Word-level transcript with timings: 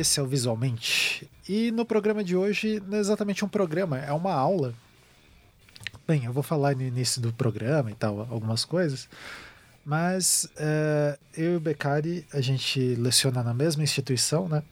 esse 0.00 0.18
é 0.18 0.22
o 0.22 0.26
Visualmente. 0.26 1.28
E 1.48 1.70
no 1.70 1.84
programa 1.84 2.24
de 2.24 2.36
hoje 2.36 2.82
não 2.86 2.96
é 2.96 3.00
exatamente 3.00 3.44
um 3.44 3.48
programa, 3.48 3.98
é 3.98 4.12
uma 4.12 4.32
aula. 4.32 4.74
Bem, 6.06 6.24
eu 6.24 6.32
vou 6.32 6.42
falar 6.42 6.74
no 6.74 6.82
início 6.82 7.20
do 7.20 7.32
programa 7.32 7.90
e 7.90 7.94
tal, 7.94 8.20
algumas 8.30 8.64
coisas. 8.64 9.08
Mas 9.84 10.48
é, 10.56 11.18
eu 11.36 11.54
e 11.54 11.56
o 11.56 11.60
Beccari, 11.60 12.26
a 12.32 12.40
gente 12.40 12.94
leciona 12.96 13.42
na 13.42 13.54
mesma 13.54 13.82
instituição, 13.82 14.48
né? 14.48 14.62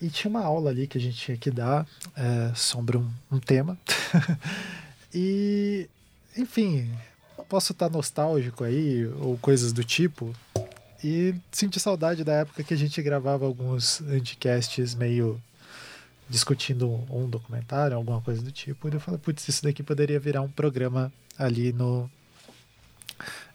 E 0.00 0.08
tinha 0.08 0.30
uma 0.30 0.44
aula 0.44 0.70
ali 0.70 0.86
que 0.86 0.98
a 0.98 1.00
gente 1.00 1.16
tinha 1.16 1.36
que 1.36 1.50
dar 1.50 1.86
é, 2.16 2.52
sobre 2.54 2.96
um, 2.96 3.10
um 3.30 3.38
tema. 3.38 3.78
e, 5.14 5.88
enfim, 6.36 6.90
posso 7.48 7.72
estar 7.72 7.88
nostálgico 7.88 8.64
aí, 8.64 9.06
ou 9.20 9.38
coisas 9.38 9.72
do 9.72 9.84
tipo, 9.84 10.34
e 11.04 11.34
senti 11.52 11.78
saudade 11.78 12.24
da 12.24 12.32
época 12.32 12.64
que 12.64 12.72
a 12.72 12.76
gente 12.78 13.02
gravava 13.02 13.44
alguns 13.44 14.00
anticasts 14.00 14.94
meio 14.94 15.38
discutindo 16.30 16.90
um 17.10 17.28
documentário, 17.28 17.94
alguma 17.94 18.22
coisa 18.22 18.40
do 18.40 18.50
tipo. 18.50 18.88
E 18.88 18.94
eu 18.94 19.00
falei, 19.00 19.20
putz, 19.20 19.46
isso 19.46 19.62
daqui 19.62 19.82
poderia 19.82 20.18
virar 20.18 20.40
um 20.40 20.48
programa 20.48 21.12
ali 21.38 21.74
no, 21.74 22.10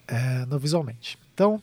é, 0.07 0.45
no 0.45 0.59
Visualmente. 0.59 1.17
Então, 1.33 1.59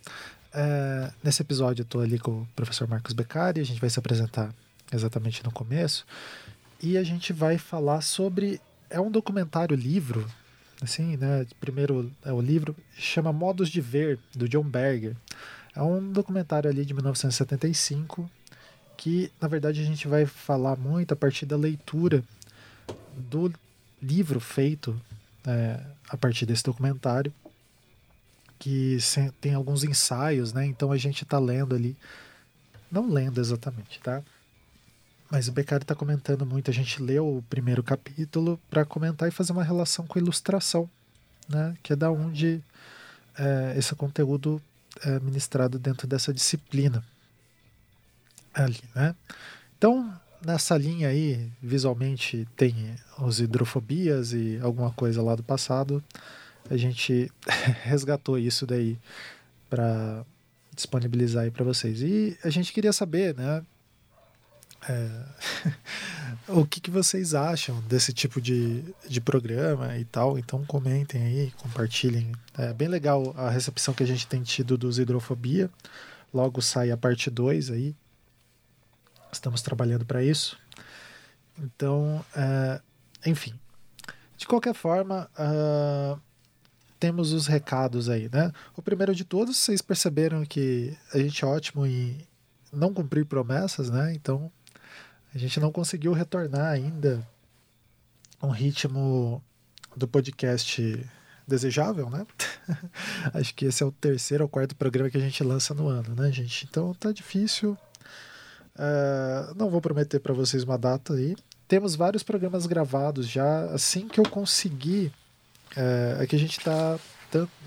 é, 0.53 1.12
nesse 1.23 1.41
episódio 1.41 1.83
eu 1.83 1.85
estou 1.85 2.01
ali 2.01 2.19
com 2.19 2.41
o 2.41 2.48
professor 2.57 2.89
Marcos 2.89 3.12
Beccari, 3.12 3.61
a 3.61 3.65
gente 3.65 3.81
vai 3.81 3.89
se 3.89 4.01
apresentar 4.01 4.53
exatamente 4.93 5.45
no 5.45 5.53
começo, 5.53 6.05
e 6.83 6.98
a 6.98 7.05
gente 7.05 7.33
vai 7.33 7.59
falar 7.59 8.01
sobre. 8.01 8.61
É 8.91 9.01
um 9.01 9.11
documentário 9.11 9.77
livro, 9.77 10.28
assim, 10.83 11.17
né? 11.17 11.47
Primeiro 11.61 12.11
é 12.25 12.33
o 12.33 12.41
livro, 12.41 12.75
chama 12.98 13.33
Modos 13.33 13.69
de 13.69 13.81
Ver, 13.81 14.19
do 14.34 14.48
John 14.48 14.65
Berger. 14.65 15.15
É 15.77 15.82
um 15.82 16.10
documentário 16.10 16.70
ali 16.70 16.86
de 16.86 16.94
1975 16.94 18.28
que, 18.96 19.30
na 19.38 19.46
verdade, 19.46 19.82
a 19.82 19.84
gente 19.84 20.08
vai 20.08 20.24
falar 20.24 20.74
muito 20.74 21.12
a 21.12 21.16
partir 21.16 21.44
da 21.44 21.56
leitura 21.56 22.24
do 23.14 23.52
livro 24.02 24.41
feito 24.41 24.98
é, 25.47 25.78
a 26.08 26.16
partir 26.16 26.47
desse 26.47 26.64
documentário, 26.64 27.32
que 28.58 28.97
tem 29.38 29.52
alguns 29.52 29.84
ensaios, 29.84 30.54
né? 30.54 30.64
Então 30.64 30.91
a 30.91 30.97
gente 30.97 31.24
está 31.24 31.38
lendo 31.38 31.74
ali, 31.74 31.94
não 32.91 33.10
lendo 33.10 33.38
exatamente, 33.38 34.00
tá? 34.00 34.22
Mas 35.30 35.47
o 35.47 35.52
Beccari 35.52 35.82
está 35.84 35.94
comentando 35.94 36.47
muito. 36.47 36.70
A 36.70 36.74
gente 36.74 37.02
leu 37.02 37.36
o 37.36 37.42
primeiro 37.42 37.82
capítulo 37.82 38.58
para 38.70 38.84
comentar 38.84 39.28
e 39.28 39.32
fazer 39.32 39.52
uma 39.52 39.64
relação 39.64 40.06
com 40.06 40.19
a 40.19 40.22
ilustração, 40.22 40.88
né? 41.47 41.77
Que 41.82 41.92
é 41.92 41.97
da 41.97 42.10
onde 42.10 42.62
é, 43.36 43.74
esse 43.77 43.94
conteúdo 43.94 44.62
é, 45.05 45.20
ministrado 45.20 45.78
dentro 45.78 46.06
dessa 46.06 46.33
disciplina 46.33 47.05
ali, 48.55 48.83
né? 48.94 49.14
Então, 49.77 50.12
nessa 50.44 50.77
linha 50.77 51.08
aí, 51.08 51.50
visualmente 51.62 52.48
tem 52.56 52.97
os 53.19 53.41
hidrofobias 53.41 54.33
e 54.33 54.58
alguma 54.62 54.91
coisa 54.92 55.22
lá 55.22 55.34
do 55.34 55.42
passado. 55.42 56.03
A 56.70 56.77
gente 56.77 57.30
resgatou 57.84 58.38
isso 58.38 58.66
daí 58.66 58.98
para 59.69 60.25
disponibilizar 60.75 61.44
aí 61.44 61.50
para 61.50 61.64
vocês. 61.64 62.00
E 62.03 62.38
a 62.42 62.50
gente 62.50 62.72
queria 62.72 62.92
saber, 62.92 63.34
né? 63.34 63.62
É, 64.89 65.11
o 66.48 66.65
que, 66.65 66.81
que 66.81 66.91
vocês 66.91 67.34
acham 67.34 67.81
desse 67.83 68.12
tipo 68.12 68.41
de, 68.41 68.84
de 69.09 69.20
programa 69.20 69.97
e 69.98 70.05
tal. 70.05 70.39
Então 70.39 70.65
comentem 70.65 71.23
aí, 71.23 71.51
compartilhem. 71.59 72.33
É 72.56 72.73
bem 72.73 72.89
legal 72.89 73.34
a 73.37 73.51
recepção 73.51 73.95
que 73.95 74.03
a 74.03 74.06
gente 74.06 74.27
tem 74.27 74.43
tido 74.43 74.77
dos 74.78 74.99
Hidrofobia. 74.99 75.71
Logo 76.33 76.60
sai 76.60 76.91
a 76.91 76.97
parte 76.97 77.31
2 77.31 77.71
aí. 77.71 77.94
Estamos 79.33 79.62
trabalhando 79.62 80.05
para 80.05 80.22
isso. 80.22 80.59
Então, 81.59 82.25
é, 82.34 82.81
enfim. 83.25 83.59
De 84.37 84.47
qualquer 84.47 84.75
forma, 84.75 85.31
uh, 85.39 86.21
temos 87.00 87.33
os 87.33 87.47
recados 87.47 88.09
aí, 88.09 88.28
né? 88.31 88.53
O 88.77 88.83
primeiro 88.83 89.15
de 89.15 89.25
todos, 89.25 89.56
vocês 89.56 89.81
perceberam 89.81 90.44
que 90.44 90.97
a 91.12 91.19
gente 91.19 91.43
é 91.43 91.47
ótimo 91.47 91.87
em 91.87 92.19
não 92.72 92.93
cumprir 92.93 93.25
promessas, 93.25 93.91
né? 93.91 94.12
Então, 94.15 94.53
a 95.36 95.38
gente 95.38 95.60
não 95.60 95.70
conseguiu 95.70 96.14
retornar 96.14 96.72
ainda 96.72 97.22
um 98.42 98.48
ritmo 98.48 99.42
do 99.94 100.08
podcast 100.08 101.06
desejável, 101.47 102.08
né? 102.08 102.26
Acho 103.34 103.54
que 103.54 103.66
esse 103.66 103.82
é 103.82 103.86
o 103.86 103.92
terceiro 103.92 104.44
ou 104.44 104.48
quarto 104.48 104.74
programa 104.74 105.10
que 105.10 105.19
a 105.19 105.20
gente 105.20 105.44
lança 105.44 105.74
no 105.74 105.88
ano, 105.88 106.14
né, 106.14 106.32
gente? 106.32 106.66
Então 106.69 106.94
tá 106.94 107.12
difícil. 107.12 107.76
Uh, 108.76 109.54
não 109.54 109.69
vou 109.69 109.82
prometer 109.82 110.20
para 110.20 110.32
vocês 110.32 110.62
uma 110.62 110.78
data 110.78 111.12
aí. 111.12 111.36
Temos 111.68 111.94
vários 111.94 112.22
programas 112.22 112.64
gravados 112.64 113.28
já. 113.28 113.66
Assim 113.66 114.08
que 114.08 114.18
eu 114.18 114.24
conseguir, 114.24 115.12
uh, 115.76 116.22
é 116.22 116.26
que 116.26 116.34
a 116.34 116.38
gente 116.38 116.58
tá, 116.60 116.98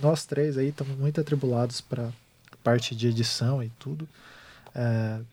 nós 0.01 0.25
três 0.25 0.57
aí 0.57 0.69
estamos 0.69 0.97
muito 0.97 1.21
atribulados 1.21 1.81
para 1.81 2.09
parte 2.63 2.95
de 2.95 3.09
edição 3.09 3.61
e 3.61 3.69
tudo. 3.77 4.09
Uh, 4.69 5.23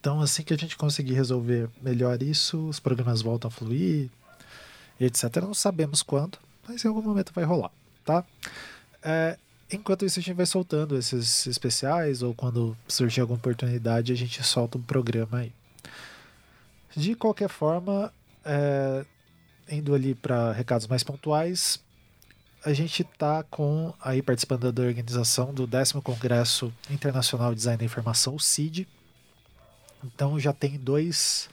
então, 0.00 0.22
assim 0.22 0.42
que 0.42 0.54
a 0.54 0.56
gente 0.56 0.78
conseguir 0.78 1.12
resolver 1.12 1.68
melhor 1.82 2.22
isso, 2.22 2.68
os 2.68 2.80
programas 2.80 3.20
voltam 3.20 3.48
a 3.48 3.50
fluir, 3.50 4.08
etc. 4.98 5.24
Não 5.42 5.52
sabemos 5.52 6.02
quando, 6.02 6.38
mas 6.66 6.82
em 6.82 6.88
algum 6.88 7.02
momento 7.02 7.34
vai 7.34 7.44
rolar, 7.44 7.70
tá? 8.02 8.24
É, 9.02 9.36
enquanto 9.70 10.06
isso, 10.06 10.18
a 10.18 10.22
gente 10.22 10.34
vai 10.34 10.46
soltando 10.46 10.96
esses 10.96 11.46
especiais, 11.46 12.22
ou 12.22 12.32
quando 12.32 12.74
surgir 12.88 13.20
alguma 13.20 13.38
oportunidade, 13.38 14.10
a 14.10 14.16
gente 14.16 14.42
solta 14.42 14.78
um 14.78 14.82
programa 14.82 15.40
aí. 15.40 15.52
De 16.96 17.14
qualquer 17.14 17.50
forma, 17.50 18.10
é, 18.42 19.04
indo 19.68 19.94
ali 19.94 20.14
para 20.14 20.50
recados 20.52 20.86
mais 20.86 21.04
pontuais, 21.04 21.78
a 22.64 22.72
gente 22.72 23.02
está 23.02 23.42
com 23.42 23.92
aí 24.00 24.22
participando 24.22 24.72
da 24.72 24.82
organização 24.82 25.52
do 25.52 25.66
10 25.66 25.92
Congresso 25.92 26.72
Internacional 26.90 27.50
de 27.50 27.56
Design 27.56 27.76
da 27.76 27.84
Informação, 27.84 28.34
o 28.34 28.40
CID, 28.40 28.88
então 30.04 30.38
já 30.38 30.52
tem 30.52 30.78
dois. 30.78 31.48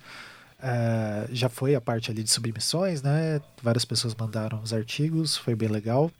É, 0.59 1.27
já 1.31 1.49
foi 1.49 1.75
a 1.75 1.81
parte 1.81 2.09
ali 2.09 2.23
de 2.23 2.31
submissões, 2.31 3.01
né? 3.01 3.41
Várias 3.61 3.85
pessoas 3.85 4.15
mandaram 4.15 4.61
os 4.61 4.73
artigos, 4.73 5.37
foi 5.37 5.55
bem 5.55 5.69
legal. 5.69 6.11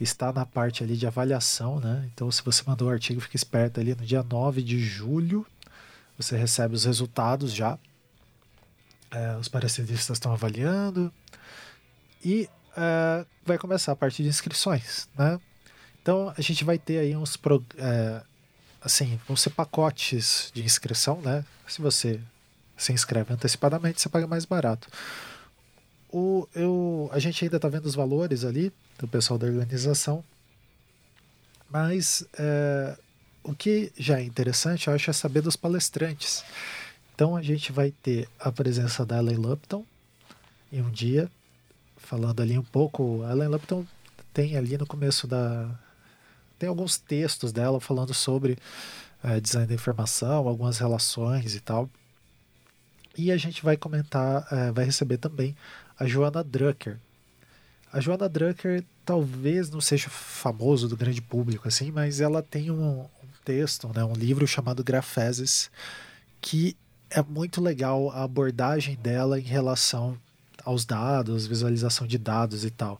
Está 0.00 0.32
na 0.32 0.46
parte 0.46 0.82
ali 0.82 0.96
de 0.96 1.06
avaliação, 1.06 1.78
né? 1.78 2.08
Então, 2.12 2.30
se 2.30 2.42
você 2.42 2.62
mandou 2.66 2.88
o 2.88 2.90
artigo, 2.90 3.20
fique 3.20 3.36
esperto 3.36 3.80
ali 3.80 3.94
no 3.94 4.04
dia 4.04 4.22
9 4.22 4.62
de 4.62 4.80
julho. 4.80 5.46
Você 6.16 6.36
recebe 6.36 6.74
os 6.74 6.84
resultados 6.84 7.52
já. 7.52 7.78
É, 9.10 9.36
os 9.36 9.48
parecidistas 9.48 10.16
estão 10.16 10.32
avaliando. 10.32 11.12
E 12.24 12.48
é, 12.76 13.26
vai 13.44 13.58
começar 13.58 13.92
a 13.92 13.96
parte 13.96 14.22
de 14.22 14.28
inscrições, 14.28 15.08
né? 15.18 15.38
Então, 16.00 16.32
a 16.36 16.40
gente 16.40 16.64
vai 16.64 16.78
ter 16.78 16.98
aí 16.98 17.14
uns. 17.14 17.36
Pro, 17.36 17.64
assim, 18.80 19.20
vão 19.26 19.36
ser 19.36 19.50
pacotes 19.50 20.50
de 20.54 20.64
inscrição, 20.64 21.20
né? 21.20 21.44
Se 21.66 21.80
você 21.80 22.20
se 22.76 22.92
inscreve 22.92 23.32
antecipadamente, 23.32 24.00
você 24.00 24.08
paga 24.08 24.26
mais 24.26 24.44
barato. 24.44 24.88
O, 26.08 26.48
eu, 26.54 27.08
a 27.12 27.18
gente 27.18 27.44
ainda 27.44 27.56
está 27.56 27.68
vendo 27.68 27.86
os 27.86 27.94
valores 27.94 28.44
ali 28.44 28.72
do 28.98 29.06
pessoal 29.06 29.38
da 29.38 29.46
organização, 29.46 30.24
mas 31.70 32.24
é, 32.36 32.96
o 33.44 33.54
que 33.54 33.92
já 33.96 34.18
é 34.18 34.22
interessante, 34.22 34.88
eu 34.88 34.94
acho, 34.94 35.10
é 35.10 35.12
saber 35.12 35.40
dos 35.40 35.56
palestrantes. 35.56 36.42
Então 37.14 37.36
a 37.36 37.42
gente 37.42 37.70
vai 37.70 37.92
ter 38.02 38.28
a 38.40 38.50
presença 38.50 39.04
da 39.04 39.18
Ellen 39.18 39.36
Lupton 39.36 39.84
em 40.72 40.82
um 40.82 40.90
dia, 40.90 41.30
falando 41.96 42.40
ali 42.40 42.58
um 42.58 42.64
pouco. 42.64 43.22
A 43.24 43.32
Ellen 43.32 43.48
Lupton 43.48 43.86
tem 44.32 44.56
ali 44.56 44.76
no 44.76 44.86
começo 44.86 45.26
da, 45.26 45.68
tem 46.60 46.68
alguns 46.68 46.98
textos 46.98 47.52
dela 47.52 47.80
falando 47.80 48.12
sobre 48.12 48.58
é, 49.24 49.40
design 49.40 49.66
da 49.66 49.74
informação, 49.74 50.46
algumas 50.46 50.78
relações 50.78 51.54
e 51.54 51.60
tal. 51.60 51.88
E 53.16 53.32
a 53.32 53.36
gente 53.38 53.64
vai 53.64 53.78
comentar, 53.78 54.46
é, 54.52 54.70
vai 54.70 54.84
receber 54.84 55.16
também 55.16 55.56
a 55.98 56.06
Joana 56.06 56.44
Drucker. 56.44 56.98
A 57.90 57.98
Joana 57.98 58.28
Drucker 58.28 58.84
talvez 59.06 59.70
não 59.70 59.80
seja 59.80 60.10
famoso 60.10 60.86
do 60.86 60.98
grande 60.98 61.22
público, 61.22 61.66
assim, 61.66 61.90
mas 61.90 62.20
ela 62.20 62.42
tem 62.42 62.70
um, 62.70 63.00
um 63.00 63.08
texto, 63.42 63.90
né, 63.94 64.04
um 64.04 64.12
livro 64.12 64.46
chamado 64.46 64.84
Grafeses, 64.84 65.70
que 66.42 66.76
é 67.08 67.22
muito 67.22 67.62
legal 67.62 68.10
a 68.10 68.22
abordagem 68.22 68.96
dela 68.96 69.40
em 69.40 69.44
relação 69.44 70.16
aos 70.62 70.84
dados, 70.84 71.46
visualização 71.46 72.06
de 72.06 72.18
dados 72.18 72.66
e 72.66 72.70
tal. 72.70 72.98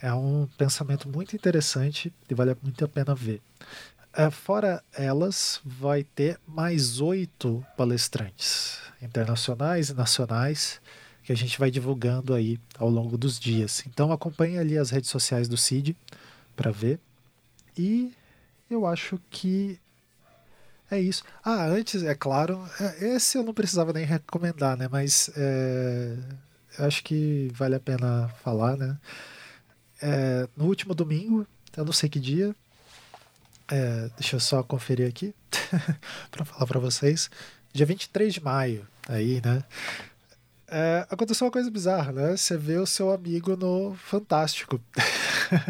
É 0.00 0.12
um 0.12 0.46
pensamento 0.58 1.08
muito 1.08 1.34
interessante 1.34 2.12
e 2.28 2.34
vale 2.34 2.56
muito 2.62 2.84
a 2.84 2.88
pena 2.88 3.14
ver. 3.14 3.40
É, 4.12 4.30
fora 4.30 4.82
elas, 4.92 5.60
vai 5.64 6.04
ter 6.04 6.38
mais 6.46 7.00
oito 7.00 7.64
palestrantes 7.76 8.80
internacionais 9.02 9.90
e 9.90 9.94
nacionais 9.94 10.80
que 11.22 11.32
a 11.32 11.36
gente 11.36 11.58
vai 11.58 11.70
divulgando 11.70 12.34
aí 12.34 12.58
ao 12.78 12.88
longo 12.88 13.16
dos 13.18 13.40
dias. 13.40 13.82
Então 13.86 14.12
acompanhe 14.12 14.58
ali 14.58 14.78
as 14.78 14.90
redes 14.90 15.10
sociais 15.10 15.48
do 15.48 15.56
CID 15.56 15.96
para 16.54 16.70
ver. 16.70 17.00
E 17.76 18.12
eu 18.70 18.86
acho 18.86 19.18
que 19.30 19.78
É 20.90 21.00
isso. 21.00 21.24
Ah, 21.42 21.64
antes, 21.66 22.02
é 22.02 22.14
claro, 22.14 22.62
é, 22.80 23.14
esse 23.16 23.38
eu 23.38 23.42
não 23.42 23.54
precisava 23.54 23.92
nem 23.92 24.04
recomendar, 24.04 24.76
né? 24.76 24.88
Mas 24.90 25.30
é, 25.36 26.16
acho 26.78 27.02
que 27.02 27.48
vale 27.54 27.74
a 27.74 27.80
pena 27.80 28.28
falar, 28.42 28.76
né? 28.76 28.98
É, 30.06 30.46
no 30.54 30.66
último 30.66 30.94
domingo, 30.94 31.46
eu 31.74 31.82
não 31.82 31.92
sei 31.92 32.10
que 32.10 32.20
dia, 32.20 32.54
é, 33.66 34.10
deixa 34.18 34.36
eu 34.36 34.40
só 34.40 34.62
conferir 34.62 35.08
aqui 35.08 35.34
para 36.30 36.44
falar 36.44 36.66
para 36.66 36.78
vocês. 36.78 37.30
Dia 37.72 37.86
23 37.86 38.34
de 38.34 38.42
maio, 38.42 38.86
aí, 39.08 39.40
né? 39.42 39.64
É, 40.68 41.06
aconteceu 41.08 41.46
uma 41.46 41.50
coisa 41.50 41.70
bizarra, 41.70 42.12
né? 42.12 42.36
Você 42.36 42.54
vê 42.54 42.76
o 42.76 42.84
seu 42.84 43.10
amigo 43.10 43.56
no 43.56 43.94
Fantástico. 43.94 44.78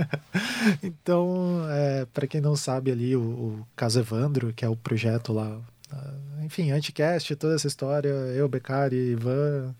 então, 0.82 1.64
é, 1.70 2.04
para 2.06 2.26
quem 2.26 2.40
não 2.40 2.56
sabe 2.56 2.90
ali, 2.90 3.14
o, 3.14 3.20
o 3.20 3.66
caso 3.76 4.00
Evandro, 4.00 4.52
que 4.52 4.64
é 4.64 4.68
o 4.68 4.74
projeto 4.74 5.32
lá, 5.32 5.58
uh, 5.92 6.44
enfim, 6.44 6.72
Anticast, 6.72 7.36
toda 7.36 7.54
essa 7.54 7.68
história, 7.68 8.08
eu, 8.08 8.48
Becari, 8.48 8.96
Ivan, 8.96 9.76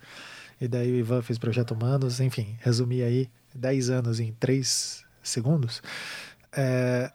e 0.61 0.69
daí 0.69 0.93
o 0.93 0.97
Ivan 0.97 1.23
fez 1.23 1.41
Projeto 1.41 1.75
Humanos, 1.75 2.21
enfim, 2.21 2.57
resumi 2.61 3.03
aí 3.03 3.29
10 3.55 3.91
anos 3.91 4.21
em 4.21 4.33
3 4.33 5.05
segundos. 5.23 5.83
É, 6.53 7.13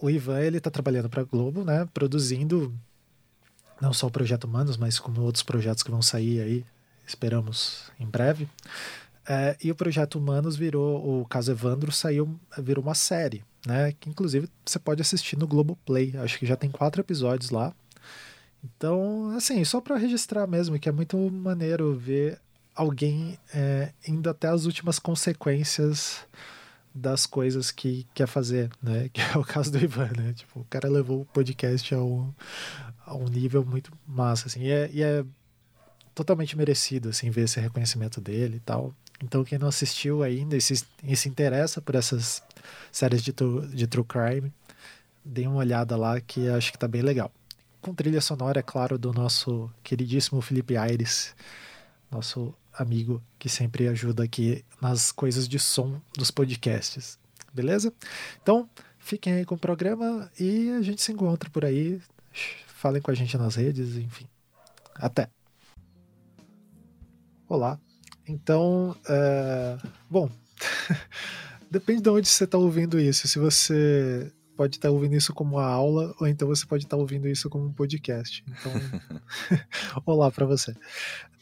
o 0.00 0.08
Ivan, 0.08 0.40
ele 0.40 0.60
tá 0.60 0.70
trabalhando 0.70 1.08
para 1.08 1.24
Globo, 1.24 1.64
né, 1.64 1.88
produzindo 1.92 2.72
não 3.80 3.92
só 3.92 4.06
o 4.06 4.10
Projeto 4.10 4.44
Humanos, 4.44 4.76
mas 4.76 4.98
como 4.98 5.22
outros 5.22 5.42
projetos 5.42 5.82
que 5.82 5.90
vão 5.90 6.02
sair 6.02 6.40
aí, 6.40 6.64
esperamos 7.06 7.90
em 7.98 8.06
breve. 8.06 8.48
É, 9.26 9.56
e 9.62 9.70
o 9.70 9.74
Projeto 9.74 10.18
Humanos 10.18 10.56
virou, 10.56 11.20
o 11.20 11.24
caso 11.24 11.52
Evandro 11.52 11.90
saiu, 11.92 12.38
virou 12.58 12.82
uma 12.84 12.94
série, 12.94 13.44
né? 13.66 13.92
Que 13.98 14.10
inclusive 14.10 14.48
você 14.64 14.78
pode 14.78 15.00
assistir 15.00 15.38
no 15.38 15.46
Globoplay. 15.46 16.16
Acho 16.16 16.38
que 16.38 16.46
já 16.46 16.56
tem 16.56 16.70
quatro 16.70 17.00
episódios 17.00 17.50
lá. 17.50 17.74
Então, 18.62 19.30
assim, 19.36 19.64
só 19.64 19.80
para 19.80 19.96
registrar 19.96 20.46
mesmo, 20.46 20.78
que 20.78 20.88
é 20.88 20.92
muito 20.92 21.16
maneiro 21.30 21.94
ver 21.94 22.38
alguém 22.80 23.38
é, 23.54 23.92
indo 24.08 24.30
até 24.30 24.48
as 24.48 24.64
últimas 24.64 24.98
consequências 24.98 26.26
das 26.94 27.26
coisas 27.26 27.70
que 27.70 28.06
quer 28.14 28.26
fazer, 28.26 28.70
né? 28.82 29.08
Que 29.12 29.20
é 29.20 29.36
o 29.36 29.44
caso 29.44 29.70
do 29.70 29.78
Ivan, 29.78 30.10
né? 30.16 30.32
Tipo, 30.32 30.60
o 30.60 30.64
cara 30.64 30.88
levou 30.88 31.20
o 31.20 31.24
podcast 31.26 31.94
a 31.94 32.02
um, 32.02 32.32
a 33.04 33.14
um 33.14 33.26
nível 33.26 33.64
muito 33.64 33.92
massa, 34.06 34.48
assim. 34.48 34.62
E 34.62 34.70
é, 34.70 34.90
e 34.92 35.02
é 35.02 35.24
totalmente 36.14 36.56
merecido, 36.56 37.10
assim, 37.10 37.28
ver 37.28 37.42
esse 37.42 37.60
reconhecimento 37.60 38.18
dele 38.18 38.56
e 38.56 38.60
tal. 38.60 38.94
Então, 39.22 39.44
quem 39.44 39.58
não 39.58 39.68
assistiu 39.68 40.22
ainda 40.22 40.56
e 40.56 40.60
se, 40.62 40.82
e 41.04 41.14
se 41.14 41.28
interessa 41.28 41.82
por 41.82 41.94
essas 41.94 42.42
séries 42.90 43.22
de, 43.22 43.34
tu, 43.34 43.66
de 43.68 43.86
True 43.86 44.04
Crime, 44.04 44.50
dê 45.22 45.46
uma 45.46 45.56
olhada 45.58 45.98
lá 45.98 46.18
que 46.18 46.48
acho 46.48 46.72
que 46.72 46.78
tá 46.78 46.88
bem 46.88 47.02
legal. 47.02 47.30
Com 47.82 47.94
trilha 47.94 48.22
sonora, 48.22 48.60
é 48.60 48.62
claro, 48.62 48.98
do 48.98 49.12
nosso 49.12 49.70
queridíssimo 49.82 50.40
Felipe 50.40 50.78
Aires, 50.78 51.34
nosso 52.10 52.54
amigo 52.72 53.22
que 53.38 53.48
sempre 53.48 53.88
ajuda 53.88 54.24
aqui 54.24 54.64
nas 54.80 55.12
coisas 55.12 55.48
de 55.48 55.58
som 55.58 56.00
dos 56.16 56.30
podcasts. 56.30 57.18
Beleza? 57.52 57.92
Então, 58.42 58.68
fiquem 58.98 59.34
aí 59.34 59.44
com 59.44 59.54
o 59.54 59.58
programa 59.58 60.30
e 60.38 60.70
a 60.70 60.82
gente 60.82 61.02
se 61.02 61.12
encontra 61.12 61.50
por 61.50 61.64
aí. 61.64 62.00
Falem 62.66 63.02
com 63.02 63.10
a 63.10 63.14
gente 63.14 63.36
nas 63.36 63.56
redes, 63.56 63.96
enfim. 63.96 64.26
Até! 64.94 65.28
Olá. 67.48 67.78
Então, 68.28 68.96
é... 69.08 69.76
bom, 70.08 70.30
depende 71.70 72.02
de 72.02 72.08
onde 72.08 72.28
você 72.28 72.44
está 72.44 72.56
ouvindo 72.56 73.00
isso. 73.00 73.26
Se 73.26 73.38
você 73.38 74.32
pode 74.60 74.76
estar 74.76 74.88
tá 74.88 74.92
ouvindo 74.92 75.16
isso 75.16 75.32
como 75.32 75.56
uma 75.56 75.64
aula, 75.64 76.14
ou 76.20 76.28
então 76.28 76.46
você 76.46 76.66
pode 76.66 76.84
estar 76.84 76.94
tá 76.94 77.00
ouvindo 77.00 77.26
isso 77.26 77.48
como 77.48 77.64
um 77.64 77.72
podcast. 77.72 78.44
Então, 78.46 78.70
olá 80.04 80.30
para 80.30 80.44
você. 80.44 80.76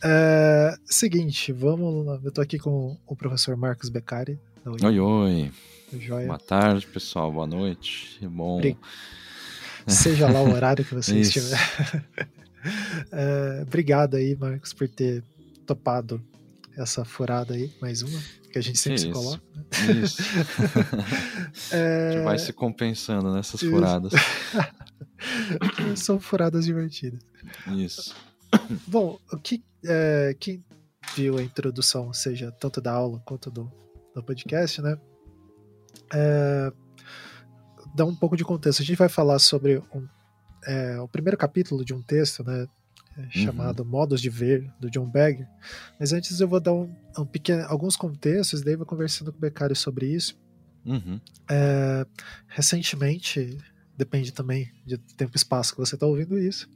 É... 0.05 0.76
Seguinte, 0.85 1.50
vamos 1.50 2.06
lá. 2.06 2.20
Eu 2.23 2.29
estou 2.29 2.44
aqui 2.44 2.61
com 2.61 2.97
o 3.05 3.17
professor 3.17 3.56
Marcos 3.56 3.88
Beccari. 3.88 4.38
Oi, 4.65 5.00
oi. 5.00 5.50
Joia. 5.99 6.29
Boa 6.29 6.38
tarde, 6.38 6.87
pessoal. 6.87 7.32
Boa 7.32 7.49
noite. 7.49 8.25
Bom. 8.29 8.61
Seja 9.88 10.31
lá 10.31 10.41
o 10.41 10.55
horário 10.55 10.85
que 10.85 10.94
você 10.94 11.19
estiver. 11.19 11.59
é... 13.11 13.62
Obrigado 13.62 14.15
aí, 14.15 14.37
Marcos, 14.37 14.73
por 14.73 14.88
ter 14.88 15.25
topado 15.67 16.23
essa 16.76 17.05
furada 17.05 17.55
aí, 17.55 17.69
mais 17.81 18.00
uma, 18.03 18.23
que 18.50 18.59
a 18.59 18.62
gente 18.62 18.79
sempre 18.79 18.97
Isso. 18.97 19.06
se 19.06 19.12
coloca. 19.12 19.43
Né? 19.55 19.93
Isso. 20.03 20.23
é... 21.75 22.09
A 22.09 22.12
gente 22.12 22.25
vai 22.25 22.39
se 22.39 22.53
compensando 22.53 23.33
nessas 23.33 23.62
Isso. 23.62 23.71
furadas. 23.71 24.12
São 25.97 26.19
furadas 26.21 26.65
divertidas. 26.65 27.21
Isso. 27.77 28.15
Bom, 28.87 29.19
o 29.33 29.37
que 29.37 29.62
é, 29.85 30.35
quem 30.39 30.65
viu 31.15 31.39
a 31.39 31.43
introdução, 31.43 32.12
seja 32.12 32.50
tanto 32.53 32.81
da 32.81 32.93
aula 32.93 33.21
quanto 33.25 33.50
do, 33.50 33.71
do 34.15 34.23
podcast, 34.23 34.81
né? 34.83 34.99
É, 36.12 36.73
dá 37.94 38.05
um 38.05 38.15
pouco 38.15 38.37
de 38.37 38.44
contexto. 38.44 38.83
A 38.83 38.85
gente 38.85 38.97
vai 38.97 39.09
falar 39.09 39.39
sobre 39.39 39.79
um, 39.94 40.06
é, 40.67 41.01
o 41.01 41.09
primeiro 41.09 41.37
capítulo 41.37 41.85
de 41.85 41.94
um 41.94 42.03
texto, 42.03 42.44
né? 42.44 42.67
Uhum. 43.19 43.31
chamado. 43.31 43.85
Modos 43.85 44.20
de 44.20 44.31
Ver, 44.31 44.70
do 44.79 44.91
John 44.91 45.06
Bagger. 45.06 45.49
Mas 45.99 46.12
antes 46.12 46.38
eu 46.41 46.49
vou 46.49 46.61
dar 46.61 46.73
um, 46.73 46.94
um 47.19 47.26
pequeno, 47.26 47.65
alguns 47.67 47.97
contextos, 47.97 48.62
daí 48.62 48.76
vou 48.76 48.87
conversando 48.87 49.32
com 49.32 49.38
o 49.38 49.41
Beccario 49.41 49.75
sobre 49.75 50.06
isso. 50.06 50.38
Uhum. 50.85 51.20
É, 51.50 52.06
recentemente, 52.47 53.59
depende 53.97 54.32
também 54.32 54.73
de 54.87 54.97
tempo 54.99 55.32
e 55.35 55.37
espaço 55.37 55.75
que 55.75 55.81
você 55.81 55.97
está 55.97 56.06
ouvindo 56.06 56.38
isso, 56.38 56.69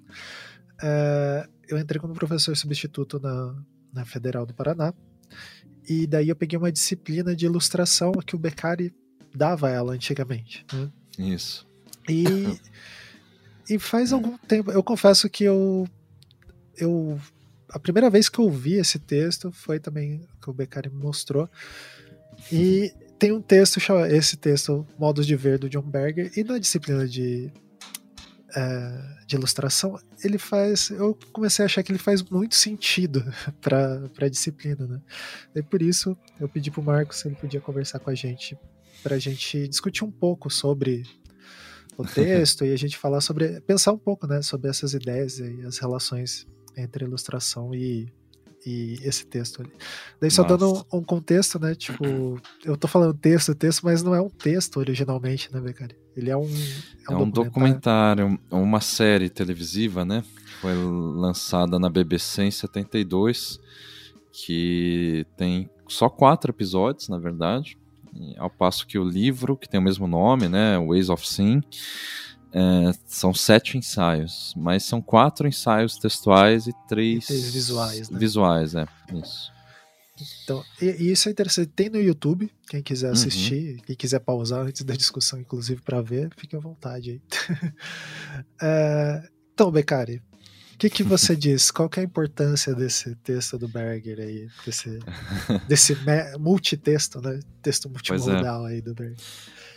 é, 0.83 1.49
eu 1.69 1.79
entrei 1.79 2.01
como 2.01 2.13
professor 2.13 2.57
substituto 2.57 3.21
na, 3.21 3.55
na 3.93 4.05
Federal 4.05 4.45
do 4.45 4.53
Paraná, 4.53 4.93
e 5.89 6.07
daí 6.07 6.29
eu 6.29 6.37
peguei 6.37 6.59
uma 6.59 6.73
disciplina 6.73 7.35
de 7.35 7.47
ilustração 7.47 8.13
que 8.13 8.37
o 8.37 8.39
Beccari 8.39 8.95
dava 9.35 9.71
ela 9.71 9.93
antigamente. 9.93 10.67
Né? 10.73 10.91
Isso. 11.19 11.67
E, 12.09 12.25
e 13.71 13.79
faz 13.79 14.13
algum 14.13 14.37
tempo, 14.37 14.71
eu 14.71 14.83
confesso 14.83 15.31
que 15.31 15.45
eu 15.45 15.89
eu 16.77 17.19
a 17.73 17.79
primeira 17.79 18.11
vez 18.11 18.29
que 18.29 18.39
eu 18.39 18.51
vi 18.51 18.75
esse 18.75 18.99
texto 18.99 19.51
foi 19.51 19.81
também 19.81 20.29
que 20.41 20.51
o 20.51 20.53
Beccari 20.53 20.91
me 20.91 21.03
mostrou. 21.03 21.49
E 22.53 22.93
tem 23.19 23.33
um 23.33 23.41
texto, 23.41 23.79
esse 24.11 24.37
texto, 24.37 24.87
Modos 24.99 25.27
de 25.27 25.35
Ver, 25.35 25.59
do 25.59 25.71
John 25.71 25.83
Berger, 25.83 26.31
e 26.37 26.45
na 26.45 26.59
disciplina 26.59 27.09
de, 27.09 27.51
é, 28.55 29.17
de 29.27 29.37
ilustração, 29.37 29.99
ele 30.23 30.37
faz. 30.37 30.91
Eu 30.91 31.17
comecei 31.33 31.65
a 31.65 31.67
achar 31.67 31.83
que 31.83 31.91
ele 31.91 31.99
faz 31.99 32.23
muito 32.23 32.55
sentido 32.55 33.25
para 33.61 34.03
a 34.21 34.29
disciplina, 34.29 34.87
né? 34.87 35.01
E 35.55 35.63
por 35.63 35.81
isso 35.81 36.17
eu 36.39 36.49
pedi 36.49 36.71
pro 36.71 36.83
Marcos 36.83 37.21
se 37.21 37.29
ele 37.29 37.37
podia 37.37 37.61
conversar 37.61 38.01
com 38.01 38.11
a 38.11 38.15
gente, 38.15 38.59
para 39.03 39.17
a 39.17 39.19
gente 39.19 39.67
discutir 39.67 40.05
um 40.05 40.11
pouco 40.11 40.51
sobre 40.51 41.05
o 41.97 42.05
texto 42.05 42.67
e 42.67 42.73
a 42.73 42.77
gente 42.77 42.99
falar 42.99 43.23
sobre. 43.23 43.63
pensar 43.63 43.93
um 43.93 43.99
pouco, 43.99 44.27
né, 44.27 44.43
sobre 44.43 44.69
essas 44.69 44.93
ideias 44.93 45.39
e 45.39 45.63
as 45.65 45.79
relações 45.79 46.47
entre 46.77 47.05
ilustração 47.05 47.75
e, 47.75 48.13
e 48.67 48.99
esse 49.03 49.27
texto 49.27 49.63
ali. 49.63 49.73
Daí 50.21 50.31
só 50.31 50.43
Nossa. 50.43 50.57
dando 50.57 50.87
um, 50.93 50.99
um, 50.99 51.03
contexto, 51.03 51.59
né? 51.59 51.75
Tipo, 51.75 52.41
eu 52.65 52.77
tô 52.77 52.87
falando 52.89 53.15
texto, 53.15 53.55
texto, 53.55 53.83
mas 53.83 54.03
não 54.03 54.15
é 54.15 54.21
um 54.21 54.31
texto 54.31 54.79
originalmente, 54.79 55.53
né, 55.53 55.61
Becari? 55.61 55.97
Ele 56.17 56.31
é 56.31 56.37
um. 56.37 56.49
É 57.09 57.15
um, 57.15 57.19
é 57.21 57.23
um 57.23 57.31
documentário, 57.31 58.25
documentário, 58.29 58.41
uma 58.51 58.81
série 58.81 59.29
televisiva, 59.29 60.05
né? 60.05 60.23
Foi 60.61 60.75
lançada 60.75 61.79
na 61.79 61.89
BBC 61.89 62.45
em 62.45 62.51
72, 62.51 63.59
que 64.31 65.27
tem 65.37 65.69
só 65.89 66.09
quatro 66.09 66.53
episódios, 66.53 67.09
na 67.09 67.19
verdade. 67.19 67.77
Ao 68.37 68.51
passo 68.51 68.87
que 68.87 68.99
o 68.99 69.05
livro, 69.05 69.57
que 69.57 69.69
tem 69.69 69.81
o 69.81 69.83
mesmo 69.83 70.07
nome, 70.07 70.49
né? 70.49 70.79
Ways 70.79 71.09
of 71.09 71.27
Seeing, 71.27 71.63
é, 72.53 72.93
são 73.07 73.33
sete 73.33 73.79
ensaios, 73.79 74.53
mas 74.57 74.85
são 74.85 75.01
quatro 75.01 75.49
ensaios 75.49 75.97
textuais 75.97 76.67
e 76.67 76.73
três, 76.87 77.25
e 77.25 77.27
três 77.29 77.53
visuais. 77.53 78.11
Né? 78.11 78.19
Visuais, 78.19 78.75
é, 78.75 78.87
isso. 79.15 79.51
Então, 80.45 80.63
e, 80.81 81.11
isso 81.11 81.29
é 81.29 81.33
interessante. 81.33 81.69
Tem 81.69 81.89
no 81.89 82.01
YouTube, 82.01 82.51
quem 82.69 82.83
quiser 82.83 83.07
uhum. 83.07 83.13
assistir, 83.13 83.77
uhum. 83.77 83.83
quem 83.87 83.97
quiser 83.97 84.21
pausar 84.21 84.61
antes 84.61 84.83
da 84.83 84.95
discussão, 84.95 85.41
inclusive, 85.41 85.81
para 85.81 86.03
ver, 86.03 86.31
fique 86.37 86.55
à 86.55 86.59
vontade 86.59 87.11
aí. 87.13 87.23
é, 88.61 89.29
então, 89.55 89.71
Becari, 89.71 90.23
o 90.75 90.79
que, 90.79 90.91
que 90.91 91.03
você 91.03 91.35
diz? 91.37 91.71
Qual 91.71 91.89
que 91.89 92.01
é 92.01 92.03
a 92.03 92.07
importância 92.07 92.75
desse 92.75 93.15
texto 93.17 93.59
do 93.59 93.67
Berger 93.67 94.21
aí? 94.21 94.49
Desse, 94.67 94.99
desse 95.67 95.97
multitexto, 96.39 97.21
né? 97.23 97.41
Texto 97.63 97.89
é. 97.89 97.91
multimodal 97.91 98.69
é. 98.69 98.73
aí 98.73 98.83
do 98.83 98.95
Berger. 98.95 99.17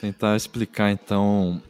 Tentar 0.02 0.36
explicar, 0.36 0.92
então, 0.92 1.62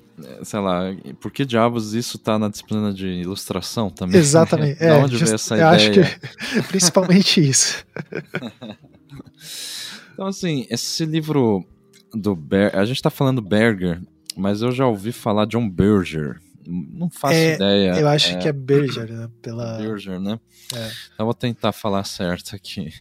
sei 0.43 0.59
lá, 0.59 0.95
por 1.19 1.31
que 1.31 1.45
diabos 1.45 1.93
isso 1.93 2.17
tá 2.17 2.39
na 2.39 2.47
disciplina 2.47 2.93
de 2.93 3.07
ilustração 3.07 3.89
também? 3.89 4.19
Exatamente. 4.19 4.77
é, 4.83 4.93
onde 4.93 5.17
just, 5.17 5.25
veio 5.25 5.35
essa 5.35 5.55
eu 5.55 5.57
ideia? 5.57 5.75
Acho 5.75 5.91
que 5.91 6.63
principalmente 6.69 7.41
isso. 7.41 7.85
então, 10.13 10.27
assim, 10.27 10.65
esse 10.69 11.05
livro 11.05 11.65
do 12.13 12.35
Ber 12.35 12.75
a 12.75 12.85
gente 12.85 13.01
tá 13.01 13.09
falando 13.09 13.41
Berger, 13.41 14.01
mas 14.37 14.61
eu 14.61 14.71
já 14.71 14.87
ouvi 14.87 15.11
falar 15.11 15.45
John 15.45 15.69
Berger. 15.69 16.39
Não 16.67 17.11
faço 17.11 17.35
É, 17.35 17.53
ideia. 17.53 17.99
Eu 17.99 18.07
acho 18.07 18.31
é, 18.31 18.37
que 18.37 18.47
é 18.47 18.53
Berger, 18.53 19.11
né? 19.11 19.29
Pela... 19.41 19.77
Berger, 19.77 20.19
né? 20.19 20.39
É. 20.73 20.91
Então, 21.13 21.25
vou 21.25 21.33
tentar 21.33 21.71
falar 21.71 22.03
certo 22.05 22.55
aqui. 22.55 22.91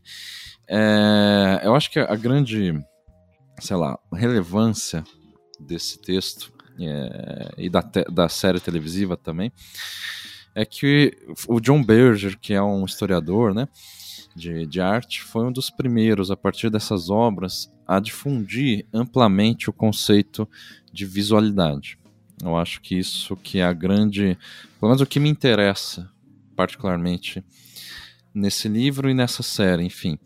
É, 0.69 1.61
eu 1.63 1.75
acho 1.75 1.91
que 1.91 1.99
a 1.99 2.15
grande, 2.15 2.75
sei 3.61 3.77
lá, 3.77 3.99
relevância 4.13 5.03
desse 5.59 5.99
texto 5.99 6.54
é, 6.79 7.55
e 7.59 7.69
da, 7.69 7.81
da 8.13 8.29
série 8.29 8.61
televisiva 8.61 9.17
também 9.17 9.53
é 10.55 10.65
que 10.65 11.17
o 11.49 11.61
John 11.61 11.83
Berger, 11.83 12.39
que 12.39 12.55
é 12.55 12.63
um 12.63 12.85
historiador, 12.85 13.53
né, 13.53 13.69
de, 14.35 14.67
de 14.67 14.81
arte, 14.81 15.23
foi 15.23 15.45
um 15.45 15.53
dos 15.53 15.69
primeiros, 15.69 16.31
a 16.31 16.37
partir 16.37 16.71
dessas 16.71 17.11
obras, 17.11 17.73
a 17.87 17.99
difundir 17.99 18.87
amplamente 18.93 19.69
o 19.69 19.73
conceito 19.73 20.49
de 20.93 21.05
visualidade. 21.05 21.99
Eu 22.43 22.57
acho 22.57 22.81
que 22.81 22.97
isso 22.97 23.37
que 23.37 23.59
é 23.59 23.65
a 23.65 23.73
grande, 23.73 24.39
pelo 24.79 24.91
menos 24.91 25.01
o 25.01 25.07
que 25.07 25.21
me 25.21 25.29
interessa 25.29 26.11
particularmente 26.57 27.45
nesse 28.33 28.69
livro 28.69 29.09
e 29.09 29.15
nessa 29.15 29.43
série, 29.43 29.85
enfim. 29.85 30.19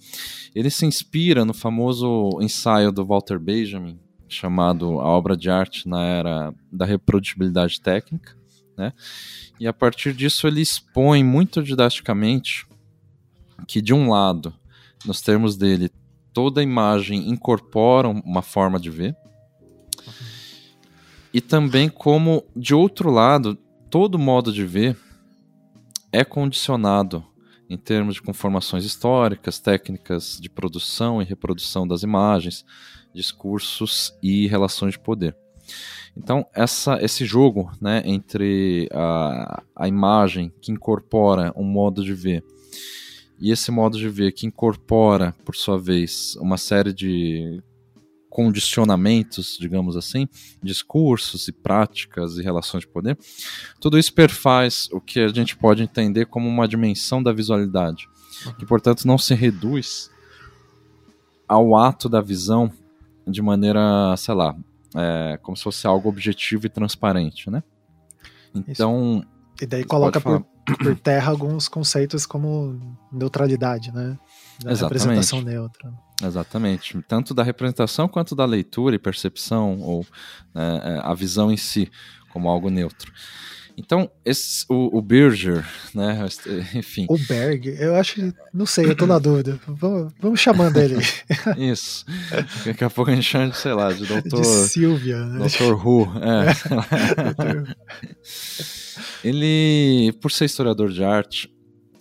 Ele 0.55 0.71
se 0.71 0.87
inspira 0.87 1.45
no 1.45 1.53
famoso 1.53 2.39
ensaio 2.41 2.91
do 2.91 3.05
Walter 3.05 3.39
Benjamin, 3.39 3.99
chamado 4.35 5.01
A 5.01 5.07
Obra 5.07 5.37
de 5.37 5.51
Arte 5.51 5.89
na 5.89 6.03
Era 6.03 6.55
da 6.73 6.85
Reprodutibilidade 6.85 7.81
Técnica, 7.81 8.37
né? 8.77 8.93
E 9.59 9.67
a 9.67 9.73
partir 9.73 10.13
disso 10.13 10.47
ele 10.47 10.61
expõe 10.61 11.25
muito 11.25 11.63
didaticamente 11.63 12.67
que, 13.67 13.83
de 13.83 13.93
um 13.93 14.11
lado, 14.11 14.55
nos 15.05 15.21
termos 15.21 15.57
dele, 15.57 15.91
toda 16.33 16.63
imagem 16.63 17.29
incorpora 17.29 18.09
uma 18.09 18.43
forma 18.43 18.79
de 18.79 18.91
ver, 18.91 19.17
e 21.33 21.41
também 21.41 21.89
como, 21.89 22.45
de 22.57 22.75
outro 22.75 23.11
lado, 23.11 23.57
todo 23.91 24.19
modo 24.19 24.53
de 24.53 24.65
ver 24.65 24.97
é 26.13 26.25
condicionado 26.25 27.25
em 27.69 27.77
termos 27.77 28.15
de 28.15 28.23
conformações 28.23 28.85
históricas, 28.85 29.59
técnicas 29.59 30.39
de 30.41 30.49
produção 30.49 31.21
e 31.21 31.25
reprodução 31.25 31.87
das 31.87 32.03
imagens, 32.03 32.65
discursos 33.19 34.17
e 34.23 34.47
relações 34.47 34.93
de 34.93 34.99
poder. 34.99 35.37
Então, 36.17 36.47
essa, 36.55 36.99
esse 37.03 37.25
jogo 37.25 37.71
né, 37.81 38.03
entre 38.05 38.89
a, 38.93 39.63
a 39.77 39.87
imagem 39.87 40.53
que 40.61 40.73
incorpora 40.73 41.53
um 41.57 41.65
modo 41.65 42.05
de 42.05 42.15
ver 42.15 42.45
e 43.41 43.53
esse 43.53 43.71
modo 43.71 43.97
de 43.97 44.09
ver 44.09 44.33
que 44.33 44.47
incorpora, 44.47 45.35
por 45.45 45.55
sua 45.55 45.79
vez, 45.79 46.37
uma 46.41 46.59
série 46.59 46.93
de 46.93 47.63
condicionamentos, 48.29 49.57
digamos 49.59 49.97
assim, 49.97 50.29
discursos 50.63 51.49
e 51.49 51.53
práticas 51.53 52.37
e 52.37 52.43
relações 52.43 52.83
de 52.83 52.89
poder, 52.89 53.17
tudo 53.81 53.99
isso 53.99 54.13
perfaz 54.13 54.89
o 54.93 55.01
que 55.01 55.21
a 55.21 55.29
gente 55.29 55.57
pode 55.57 55.83
entender 55.83 56.27
como 56.27 56.49
uma 56.49 56.69
dimensão 56.69 57.23
da 57.23 57.33
visualidade, 57.33 58.09
que 58.59 58.67
portanto 58.67 59.07
não 59.07 59.19
se 59.19 59.35
reduz 59.35 60.11
ao 61.49 61.77
ato 61.77 62.09
da 62.09 62.21
visão 62.21 62.71
de 63.29 63.43
maneira, 63.43 64.17
sei 64.17 64.35
lá, 64.35 64.57
é, 64.95 65.39
como 65.43 65.57
se 65.57 65.63
fosse 65.63 65.87
algo 65.87 66.09
objetivo 66.09 66.67
e 66.67 66.69
transparente, 66.69 67.51
né? 67.51 67.63
Então, 68.55 69.25
E 69.61 69.67
daí 69.67 69.85
coloca 69.85 70.21
por, 70.21 70.45
por 70.65 70.97
terra 70.97 71.31
alguns 71.31 71.69
conceitos 71.69 72.27
como 72.27 72.97
neutralidade, 73.13 73.93
né? 73.93 74.19
Da 74.63 74.73
Exatamente. 74.73 74.83
representação 74.83 75.41
neutra. 75.43 75.93
Exatamente. 76.23 77.01
Tanto 77.07 77.33
da 77.33 77.43
representação 77.43 78.09
quanto 78.09 78.35
da 78.35 78.45
leitura 78.45 78.97
e 78.97 78.99
percepção, 78.99 79.81
ou 79.81 80.05
né, 80.55 80.81
é, 80.83 81.01
a 81.03 81.15
visão 81.15 81.53
em 81.53 81.57
si, 81.57 81.91
como 82.31 82.49
algo 82.49 82.71
neutro. 82.71 83.13
Então, 83.81 84.11
esse, 84.25 84.65
o, 84.69 84.99
o 84.99 85.01
Berger, 85.01 85.65
né, 85.95 86.27
enfim, 86.75 87.07
O 87.09 87.17
Berg, 87.17 87.69
eu 87.79 87.95
acho, 87.95 88.35
não 88.53 88.67
sei, 88.67 88.87
eu 88.87 88.97
tô 88.97 89.07
na 89.07 89.21
dúvida. 89.21 89.57
Vamos, 89.69 90.13
vamos 90.21 90.41
chamando 90.41 90.77
ele 90.79 90.97
isso. 91.57 92.05
Daqui 92.67 92.83
a 92.83 92.91
pouco 92.91 93.13
a 93.13 93.15
gente 93.15 93.25
chama 93.25 93.51
de, 93.51 93.57
sei 93.57 93.73
lá, 93.73 93.93
de 93.93 94.05
doutor, 94.05 94.41
de 94.41 94.47
Silvia, 94.69 95.25
né? 95.25 95.39
doutor 95.39 95.87
Who. 95.87 96.11
É, 96.21 96.75
lá. 96.75 97.65
Ele, 99.23 100.13
por 100.21 100.31
ser 100.33 100.47
historiador 100.47 100.91
de 100.91 101.05
arte, 101.05 101.49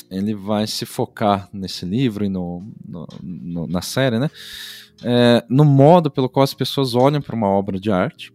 ele 0.10 0.34
vai 0.34 0.66
se 0.68 0.86
focar 0.86 1.48
nesse 1.54 1.86
livro 1.86 2.26
e 2.26 2.30
no, 2.30 2.64
no- 2.88 3.08
no- 3.22 3.68
na 3.68 3.82
série, 3.82 4.18
né? 4.20 4.30
É, 5.04 5.44
no 5.48 5.64
modo 5.64 6.10
pelo 6.10 6.28
qual 6.30 6.44
as 6.44 6.54
pessoas 6.56 6.96
olham 6.96 7.22
para 7.22 7.36
uma 7.36 7.48
obra 7.48 7.80
de 7.80 7.92
arte, 7.92 8.32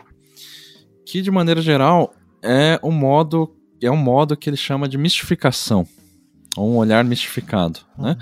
que 1.05 1.21
de 1.21 1.31
maneira 1.31 1.61
geral 1.61 2.15
é 2.43 2.79
um 2.83 2.93
modo 2.93 3.57
é 3.81 3.91
um 3.91 3.97
modo 3.97 4.37
que 4.37 4.49
ele 4.49 4.57
chama 4.57 4.89
de 4.89 4.97
mistificação, 4.97 5.87
ou 6.57 6.71
um 6.71 6.77
olhar 6.77 7.05
mistificado, 7.05 7.81
né? 7.99 8.17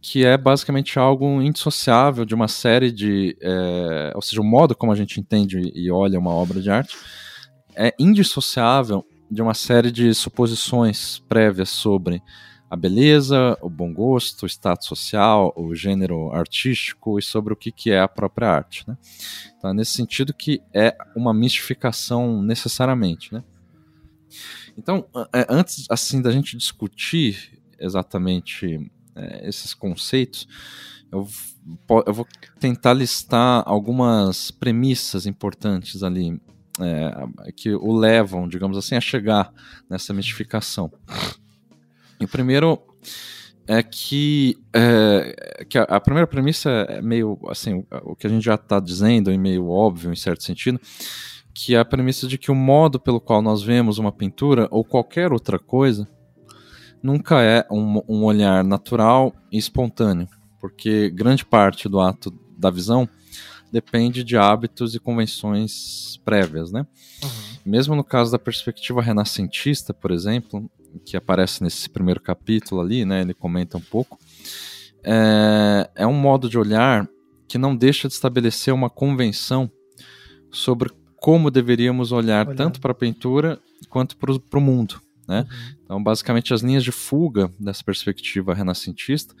que 0.00 0.24
é 0.24 0.36
basicamente 0.36 0.98
algo 0.98 1.40
indissociável 1.42 2.24
de 2.24 2.34
uma 2.34 2.48
série 2.48 2.92
de. 2.92 3.36
é, 3.40 4.12
ou 4.14 4.22
seja, 4.22 4.40
o 4.40 4.44
modo 4.44 4.74
como 4.74 4.92
a 4.92 4.94
gente 4.94 5.18
entende 5.18 5.72
e 5.74 5.90
olha 5.90 6.18
uma 6.18 6.30
obra 6.30 6.60
de 6.60 6.70
arte 6.70 6.96
é 7.74 7.94
indissociável 7.98 9.04
de 9.30 9.40
uma 9.42 9.54
série 9.54 9.90
de 9.90 10.12
suposições 10.14 11.20
prévias 11.28 11.68
sobre 11.68 12.22
a 12.70 12.76
beleza, 12.76 13.56
o 13.62 13.70
bom 13.70 13.92
gosto, 13.92 14.42
o 14.42 14.46
status 14.46 14.86
social, 14.86 15.52
o 15.56 15.74
gênero 15.74 16.30
artístico 16.32 17.18
e 17.18 17.22
sobre 17.22 17.52
o 17.52 17.56
que, 17.56 17.72
que 17.72 17.90
é 17.90 18.00
a 18.00 18.08
própria 18.08 18.48
arte. 18.48 18.84
Né? 18.86 18.96
Então, 19.56 19.70
é 19.70 19.74
nesse 19.74 19.92
sentido 19.92 20.34
que 20.34 20.60
é 20.74 20.94
uma 21.16 21.32
mistificação 21.32 22.42
necessariamente. 22.42 23.32
Né? 23.32 23.42
Então, 24.76 25.06
é, 25.34 25.46
antes 25.48 25.86
assim 25.90 26.20
da 26.20 26.30
gente 26.30 26.56
discutir 26.56 27.60
exatamente 27.78 28.90
é, 29.14 29.48
esses 29.48 29.74
conceitos, 29.74 30.46
eu, 31.10 31.26
eu 32.06 32.12
vou 32.12 32.26
tentar 32.60 32.92
listar 32.92 33.62
algumas 33.66 34.50
premissas 34.50 35.26
importantes 35.26 36.02
ali 36.02 36.40
é, 36.80 37.52
que 37.52 37.74
o 37.74 37.92
levam, 37.96 38.48
digamos 38.48 38.76
assim, 38.76 38.94
a 38.94 39.00
chegar 39.00 39.52
nessa 39.88 40.12
mistificação. 40.12 40.92
E 42.20 42.24
o 42.24 42.28
primeiro 42.28 42.80
é 43.66 43.82
que, 43.82 44.56
é, 44.72 45.64
que 45.68 45.78
a, 45.78 45.82
a 45.82 46.00
primeira 46.00 46.26
premissa 46.26 46.70
é 46.88 47.02
meio 47.02 47.38
assim, 47.48 47.74
o, 47.74 47.86
o 48.12 48.16
que 48.16 48.26
a 48.26 48.30
gente 48.30 48.44
já 48.44 48.54
está 48.54 48.80
dizendo, 48.80 49.30
e 49.30 49.38
meio 49.38 49.68
óbvio 49.68 50.12
em 50.12 50.16
certo 50.16 50.42
sentido, 50.42 50.80
que 51.60 51.74
é 51.74 51.78
a 51.80 51.84
premissa 51.84 52.28
de 52.28 52.38
que 52.38 52.52
o 52.52 52.54
modo 52.54 53.00
pelo 53.00 53.20
qual 53.20 53.42
nós 53.42 53.64
vemos 53.64 53.98
uma 53.98 54.12
pintura 54.12 54.68
ou 54.70 54.84
qualquer 54.84 55.32
outra 55.32 55.58
coisa 55.58 56.06
nunca 57.02 57.42
é 57.42 57.66
um, 57.68 58.00
um 58.08 58.22
olhar 58.22 58.62
natural 58.62 59.34
e 59.50 59.58
espontâneo, 59.58 60.28
porque 60.60 61.10
grande 61.10 61.44
parte 61.44 61.88
do 61.88 61.98
ato 61.98 62.32
da 62.56 62.70
visão 62.70 63.08
depende 63.72 64.22
de 64.22 64.36
hábitos 64.36 64.94
e 64.94 65.00
convenções 65.00 66.20
prévias, 66.24 66.70
né? 66.70 66.86
Mesmo 67.66 67.96
no 67.96 68.04
caso 68.04 68.30
da 68.30 68.38
perspectiva 68.38 69.02
renascentista, 69.02 69.92
por 69.92 70.12
exemplo, 70.12 70.70
que 71.04 71.16
aparece 71.16 71.64
nesse 71.64 71.90
primeiro 71.90 72.20
capítulo 72.20 72.80
ali, 72.80 73.04
né? 73.04 73.20
Ele 73.20 73.34
comenta 73.34 73.76
um 73.76 73.82
pouco. 73.82 74.16
É, 75.02 75.90
é 75.96 76.06
um 76.06 76.14
modo 76.14 76.48
de 76.48 76.56
olhar 76.56 77.08
que 77.48 77.58
não 77.58 77.74
deixa 77.74 78.06
de 78.06 78.14
estabelecer 78.14 78.72
uma 78.72 78.88
convenção 78.88 79.68
sobre 80.50 80.90
como 81.20 81.50
deveríamos 81.50 82.12
olhar, 82.12 82.46
Olhar. 82.46 82.56
tanto 82.56 82.80
para 82.80 82.92
a 82.92 82.94
pintura 82.94 83.58
quanto 83.88 84.16
para 84.16 84.58
o 84.58 84.60
mundo. 84.62 85.00
Né? 85.26 85.46
Então, 85.84 86.02
basicamente, 86.02 86.54
as 86.54 86.62
linhas 86.62 86.82
de 86.84 86.92
fuga 86.92 87.50
dessa 87.60 87.84
perspectiva 87.84 88.54
renascentista, 88.54 89.34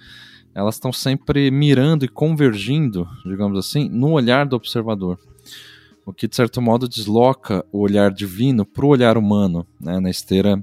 elas 0.54 0.74
estão 0.74 0.92
sempre 0.92 1.50
mirando 1.50 2.04
e 2.04 2.08
convergindo, 2.08 3.08
digamos 3.24 3.58
assim, 3.58 3.88
no 3.88 4.10
olhar 4.12 4.46
do 4.46 4.56
observador. 4.56 5.18
O 6.04 6.12
que, 6.12 6.26
de 6.26 6.34
certo 6.34 6.60
modo, 6.60 6.88
desloca 6.88 7.64
o 7.70 7.80
olhar 7.80 8.10
divino 8.10 8.64
para 8.64 8.84
o 8.84 8.88
olhar 8.88 9.16
humano, 9.18 9.66
né, 9.80 10.00
na 10.00 10.08
esteira 10.10 10.62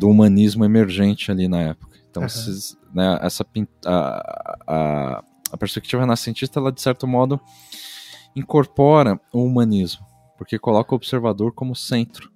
do 0.00 0.08
humanismo 0.08 0.64
emergente 0.64 1.30
ali 1.30 1.46
na 1.46 1.60
época. 1.60 1.96
Então, 2.10 2.22
esses- 2.24 2.76
né, 2.92 3.18
essa 3.22 3.46
a, 3.86 4.54
a, 4.66 5.24
a 5.52 5.56
perspectiva 5.58 6.02
renascentista, 6.02 6.58
ela, 6.58 6.72
de 6.72 6.80
certo 6.80 7.06
modo, 7.06 7.38
incorpora 8.34 9.20
o 9.32 9.44
humanismo, 9.44 10.04
porque 10.38 10.58
coloca 10.58 10.94
o 10.94 10.96
observador 10.96 11.52
como 11.52 11.74
centro 11.76 12.30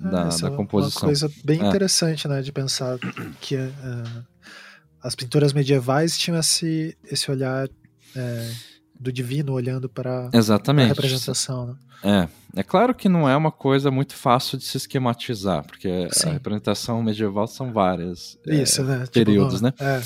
da, 0.00 0.24
Ah, 0.24 0.28
essa 0.28 0.42
da 0.42 0.46
é 0.48 0.50
uma- 0.50 0.56
composição. 0.56 1.02
Coisa 1.02 1.30
bem 1.44 1.62
É. 1.62 1.68
interessante, 1.68 2.26
né, 2.26 2.42
de 2.42 2.50
pensar 2.50 2.98
que 3.40 3.54
eh, 3.54 3.68
as 5.00 5.14
pinturas 5.14 5.52
medievais 5.52 6.18
tinham 6.18 6.38
esse, 6.40 6.96
esse 7.04 7.30
olhar 7.30 7.68
eh, 8.16 8.52
do 8.98 9.12
divino 9.12 9.52
olhando 9.52 9.88
para 9.88 10.28
a 10.32 10.36
Exatamente. 10.36 10.88
representação. 10.88 11.66
Né? 11.66 12.28
É, 12.54 12.60
é 12.60 12.62
claro 12.64 12.92
que 12.94 13.08
não 13.08 13.28
é 13.28 13.36
uma 13.36 13.52
coisa 13.52 13.90
muito 13.90 14.14
fácil 14.16 14.58
de 14.58 14.64
se 14.64 14.76
esquematizar, 14.76 15.64
porque 15.64 16.08
Sim. 16.12 16.30
a 16.30 16.32
representação 16.32 17.00
medieval 17.02 17.46
são 17.46 17.72
várias. 17.72 18.36
é, 18.46 18.56
Isso, 18.62 18.82
né? 18.82 19.04
períodos, 19.12 19.60
não- 19.60 19.68
né? 19.70 19.74
É, 19.78 20.02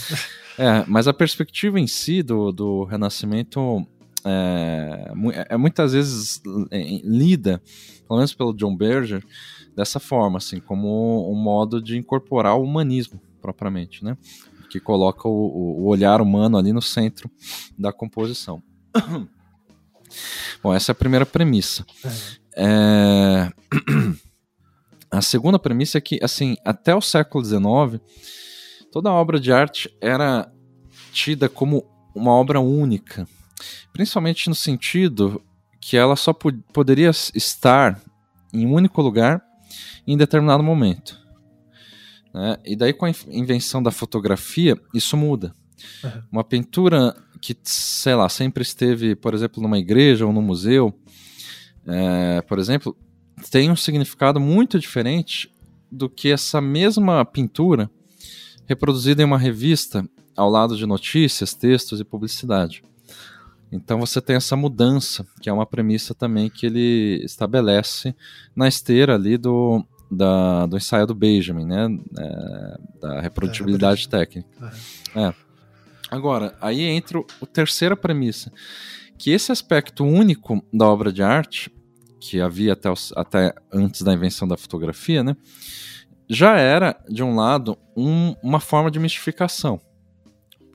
É, 0.58 0.84
mas 0.86 1.06
a 1.06 1.12
perspectiva 1.12 1.78
em 1.78 1.86
si 1.86 2.22
do, 2.22 2.50
do 2.50 2.84
Renascimento 2.84 3.86
é, 4.26 5.12
é, 5.32 5.46
é 5.50 5.56
muitas 5.56 5.92
vezes 5.92 6.42
é, 6.70 7.00
lida, 7.04 7.62
pelo 8.06 8.18
menos 8.18 8.34
pelo 8.34 8.52
John 8.52 8.76
Berger, 8.76 9.24
dessa 9.74 10.00
forma, 10.00 10.38
assim, 10.38 10.58
como 10.58 11.30
um 11.30 11.34
modo 11.34 11.80
de 11.80 11.96
incorporar 11.96 12.56
o 12.56 12.62
humanismo 12.62 13.20
propriamente, 13.40 14.04
né? 14.04 14.16
Que 14.70 14.80
coloca 14.80 15.28
o, 15.28 15.82
o 15.82 15.86
olhar 15.86 16.20
humano 16.20 16.58
ali 16.58 16.72
no 16.72 16.82
centro 16.82 17.30
da 17.78 17.92
composição. 17.92 18.62
Bom, 20.62 20.74
essa 20.74 20.90
é 20.90 20.92
a 20.92 20.96
primeira 20.96 21.24
premissa. 21.24 21.84
É... 22.56 23.52
A 25.08 25.22
segunda 25.22 25.56
premissa 25.56 25.98
é 25.98 26.00
que, 26.00 26.18
assim, 26.20 26.56
até 26.64 26.94
o 26.94 27.00
século 27.00 27.42
XIX, 27.42 28.02
toda 28.90 29.12
obra 29.12 29.38
de 29.38 29.52
arte 29.52 29.88
era 30.00 30.52
tida 31.12 31.48
como 31.48 31.86
uma 32.14 32.32
obra 32.32 32.60
única, 32.60 33.26
principalmente 33.96 34.50
no 34.50 34.54
sentido 34.54 35.42
que 35.80 35.96
ela 35.96 36.16
só 36.16 36.34
poderia 36.34 37.10
estar 37.34 37.98
em 38.52 38.66
um 38.66 38.74
único 38.74 39.00
lugar 39.00 39.42
em 40.06 40.18
determinado 40.18 40.62
momento. 40.62 41.18
Né? 42.34 42.58
E 42.62 42.76
daí, 42.76 42.92
com 42.92 43.06
a 43.06 43.12
invenção 43.28 43.82
da 43.82 43.90
fotografia, 43.90 44.78
isso 44.92 45.16
muda. 45.16 45.54
Uhum. 46.04 46.22
Uma 46.30 46.44
pintura 46.44 47.16
que, 47.40 47.56
sei 47.62 48.14
lá, 48.14 48.28
sempre 48.28 48.62
esteve, 48.62 49.16
por 49.16 49.32
exemplo, 49.32 49.62
numa 49.62 49.78
igreja 49.78 50.26
ou 50.26 50.32
num 50.32 50.42
museu, 50.42 50.94
é, 51.86 52.42
por 52.42 52.58
exemplo, 52.58 52.94
tem 53.50 53.70
um 53.70 53.76
significado 53.76 54.38
muito 54.38 54.78
diferente 54.78 55.50
do 55.90 56.10
que 56.10 56.30
essa 56.30 56.60
mesma 56.60 57.24
pintura 57.24 57.90
reproduzida 58.66 59.22
em 59.22 59.24
uma 59.24 59.38
revista 59.38 60.06
ao 60.36 60.50
lado 60.50 60.76
de 60.76 60.84
notícias, 60.84 61.54
textos 61.54 61.98
e 61.98 62.04
publicidade. 62.04 62.84
Então 63.70 63.98
você 63.98 64.20
tem 64.20 64.36
essa 64.36 64.56
mudança, 64.56 65.26
que 65.40 65.48
é 65.48 65.52
uma 65.52 65.66
premissa 65.66 66.14
também 66.14 66.48
que 66.48 66.66
ele 66.66 67.20
estabelece 67.24 68.14
na 68.54 68.68
esteira 68.68 69.14
ali 69.14 69.36
do, 69.36 69.84
da, 70.10 70.66
do 70.66 70.76
ensaio 70.76 71.06
do 71.06 71.14
Benjamin, 71.14 71.66
né? 71.66 71.88
É, 72.18 72.78
da 73.00 73.20
reprodutibilidade 73.20 74.06
é, 74.06 74.08
técnica. 74.08 74.48
É. 75.14 75.34
Agora, 76.10 76.56
aí 76.60 76.82
entra 76.82 77.18
a 77.42 77.46
terceira 77.46 77.96
premissa, 77.96 78.52
que 79.18 79.30
esse 79.30 79.50
aspecto 79.50 80.04
único 80.04 80.64
da 80.72 80.86
obra 80.86 81.12
de 81.12 81.22
arte, 81.22 81.70
que 82.20 82.40
havia 82.40 82.72
até, 82.72 82.90
os, 82.90 83.12
até 83.16 83.52
antes 83.72 84.02
da 84.02 84.12
invenção 84.12 84.46
da 84.46 84.56
fotografia, 84.56 85.24
né? 85.24 85.36
Já 86.28 86.56
era, 86.56 86.96
de 87.08 87.22
um 87.22 87.34
lado, 87.36 87.76
um, 87.96 88.34
uma 88.42 88.58
forma 88.60 88.90
de 88.90 88.98
mistificação 88.98 89.80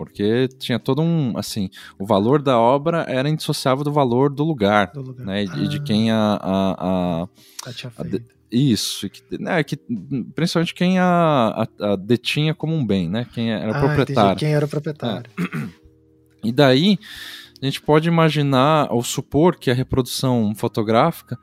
porque 0.03 0.47
tinha 0.57 0.79
todo 0.79 0.99
um, 0.99 1.37
assim, 1.37 1.69
o 1.99 2.07
valor 2.07 2.41
da 2.41 2.59
obra 2.59 3.05
era 3.07 3.29
indissociável 3.29 3.83
do 3.83 3.91
valor 3.91 4.33
do 4.33 4.43
lugar, 4.43 4.91
do 4.91 5.01
lugar. 5.03 5.27
né, 5.27 5.43
e, 5.43 5.47
ah. 5.47 5.67
de 5.67 5.79
quem 5.83 6.09
a, 6.09 6.39
a, 6.41 7.23
a, 7.23 7.27
a 7.99 8.03
de, 8.03 8.23
isso, 8.51 9.07
que, 9.07 9.21
né, 9.37 9.63
que, 9.63 9.77
principalmente 10.33 10.73
quem 10.73 10.97
a, 10.97 11.67
a, 11.79 11.95
detinha 11.95 12.55
como 12.55 12.73
um 12.73 12.83
bem, 12.83 13.07
né, 13.07 13.27
quem 13.31 13.51
era 13.51 13.77
ah, 13.77 13.79
proprietário. 13.79 14.31
Entendi. 14.31 14.39
Quem 14.39 14.53
era 14.55 14.65
o 14.65 14.69
proprietário. 14.69 15.29
É. 15.37 15.81
E 16.43 16.51
daí 16.51 16.97
a 17.61 17.65
gente 17.65 17.79
pode 17.79 18.07
imaginar 18.07 18.91
ou 18.91 19.03
supor 19.03 19.55
que 19.55 19.69
a 19.69 19.75
reprodução 19.75 20.55
fotográfica 20.55 21.37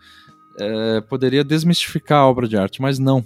é, 0.59 1.00
poderia 1.03 1.45
desmistificar 1.45 2.19
a 2.19 2.27
obra 2.27 2.49
de 2.49 2.57
arte, 2.57 2.83
mas 2.83 2.99
não. 2.99 3.25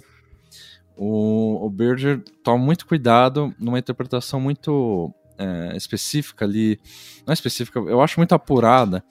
O, 0.95 1.65
o 1.65 1.69
Berger 1.71 2.21
toma 2.43 2.63
muito 2.63 2.85
cuidado 2.85 3.51
numa 3.57 3.79
interpretação 3.79 4.39
muito 4.39 5.11
é, 5.37 5.75
específica 5.75 6.45
ali, 6.45 6.79
não 7.25 7.31
é 7.31 7.33
específica, 7.33 7.79
eu 7.79 8.01
acho 8.01 8.19
muito 8.19 8.33
apurada 8.33 9.03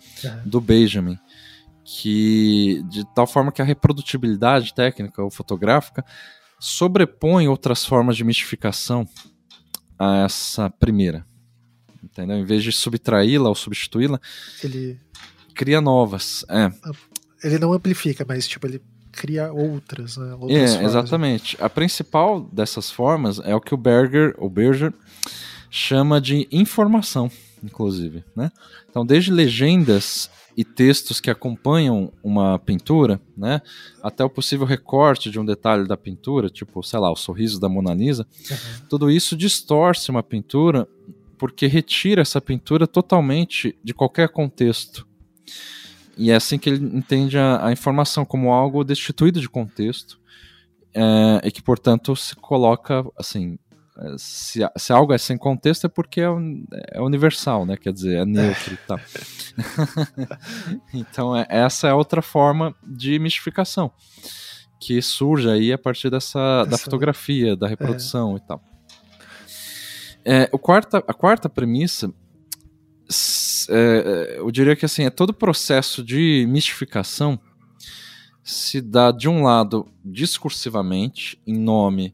do 0.44 0.60
Benjamin, 0.60 1.18
que 1.84 2.82
de 2.88 3.04
tal 3.14 3.26
forma 3.26 3.52
que 3.52 3.60
a 3.62 3.64
reprodutibilidade 3.64 4.74
técnica 4.74 5.22
ou 5.22 5.30
fotográfica 5.30 6.04
sobrepõe 6.58 7.48
outras 7.48 7.84
formas 7.84 8.16
de 8.16 8.24
mistificação 8.24 9.06
a 9.98 10.24
essa 10.24 10.70
primeira. 10.70 11.26
Entendeu? 12.02 12.36
Em 12.36 12.44
vez 12.44 12.62
de 12.62 12.72
subtraí-la 12.72 13.48
ou 13.48 13.54
substituí-la, 13.54 14.20
ele 14.62 15.00
cria 15.54 15.80
novas. 15.80 16.44
É. 16.48 16.70
Ele 17.42 17.58
não 17.58 17.72
amplifica, 17.72 18.24
mas 18.26 18.46
tipo, 18.46 18.66
ele 18.66 18.82
cria 19.12 19.52
outras, 19.52 20.16
né? 20.16 20.34
Outras 20.34 20.74
é, 20.74 20.84
exatamente. 20.84 21.56
A 21.60 21.68
principal 21.68 22.40
dessas 22.40 22.90
formas 22.90 23.38
é 23.40 23.54
o 23.54 23.60
que 23.60 23.74
o 23.74 23.76
Berger, 23.76 24.34
o 24.38 24.48
Berger 24.48 24.92
chama 25.74 26.20
de 26.20 26.46
informação, 26.52 27.30
inclusive, 27.64 28.22
né? 28.36 28.52
Então, 28.90 29.06
desde 29.06 29.32
legendas 29.32 30.30
e 30.54 30.62
textos 30.64 31.18
que 31.18 31.30
acompanham 31.30 32.12
uma 32.22 32.58
pintura, 32.58 33.18
né, 33.34 33.62
até 34.02 34.22
o 34.22 34.28
possível 34.28 34.66
recorte 34.66 35.30
de 35.30 35.40
um 35.40 35.44
detalhe 35.46 35.88
da 35.88 35.96
pintura, 35.96 36.50
tipo, 36.50 36.82
sei 36.82 36.98
lá, 36.98 37.10
o 37.10 37.16
sorriso 37.16 37.58
da 37.58 37.70
Mona 37.70 37.94
Lisa, 37.94 38.26
uhum. 38.50 38.56
tudo 38.86 39.10
isso 39.10 39.34
distorce 39.34 40.10
uma 40.10 40.22
pintura 40.22 40.86
porque 41.38 41.66
retira 41.66 42.20
essa 42.20 42.38
pintura 42.38 42.86
totalmente 42.86 43.74
de 43.82 43.94
qualquer 43.94 44.28
contexto. 44.28 45.08
E 46.18 46.30
é 46.30 46.34
assim 46.34 46.58
que 46.58 46.68
ele 46.68 46.84
entende 46.94 47.38
a, 47.38 47.68
a 47.68 47.72
informação 47.72 48.26
como 48.26 48.52
algo 48.52 48.84
destituído 48.84 49.40
de 49.40 49.48
contexto 49.48 50.20
é, 50.92 51.40
e 51.48 51.50
que, 51.50 51.62
portanto, 51.62 52.14
se 52.14 52.36
coloca 52.36 53.02
assim 53.16 53.58
se, 54.16 54.60
se 54.76 54.92
algo 54.92 55.12
é 55.12 55.18
sem 55.18 55.36
contexto 55.36 55.86
é 55.86 55.88
porque 55.88 56.20
é, 56.20 56.26
é 56.92 57.00
universal, 57.00 57.66
né? 57.66 57.76
Quer 57.76 57.92
dizer, 57.92 58.18
é 58.18 58.24
neutro 58.24 58.74
e 58.74 58.76
tal. 58.86 59.00
então, 60.94 61.36
é, 61.36 61.46
essa 61.48 61.88
é 61.88 61.94
outra 61.94 62.22
forma 62.22 62.74
de 62.82 63.18
mistificação 63.18 63.92
que 64.80 65.00
surge 65.00 65.48
aí 65.48 65.72
a 65.72 65.78
partir 65.78 66.10
dessa 66.10 66.64
da 66.64 66.76
fotografia, 66.76 67.56
da 67.56 67.68
reprodução 67.68 68.34
é. 68.34 68.36
e 68.36 68.40
tal. 68.40 68.62
É, 70.24 70.48
o 70.52 70.58
quarta, 70.58 70.98
a 70.98 71.14
quarta 71.14 71.48
premissa, 71.48 72.12
é, 73.68 74.36
eu 74.38 74.50
diria 74.50 74.74
que 74.74 74.84
assim, 74.84 75.04
é 75.04 75.10
todo 75.10 75.30
o 75.30 75.34
processo 75.34 76.02
de 76.02 76.44
mistificação 76.48 77.38
se 78.42 78.80
dá 78.80 79.12
de 79.12 79.28
um 79.28 79.44
lado 79.44 79.86
discursivamente 80.04 81.40
em 81.46 81.56
nome 81.56 82.12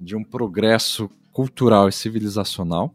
de 0.00 0.16
um 0.16 0.22
progresso 0.22 1.10
cultural 1.32 1.88
e 1.88 1.92
civilizacional. 1.92 2.94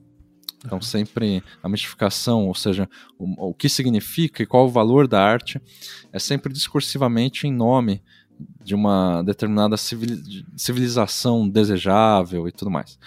Então, 0.66 0.82
sempre 0.82 1.44
a 1.62 1.68
mistificação, 1.68 2.48
ou 2.48 2.56
seja, 2.56 2.90
o, 3.20 3.50
o, 3.50 3.54
que 3.54 3.68
significa 3.68 4.42
e 4.42 4.46
qual 4.46 4.66
o 4.66 4.70
valor 4.70 5.08
da 5.08 5.22
arte, 5.22 5.62
é 6.12 6.20
sempre 6.20 6.54
discursivamente 6.54 7.46
em 7.46 7.54
nome 7.54 8.02
de 8.64 8.74
uma 8.74 9.22
determinada 9.24 9.76
civilização 9.78 11.48
desejável 11.48 12.48
e 12.48 12.52
tudo 12.52 12.72
mais. 12.72 12.98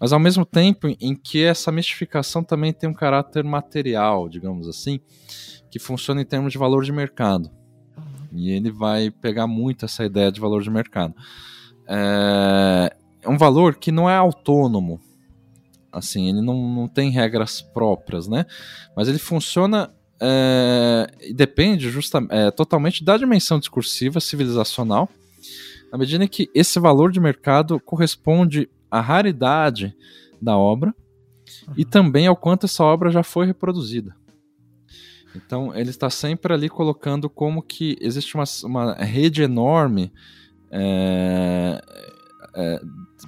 Mas, 0.00 0.12
ao 0.12 0.18
mesmo 0.18 0.44
tempo 0.44 0.88
em 1.00 1.14
que 1.14 1.42
essa 1.42 1.70
mistificação 1.70 2.42
também 2.42 2.72
tem 2.72 2.88
um 2.88 2.94
caráter 2.94 3.44
material, 3.44 4.28
digamos 4.28 4.66
assim, 4.66 4.98
que 5.70 5.78
funciona 5.78 6.22
em 6.22 6.26
termos 6.26 6.52
de 6.52 6.58
valor 6.58 6.84
de 6.84 6.92
mercado. 6.92 7.50
E 8.32 8.50
ele 8.50 8.70
vai 8.70 9.10
pegar 9.10 9.46
muito 9.46 9.84
essa 9.84 10.04
ideia 10.04 10.32
de 10.32 10.40
valor 10.40 10.62
de 10.62 10.70
mercado. 10.70 11.14
É, 11.86 12.96
é 13.24 13.28
um 13.28 13.38
valor 13.38 13.76
que 13.76 13.90
não 13.90 14.08
é 14.08 14.16
autônomo. 14.16 15.00
Assim, 15.90 16.28
ele 16.28 16.40
não, 16.40 16.68
não 16.74 16.88
tem 16.88 17.10
regras 17.10 17.62
próprias, 17.62 18.28
né? 18.28 18.44
Mas 18.96 19.08
ele 19.08 19.18
funciona 19.18 19.92
é, 20.20 21.06
e 21.20 21.32
depende 21.32 21.90
justamente, 21.90 22.32
é, 22.32 22.50
totalmente 22.50 23.04
da 23.04 23.16
dimensão 23.16 23.58
discursiva 23.58 24.20
civilizacional, 24.20 25.08
na 25.90 25.98
medida 25.98 26.24
em 26.24 26.28
que 26.28 26.50
esse 26.54 26.78
valor 26.78 27.12
de 27.12 27.20
mercado 27.20 27.80
corresponde 27.80 28.68
à 28.90 29.00
raridade 29.00 29.94
da 30.40 30.56
obra 30.56 30.94
uhum. 31.68 31.74
e 31.76 31.84
também 31.84 32.26
ao 32.26 32.36
quanto 32.36 32.66
essa 32.66 32.82
obra 32.84 33.10
já 33.10 33.22
foi 33.22 33.46
reproduzida. 33.46 34.14
Então 35.34 35.74
ele 35.74 35.90
está 35.90 36.08
sempre 36.10 36.52
ali 36.52 36.68
colocando 36.68 37.28
como 37.28 37.62
que 37.62 37.96
existe 38.00 38.34
uma, 38.34 38.44
uma 38.64 38.94
rede 38.94 39.42
enorme 39.42 40.12
é, 40.70 41.80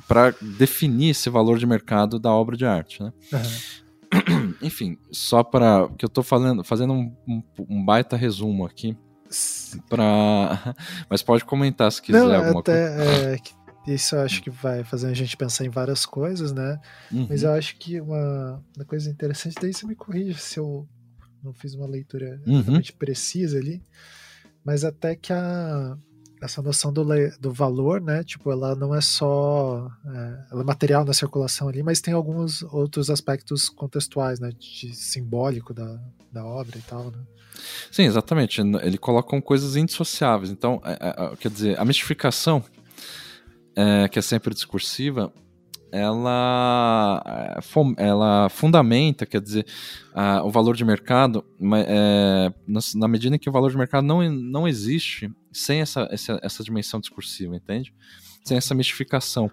para 0.06 0.34
definir 0.40 1.10
esse 1.10 1.28
valor 1.30 1.58
de 1.58 1.66
mercado 1.66 2.18
da 2.18 2.32
obra 2.32 2.56
de 2.56 2.64
arte, 2.64 3.02
né? 3.02 3.12
Uhum. 3.32 4.54
Enfim, 4.62 4.96
só 5.10 5.42
para 5.42 5.88
que 5.98 6.04
eu 6.04 6.08
estou 6.08 6.22
fazendo, 6.22 6.62
fazendo 6.64 6.92
um, 6.92 7.16
um, 7.26 7.42
um, 7.68 7.84
baita 7.84 8.16
resumo 8.16 8.64
aqui, 8.64 8.96
para, 9.88 10.74
mas 11.10 11.22
pode 11.22 11.44
comentar 11.44 11.90
se 11.90 12.00
quiser 12.00 12.20
Não, 12.20 12.34
alguma 12.34 12.60
até, 12.60 12.96
coisa. 12.96 13.34
É, 13.34 13.92
isso 13.92 14.16
eu 14.16 14.22
acho 14.22 14.42
que 14.42 14.50
vai 14.50 14.84
fazer 14.84 15.08
a 15.08 15.14
gente 15.14 15.36
pensar 15.36 15.64
em 15.64 15.70
várias 15.70 16.04
coisas, 16.06 16.52
né? 16.52 16.78
Uhum. 17.12 17.26
Mas 17.28 17.42
eu 17.42 17.52
acho 17.52 17.76
que 17.76 18.00
uma, 18.00 18.62
uma 18.76 18.84
coisa 18.84 19.10
interessante, 19.10 19.56
daí 19.60 19.72
você 19.72 19.86
me 19.86 19.94
corrige 19.94 20.38
se 20.38 20.58
eu 20.58 20.88
não 21.42 21.52
fiz 21.52 21.74
uma 21.74 21.86
leitura 21.86 22.40
uhum. 22.46 22.80
precisa 22.98 23.58
ali, 23.58 23.82
mas 24.64 24.84
até 24.84 25.14
que 25.14 25.32
a, 25.32 25.96
essa 26.46 26.62
noção 26.62 26.92
do, 26.92 27.04
do 27.38 27.52
valor, 27.52 28.00
né? 28.00 28.24
Tipo, 28.24 28.50
ela 28.50 28.74
não 28.74 28.94
é 28.94 29.00
só 29.00 29.88
é, 30.06 30.46
ela 30.50 30.62
é 30.62 30.64
material 30.64 31.04
na 31.04 31.12
circulação 31.12 31.68
ali, 31.68 31.82
mas 31.82 32.00
tem 32.00 32.14
alguns 32.14 32.62
outros 32.62 33.10
aspectos 33.10 33.68
contextuais, 33.68 34.40
né? 34.40 34.50
De 34.58 34.94
simbólico 34.94 35.74
da, 35.74 36.00
da 36.32 36.44
obra 36.44 36.78
e 36.78 36.82
tal, 36.82 37.10
né? 37.10 37.18
Sim, 37.90 38.04
exatamente. 38.04 38.60
Ele 38.60 38.98
coloca 38.98 39.40
coisas 39.40 39.76
indissociáveis. 39.76 40.50
Então, 40.50 40.80
é, 40.84 40.92
é, 40.92 41.36
quer 41.36 41.50
dizer, 41.50 41.78
a 41.78 41.84
mistificação, 41.84 42.62
é, 43.74 44.08
que 44.08 44.18
é 44.18 44.22
sempre 44.22 44.54
discursiva, 44.54 45.32
ela, 45.92 47.22
é, 47.56 48.04
ela 48.04 48.48
fundamenta, 48.48 49.24
quer 49.24 49.40
dizer, 49.40 49.66
o 50.44 50.50
valor 50.50 50.76
de 50.76 50.84
mercado, 50.84 51.44
é, 51.86 52.52
na, 52.94 53.08
medida 53.08 53.36
em 53.36 53.38
que 53.38 53.48
o 53.48 53.52
valor 53.52 53.70
de 53.70 53.78
mercado 53.78 54.04
não, 54.04 54.28
não 54.30 54.68
existe 54.68 55.30
sem 55.56 55.80
essa, 55.80 56.06
essa, 56.10 56.38
essa 56.42 56.62
dimensão 56.62 57.00
discursiva, 57.00 57.56
entende? 57.56 57.94
Sem 58.44 58.56
essa 58.56 58.74
mistificação. 58.74 59.50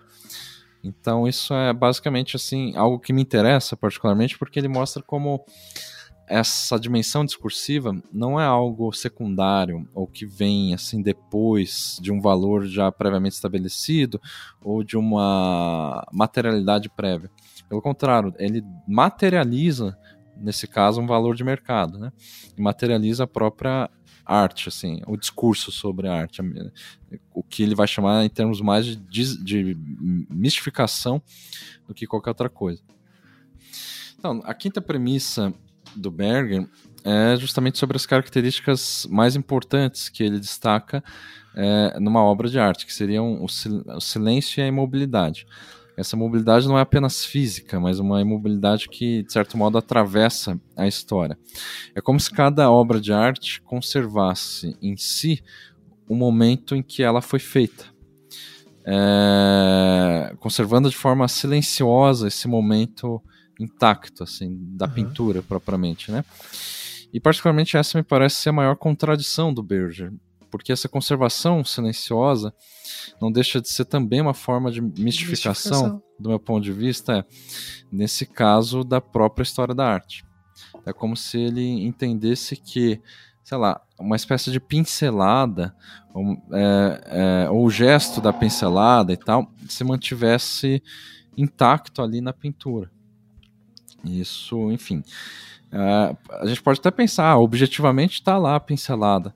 Então, 0.84 1.28
isso 1.28 1.54
é 1.54 1.72
basicamente 1.72 2.36
assim 2.36 2.76
algo 2.76 3.00
que 3.00 3.14
me 3.14 3.22
interessa 3.22 3.78
particularmente, 3.78 4.38
porque 4.38 4.60
ele 4.60 4.68
mostra 4.68 5.02
como 5.02 5.46
essa 6.28 6.80
dimensão 6.80 7.26
discursiva 7.26 7.96
não 8.12 8.40
é 8.40 8.46
algo 8.46 8.92
secundário 8.94 9.88
ou 9.94 10.08
que 10.08 10.26
vem 10.26 10.74
assim 10.74 11.02
depois 11.02 11.98
de 12.02 12.12
um 12.12 12.22
valor 12.22 12.66
já 12.66 12.92
previamente 12.92 13.36
estabelecido 13.36 14.22
ou 14.62 14.84
de 14.84 14.98
uma 14.98 16.06
materialidade 16.12 16.90
prévia. 16.90 17.30
Pelo 17.68 17.82
contrário, 17.82 18.34
ele 18.38 18.64
materializa 18.88 19.98
nesse 20.36 20.68
caso 20.68 21.02
um 21.02 21.08
valor 21.08 21.36
de 21.36 21.44
mercado, 21.44 21.98
né? 21.98 22.12
E 22.58 22.62
materializa 22.62 23.26
a 23.26 23.28
própria 23.28 23.90
arte, 24.26 24.70
assim, 24.70 25.02
o 25.06 25.18
discurso 25.18 25.72
sobre 25.72 26.08
a 26.08 26.14
arte, 26.14 26.42
o 27.34 27.44
que 27.44 27.64
ele 27.64 27.76
vai 27.76 27.88
chamar 27.88 28.24
em 28.24 28.30
termos 28.30 28.62
mais 28.62 28.86
de, 28.86 29.44
de 29.44 29.78
mistificação 30.30 31.22
do 31.88 31.94
que 31.94 32.08
qualquer 32.08 32.32
outra 32.32 32.50
coisa. 32.50 32.82
Então, 34.18 34.42
a 34.46 34.54
quinta 34.54 34.82
premissa 34.82 35.54
do 35.96 36.10
Berger 36.10 36.68
é 37.04 37.36
justamente 37.36 37.78
sobre 37.78 37.98
as 37.98 38.06
características 38.06 39.06
mais 39.10 39.36
importantes 39.36 40.08
que 40.08 40.24
ele 40.24 40.40
destaca 40.40 41.04
é, 41.56 42.00
numa 42.00 42.24
obra 42.24 42.50
de 42.50 42.58
arte, 42.58 42.86
que 42.86 42.94
seriam 42.94 43.44
o, 43.44 43.50
sil 43.52 43.84
o 43.86 44.00
silêncio 44.00 44.62
e 44.62 44.64
a 44.64 44.68
imobilidade. 44.68 45.46
Essa 45.96 46.18
mobilidade 46.18 46.68
não 46.68 46.78
é 46.78 46.82
apenas 46.82 47.24
física, 47.24 47.80
mas 47.80 48.00
uma 48.00 48.20
imobilidade 48.20 48.90
que, 48.90 49.24
de 49.24 49.32
certo 49.32 49.58
modo, 49.58 49.78
atravessa 49.78 50.60
a 50.76 50.88
história. 50.88 51.38
É 51.94 52.02
como 52.02 52.20
se 52.20 52.32
cada 52.32 52.70
obra 52.72 53.00
de 53.00 53.14
arte 53.14 53.62
conservasse 53.62 54.76
em 54.82 54.98
si 54.98 55.44
o 56.08 56.16
momento 56.16 56.76
em 56.76 56.82
que 56.82 57.04
ela 57.04 57.22
foi 57.22 57.40
feita, 57.40 57.86
é, 58.86 60.36
conservando 60.40 60.90
de 60.90 60.96
forma 60.96 61.28
silenciosa 61.28 62.28
esse 62.28 62.48
momento 62.48 63.22
intacto, 63.60 64.24
assim, 64.24 64.58
da 64.76 64.86
uhum. 64.88 64.94
pintura 64.94 65.42
propriamente, 65.42 66.12
né? 66.12 66.26
E 67.14 67.20
particularmente 67.20 67.78
essa 67.78 67.98
me 67.98 68.04
parece 68.04 68.38
ser 68.38 68.50
a 68.50 68.54
maior 68.54 68.76
contradição 68.76 69.54
do 69.54 69.62
Berger, 69.62 70.12
porque 70.54 70.72
essa 70.72 70.88
conservação 70.88 71.66
silenciosa 71.66 72.54
não 73.20 73.32
deixa 73.32 73.60
de 73.60 73.68
ser 73.68 73.86
também 73.86 74.22
uma 74.22 74.36
forma 74.36 74.72
de 74.72 74.82
mistificação, 74.82 75.24
mistificação. 75.24 76.04
do 76.20 76.30
meu 76.30 76.40
ponto 76.40 76.64
de 76.64 76.72
vista, 76.72 77.12
é, 77.12 77.26
nesse 77.92 78.24
caso 78.24 78.84
da 78.84 79.02
própria 79.02 79.42
história 79.42 79.74
da 79.74 79.84
arte. 79.84 80.24
É 80.86 80.94
como 80.94 81.18
se 81.18 81.40
ele 81.40 81.84
entendesse 81.84 82.56
que, 82.56 83.02
sei 83.44 83.58
lá, 83.58 83.82
uma 84.00 84.16
espécie 84.16 84.52
de 84.52 84.60
pincelada, 84.60 85.76
ou, 86.14 86.38
é, 86.52 87.02
é, 87.46 87.50
ou 87.50 87.66
o 87.66 87.72
gesto 87.72 88.22
da 88.22 88.32
pincelada 88.32 89.12
e 89.12 89.18
tal, 89.18 89.52
se 89.68 89.84
mantivesse 89.84 90.84
intacto 91.36 92.00
ali 92.04 92.22
na 92.22 92.32
pintura. 92.32 92.92
Isso, 94.06 94.72
enfim. 94.72 95.04
Uh, 95.72 96.16
a 96.30 96.46
gente 96.46 96.62
pode 96.62 96.80
até 96.80 96.92
pensar, 96.92 97.32
ah, 97.32 97.40
objetivamente 97.40 98.20
está 98.20 98.38
lá 98.38 98.56
a 98.56 98.60
pincelada. 98.60 99.34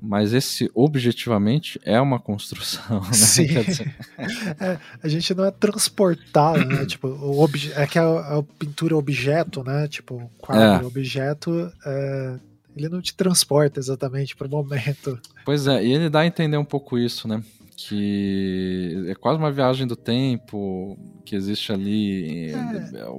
Mas 0.00 0.32
esse 0.32 0.70
objetivamente 0.74 1.80
é 1.84 2.00
uma 2.00 2.18
construção, 2.20 3.00
né? 3.06 3.12
Sim. 3.12 3.46
é, 4.60 4.78
a 5.02 5.08
gente 5.08 5.34
não 5.34 5.44
é 5.44 5.50
transportado, 5.50 6.64
né? 6.64 6.84
tipo, 6.86 7.08
o 7.08 7.40
obje 7.40 7.72
é 7.74 7.86
que 7.86 7.98
a, 7.98 8.04
a, 8.04 8.42
pintura 8.58 8.96
objeto, 8.96 9.64
né? 9.64 9.88
Tipo, 9.88 10.30
quadro 10.38 10.84
é. 10.84 10.86
objeto, 10.86 11.72
é, 11.84 12.36
ele 12.76 12.88
não 12.88 13.00
te 13.00 13.14
transporta 13.14 13.80
exatamente 13.80 14.36
para 14.36 14.46
o 14.46 14.50
momento. 14.50 15.18
Pois 15.44 15.66
é, 15.66 15.84
e 15.84 15.92
ele 15.92 16.10
dá 16.10 16.20
a 16.20 16.26
entender 16.26 16.58
um 16.58 16.64
pouco 16.64 16.98
isso, 16.98 17.26
né? 17.26 17.42
que 17.76 19.04
é 19.06 19.14
quase 19.14 19.38
uma 19.38 19.52
viagem 19.52 19.86
do 19.86 19.94
tempo 19.94 20.98
que 21.26 21.36
existe 21.36 21.70
ali 21.72 22.50
é. 22.50 22.54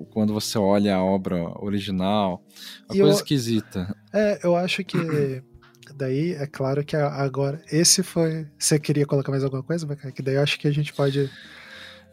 quando 0.10 0.34
você 0.34 0.58
olha 0.58 0.96
a 0.96 1.04
obra 1.04 1.54
original, 1.64 2.44
uma 2.90 2.96
e 2.96 3.00
coisa 3.00 3.14
eu, 3.14 3.16
esquisita. 3.16 3.96
É, 4.12 4.40
eu 4.44 4.56
acho 4.56 4.84
que 4.84 4.98
daí 5.94 6.34
é 6.34 6.48
claro 6.48 6.84
que 6.84 6.96
agora 6.96 7.62
esse 7.72 8.04
foi. 8.04 8.48
Você 8.58 8.80
queria 8.80 9.06
colocar 9.06 9.32
mais 9.32 9.44
alguma 9.44 9.64
coisa, 9.64 9.88
Que 10.14 10.22
daí 10.22 10.36
eu 10.36 10.42
acho 10.42 10.60
que 10.60 10.68
a 10.68 10.72
gente 10.72 10.94
pode. 10.94 11.30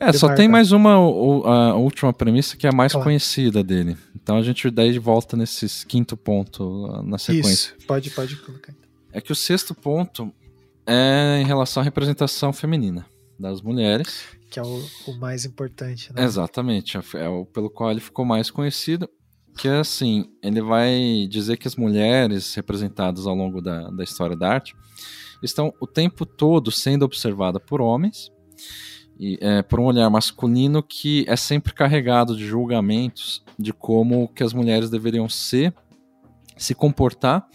É, 0.01 0.13
só 0.13 0.35
tem 0.35 0.49
mais 0.49 0.73
uma 0.73 0.95
a 0.95 1.75
última 1.77 2.13
premissa 2.13 2.57
que 2.57 2.67
é 2.67 2.71
a 2.71 2.75
mais 2.75 2.93
claro. 2.93 3.05
conhecida 3.05 3.63
dele. 3.63 3.97
Então 4.15 4.37
a 4.37 4.43
gente 4.43 4.71
daí 4.71 4.99
volta 4.99 5.37
nesse 5.37 5.87
quinto 5.87 6.17
ponto 6.17 7.03
na 7.05 7.19
sequência. 7.19 7.75
Isso, 7.79 7.87
pode, 7.87 8.11
pode 8.11 8.37
colocar. 8.37 8.75
É 9.13 9.21
que 9.21 9.31
o 9.31 9.37
sexto 9.37 9.75
ponto 9.75 10.33
é 10.87 11.39
em 11.41 11.47
relação 11.47 11.81
à 11.81 11.85
representação 11.85 12.53
feminina 12.53 13.07
das 13.39 13.63
mulheres. 13.63 14.25
Que 14.51 14.59
é 14.59 14.63
o, 14.63 14.85
o 15.07 15.17
mais 15.19 15.45
importante, 15.45 16.13
né? 16.13 16.23
Exatamente, 16.23 16.99
é 17.15 17.29
o 17.29 17.45
pelo 17.45 17.71
qual 17.71 17.91
ele 17.91 18.01
ficou 18.01 18.25
mais 18.25 18.51
conhecido. 18.51 19.09
Que 19.57 19.69
assim, 19.69 20.31
ele 20.43 20.61
vai 20.61 21.27
dizer 21.29 21.57
que 21.57 21.69
as 21.69 21.77
mulheres 21.77 22.55
representadas 22.55 23.27
ao 23.27 23.35
longo 23.35 23.61
da, 23.61 23.88
da 23.90 24.03
história 24.03 24.37
da 24.37 24.49
arte 24.49 24.75
estão 25.43 25.73
o 25.81 25.87
tempo 25.87 26.27
todo 26.27 26.71
sendo 26.71 27.05
observadas 27.05 27.62
por 27.64 27.81
homens, 27.81 28.33
e, 29.19 29.38
é, 29.40 29.62
por 29.62 29.79
um 29.79 29.85
olhar 29.85 30.09
masculino 30.11 30.83
que 30.83 31.25
é 31.29 31.37
sempre 31.37 31.73
carregado 31.73 32.37
de 32.37 32.47
julgamentos 32.47 33.45
de 33.59 33.73
como 33.73 34.29
que 34.29 34.43
as 34.43 34.53
mulheres 34.53 34.90
deveriam 34.90 35.29
ser, 35.29 35.73
se 36.57 36.75
comportar 36.75 37.47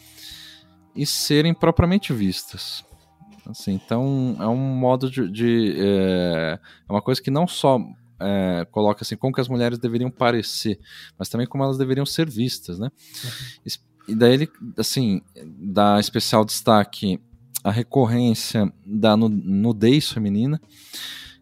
e 0.95 1.05
serem 1.05 1.53
propriamente 1.53 2.13
vistas. 2.13 2.83
Assim, 3.45 3.73
então 3.73 4.37
é 4.39 4.47
um 4.47 4.57
modo 4.57 5.09
de, 5.09 5.27
de 5.27 5.75
é, 5.77 6.59
é, 6.87 6.91
uma 6.91 7.01
coisa 7.01 7.21
que 7.21 7.31
não 7.31 7.47
só 7.47 7.79
é, 8.19 8.65
coloca 8.71 9.03
assim 9.03 9.15
como 9.15 9.33
que 9.33 9.41
as 9.41 9.47
mulheres 9.47 9.77
deveriam 9.77 10.11
parecer, 10.11 10.79
mas 11.17 11.29
também 11.29 11.47
como 11.47 11.63
elas 11.63 11.77
deveriam 11.77 12.05
ser 12.05 12.29
vistas, 12.29 12.79
né? 12.79 12.89
Uhum. 13.23 13.71
E 14.07 14.15
daí 14.15 14.33
ele 14.33 14.51
assim 14.77 15.21
dá 15.45 15.99
especial 15.99 16.43
destaque 16.43 17.19
à 17.63 17.69
recorrência 17.69 18.71
da 18.85 19.15
nudez 19.15 20.11
feminina 20.11 20.59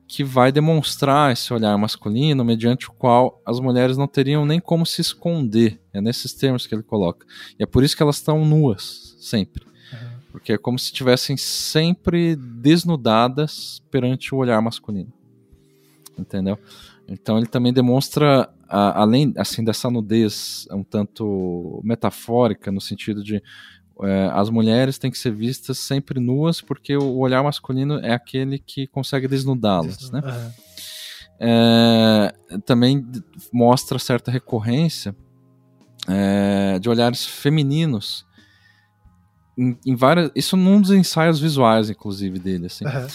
que 0.08 0.24
vai 0.24 0.52
demonstrar 0.52 1.34
esse 1.34 1.54
olhar 1.54 1.78
masculino 1.78 2.44
mediante 2.44 2.90
o 2.90 2.94
qual 2.94 3.42
as 3.46 3.60
mulheres 3.60 3.98
não 3.98 4.08
teriam 4.08 4.46
nem 4.46 4.60
como 4.60 4.86
se 4.86 5.02
esconder. 5.02 5.82
É 5.94 6.00
nesses 6.00 6.34
termos 6.34 6.66
que 6.66 6.74
ele 6.74 6.84
coloca. 6.84 7.26
E 7.60 7.64
é 7.64 7.66
por 7.66 7.84
isso 7.84 7.96
que 7.96 8.02
elas 8.02 8.16
estão 8.16 8.46
nuas 8.46 9.16
sempre. 9.20 9.66
Porque 10.32 10.54
é 10.54 10.58
como 10.58 10.80
se 10.80 10.86
estivessem 10.86 11.36
sempre 11.36 12.36
desnudadas 12.36 13.82
perante 13.92 14.34
o 14.34 14.38
olhar 14.38 14.62
masculino. 14.62 15.12
Entendeu? 16.18 16.58
Então 17.08 17.38
ele 17.38 17.48
também 17.48 17.72
demonstra, 17.72 18.50
a, 18.68 19.02
além 19.02 19.34
assim 19.38 19.64
dessa 19.64 19.90
nudez 19.90 20.68
um 20.72 20.84
tanto 20.84 21.82
metafórica, 21.84 22.72
no 22.72 22.82
sentido 22.82 23.24
de 23.24 23.42
é, 24.04 24.30
as 24.34 24.50
mulheres 24.50 24.98
têm 24.98 25.10
que 25.10 25.18
ser 25.18 25.32
vistas 25.32 25.78
sempre 25.78 26.20
nuas, 26.20 26.62
porque 26.62 26.96
o 26.96 27.18
olhar 27.18 27.44
masculino 27.44 28.00
é 28.00 28.14
aquele 28.14 28.60
que 28.60 28.86
consegue 28.88 29.28
desnudá-las. 29.28 30.12
Né? 30.12 30.22
É, 31.40 32.34
também 32.66 33.06
mostra 33.52 33.98
certa 33.98 34.30
recorrência 34.30 35.16
é, 36.08 36.80
de 36.80 36.90
olhares 36.90 37.26
femininos 37.26 38.26
em, 39.58 39.78
em, 39.86 39.96
várias. 39.96 40.32
Isso 40.36 40.56
num 40.56 40.80
dos 40.80 40.92
ensaios 40.92 41.40
visuais, 41.40 41.90
inclusive, 41.90 42.38
dele, 42.38 42.68
assim. 42.68 42.86
Uhum. 42.86 43.08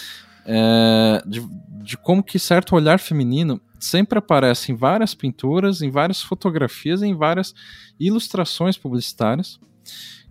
É, 0.44 1.22
de, 1.26 1.46
de 1.82 1.96
como 1.96 2.22
que 2.22 2.38
certo 2.38 2.74
olhar 2.74 2.98
feminino 2.98 3.60
sempre 3.78 4.18
aparece 4.18 4.72
em 4.72 4.74
várias 4.74 5.14
pinturas, 5.14 5.82
em 5.82 5.90
várias 5.90 6.22
fotografias, 6.22 7.02
em 7.02 7.14
várias 7.14 7.54
ilustrações 7.98 8.76
publicitárias, 8.76 9.58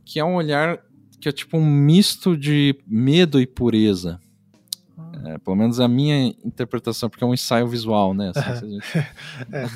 que 0.06 0.19
é 0.19 0.26
um 0.26 0.36
olhar 0.36 0.80
que 1.19 1.30
é 1.30 1.32
tipo 1.32 1.58
um 1.58 1.65
misto 1.65 2.36
de 2.36 2.76
medo 2.88 3.39
e 3.39 3.45
pureza. 3.45 4.19
É, 5.24 5.38
pelo 5.38 5.56
menos 5.56 5.80
a 5.80 5.88
minha 5.88 6.28
interpretação, 6.43 7.10
porque 7.10 7.24
é 7.24 7.28
um 7.28 7.34
ensaio 7.34 7.67
visual, 7.67 8.13
né? 8.13 8.32
Assim, 8.34 8.71
gente... 8.71 8.97
é, 9.52 9.67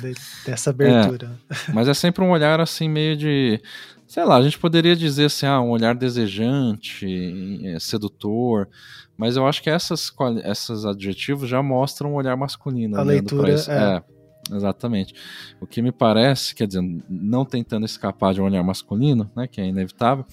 dessa 0.44 0.70
abertura. 0.70 1.38
É, 1.48 1.72
mas 1.72 1.86
é 1.86 1.94
sempre 1.94 2.24
um 2.24 2.30
olhar 2.30 2.60
assim, 2.60 2.88
meio 2.88 3.16
de 3.16 3.60
sei 4.06 4.24
lá, 4.24 4.36
a 4.36 4.42
gente 4.42 4.58
poderia 4.58 4.94
dizer 4.94 5.26
assim, 5.26 5.46
ah, 5.46 5.60
um 5.60 5.70
olhar 5.70 5.94
desejante, 5.94 7.60
é, 7.64 7.78
sedutor, 7.78 8.68
mas 9.16 9.36
eu 9.36 9.46
acho 9.46 9.62
que 9.62 9.70
essas, 9.70 10.12
esses 10.44 10.84
adjetivos 10.84 11.48
já 11.48 11.62
mostram 11.62 12.12
um 12.12 12.14
olhar 12.14 12.36
masculino. 12.36 12.98
A 12.98 13.02
leitura 13.02 13.52
é. 13.52 13.54
é. 13.54 14.02
Exatamente. 14.54 15.12
O 15.60 15.66
que 15.66 15.82
me 15.82 15.90
parece, 15.90 16.54
quer 16.54 16.68
dizer, 16.68 16.82
não 17.08 17.44
tentando 17.44 17.84
escapar 17.84 18.32
de 18.32 18.40
um 18.40 18.44
olhar 18.44 18.62
masculino, 18.62 19.28
né, 19.34 19.48
que 19.48 19.60
é 19.60 19.66
inevitável, 19.66 20.24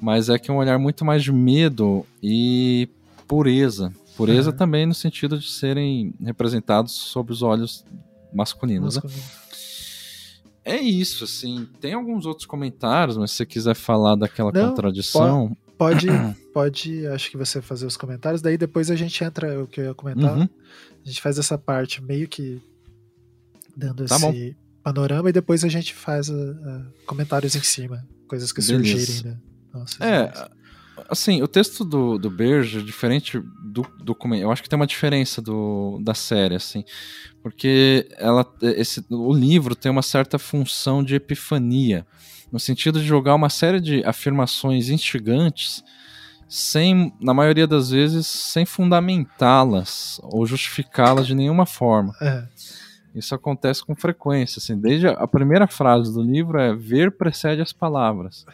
mas 0.00 0.30
é 0.30 0.38
que 0.38 0.50
é 0.50 0.54
um 0.54 0.56
olhar 0.56 0.78
muito 0.78 1.04
mais 1.04 1.22
de 1.22 1.32
medo 1.32 2.06
e 2.22 2.88
pureza. 3.28 3.92
Pureza 4.16 4.50
uhum. 4.50 4.56
também 4.56 4.86
no 4.86 4.94
sentido 4.94 5.38
de 5.38 5.50
serem 5.50 6.14
representados 6.20 6.92
sob 6.92 7.32
os 7.32 7.42
olhos 7.42 7.84
masculinos. 8.32 8.96
Masculino. 8.96 9.18
Né? 9.18 9.41
É 10.64 10.76
isso, 10.76 11.24
assim. 11.24 11.68
Tem 11.80 11.92
alguns 11.92 12.24
outros 12.24 12.46
comentários, 12.46 13.16
mas 13.16 13.30
se 13.30 13.38
você 13.38 13.46
quiser 13.46 13.74
falar 13.74 14.14
daquela 14.14 14.52
Não, 14.52 14.68
contradição. 14.68 15.56
Pode, 15.76 16.06
pode, 16.54 17.06
acho 17.08 17.30
que 17.30 17.36
você 17.36 17.60
fazer 17.60 17.86
os 17.86 17.96
comentários, 17.96 18.40
daí 18.40 18.56
depois 18.56 18.90
a 18.90 18.96
gente 18.96 19.22
entra, 19.24 19.62
o 19.62 19.66
que 19.66 19.80
eu 19.80 19.86
ia 19.86 19.94
comentar. 19.94 20.36
Uhum. 20.36 20.48
A 21.04 21.08
gente 21.08 21.20
faz 21.20 21.38
essa 21.38 21.58
parte 21.58 22.02
meio 22.02 22.28
que 22.28 22.62
dando 23.76 24.04
tá 24.04 24.16
esse 24.16 24.24
bom. 24.24 24.54
panorama 24.82 25.30
e 25.30 25.32
depois 25.32 25.64
a 25.64 25.68
gente 25.68 25.94
faz 25.94 26.28
uh, 26.28 26.34
uh, 26.34 26.86
comentários 27.06 27.56
em 27.56 27.62
cima, 27.62 28.06
coisas 28.28 28.52
que 28.52 28.60
Beleza. 28.64 28.98
surgirem, 28.98 29.32
né? 29.32 29.40
Nossa, 29.74 30.04
é, 30.04 30.32
assim, 31.08 31.42
o 31.42 31.48
texto 31.48 31.84
do, 31.84 32.18
do 32.18 32.30
Berger, 32.30 32.82
diferente 32.82 33.38
do 33.62 33.86
documento, 34.02 34.42
eu 34.42 34.50
acho 34.50 34.62
que 34.62 34.68
tem 34.68 34.76
uma 34.76 34.86
diferença 34.86 35.40
do, 35.40 35.98
da 36.02 36.14
série, 36.14 36.54
assim, 36.54 36.84
porque 37.42 38.08
ela, 38.18 38.46
esse, 38.62 39.04
o 39.10 39.32
livro 39.32 39.74
tem 39.74 39.90
uma 39.90 40.02
certa 40.02 40.38
função 40.38 41.02
de 41.02 41.14
epifania, 41.14 42.06
no 42.50 42.60
sentido 42.60 43.00
de 43.00 43.06
jogar 43.06 43.34
uma 43.34 43.48
série 43.48 43.80
de 43.80 44.04
afirmações 44.04 44.88
instigantes 44.88 45.82
sem, 46.48 47.14
na 47.18 47.32
maioria 47.32 47.66
das 47.66 47.90
vezes, 47.90 48.26
sem 48.26 48.66
fundamentá-las 48.66 50.20
ou 50.22 50.44
justificá-las 50.44 51.26
de 51.26 51.34
nenhuma 51.34 51.64
forma. 51.64 52.14
É. 52.20 52.46
Isso 53.14 53.34
acontece 53.34 53.84
com 53.84 53.94
frequência, 53.94 54.58
assim, 54.58 54.78
desde 54.78 55.06
a 55.06 55.26
primeira 55.26 55.66
frase 55.66 56.12
do 56.12 56.22
livro 56.22 56.58
é 56.58 56.74
ver 56.74 57.12
precede 57.12 57.60
as 57.60 57.72
palavras. 57.72 58.44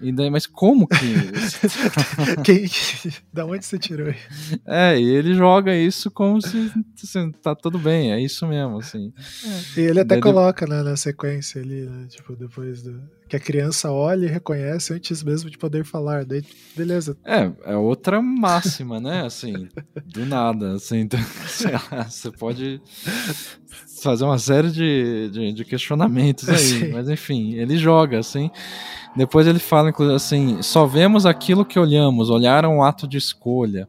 E 0.00 0.12
daí, 0.12 0.30
mas 0.30 0.46
como 0.46 0.86
que. 0.86 0.96
Quem, 2.44 2.66
da 3.32 3.44
onde 3.44 3.64
você 3.64 3.78
tirou 3.78 4.08
isso? 4.08 4.60
É, 4.64 4.98
e 4.98 5.04
ele 5.04 5.34
joga 5.34 5.74
isso 5.74 6.10
como 6.10 6.40
se 6.40 6.72
assim, 7.02 7.32
tá 7.32 7.54
tudo 7.54 7.78
bem, 7.78 8.12
é 8.12 8.20
isso 8.20 8.46
mesmo, 8.46 8.78
assim. 8.78 9.12
É, 9.44 9.80
e 9.80 9.84
ele 9.84 10.00
até 10.00 10.14
daí 10.14 10.20
coloca 10.20 10.66
né, 10.66 10.82
na 10.82 10.96
sequência 10.96 11.60
ali, 11.60 11.82
né, 11.82 12.06
tipo, 12.08 12.36
depois 12.36 12.82
do. 12.82 13.17
Que 13.28 13.36
a 13.36 13.40
criança 13.40 13.92
olha 13.92 14.24
e 14.24 14.28
reconhece 14.28 14.94
antes 14.94 15.22
mesmo 15.22 15.50
de 15.50 15.58
poder 15.58 15.84
falar. 15.84 16.24
Daí, 16.24 16.42
beleza. 16.74 17.16
É, 17.24 17.50
é 17.64 17.76
outra 17.76 18.22
máxima, 18.22 18.98
né? 18.98 19.26
Assim, 19.26 19.68
do 20.06 20.24
nada. 20.24 20.72
Assim, 20.72 21.00
então, 21.00 21.20
lá, 21.92 22.04
você 22.04 22.30
pode 22.30 22.80
fazer 24.02 24.24
uma 24.24 24.38
série 24.38 24.70
de, 24.70 25.28
de, 25.30 25.52
de 25.52 25.64
questionamentos 25.64 26.48
aí. 26.48 26.56
Sim. 26.56 26.92
Mas 26.92 27.08
enfim, 27.08 27.54
ele 27.54 27.76
joga, 27.76 28.18
assim. 28.18 28.50
Depois 29.14 29.46
ele 29.46 29.58
fala, 29.58 29.90
inclusive, 29.90 30.16
assim: 30.16 30.62
só 30.62 30.86
vemos 30.86 31.26
aquilo 31.26 31.64
que 31.64 31.78
olhamos, 31.78 32.30
olhar 32.30 32.64
é 32.64 32.68
um 32.68 32.82
ato 32.82 33.06
de 33.06 33.18
escolha. 33.18 33.88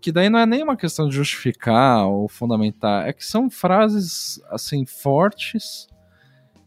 Que 0.00 0.12
daí 0.12 0.28
não 0.28 0.38
é 0.38 0.44
nem 0.44 0.62
uma 0.62 0.76
questão 0.76 1.08
de 1.08 1.16
justificar 1.16 2.06
ou 2.06 2.28
fundamentar, 2.28 3.08
é 3.08 3.12
que 3.12 3.24
são 3.24 3.48
frases, 3.48 4.38
assim, 4.50 4.84
fortes 4.84 5.88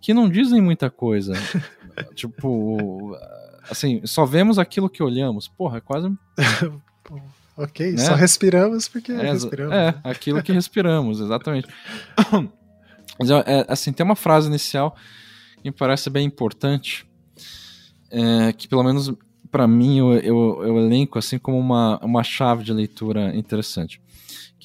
que 0.01 0.13
não 0.13 0.29
dizem 0.29 0.61
muita 0.61 0.89
coisa. 0.89 1.33
tipo, 2.15 3.17
assim, 3.69 4.01
só 4.05 4.25
vemos 4.25 4.59
aquilo 4.59 4.89
que 4.89 5.03
olhamos. 5.03 5.47
Porra, 5.47 5.77
é 5.77 5.81
quase. 5.81 6.07
ok, 7.57 7.91
né? 7.91 7.97
só 7.97 8.13
respiramos 8.13 8.87
porque 8.87 9.11
é, 9.11 9.31
respiramos. 9.31 9.73
É, 9.73 9.95
aquilo 10.03 10.41
que 10.41 10.51
respiramos, 10.53 11.19
exatamente. 11.19 11.67
Mas, 13.19 13.31
é, 13.31 13.65
assim, 13.67 13.91
tem 13.91 14.05
uma 14.05 14.15
frase 14.15 14.47
inicial 14.47 14.95
que 15.57 15.63
me 15.63 15.71
parece 15.71 16.09
bem 16.09 16.25
importante, 16.25 17.07
é, 18.11 18.53
que 18.53 18.67
pelo 18.67 18.83
menos 18.83 19.11
para 19.49 19.67
mim 19.67 19.97
eu, 19.97 20.13
eu, 20.13 20.63
eu, 20.63 20.77
elenco 20.77 21.17
assim 21.17 21.39
como 21.39 21.57
uma, 21.57 21.97
uma 22.03 22.23
chave 22.23 22.63
de 22.63 22.73
leitura 22.73 23.35
interessante. 23.35 23.99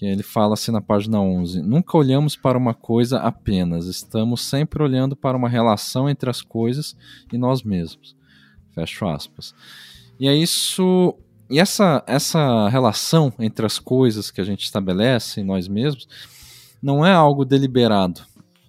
Que 0.03 0.07
ele 0.07 0.25
fala 0.25 0.55
assim 0.55 0.73
na 0.73 0.81
página 0.81 1.21
11: 1.21 1.63
Nunca 1.63 1.97
olhamos 1.97 2.35
para 2.35 2.59
uma 2.59 2.75
coisa 2.75 3.19
apenas, 3.19 3.87
estamos 3.87 4.41
sempre 4.41 4.83
olhando 4.83 5.15
para 5.15 5.37
uma 5.37 5.49
relação 5.49 6.11
entre 6.11 6.29
as 6.29 6.43
coisas 6.43 6.97
e 7.33 7.39
nós 7.39 7.63
mesmos. 7.63 8.17
Fecho 8.75 9.07
aspas. 9.07 9.55
E 10.19 10.27
é 10.27 10.35
isso. 10.35 11.17
E 11.49 11.61
essa, 11.61 12.03
essa 12.05 12.69
relação 12.69 13.33
entre 13.39 13.65
as 13.65 13.79
coisas 13.79 14.29
que 14.29 14.41
a 14.41 14.45
gente 14.45 14.65
estabelece 14.65 15.41
em 15.41 15.45
nós 15.45 15.69
mesmos 15.69 16.09
não 16.83 17.07
é 17.07 17.13
algo 17.13 17.45
deliberado 17.45 18.23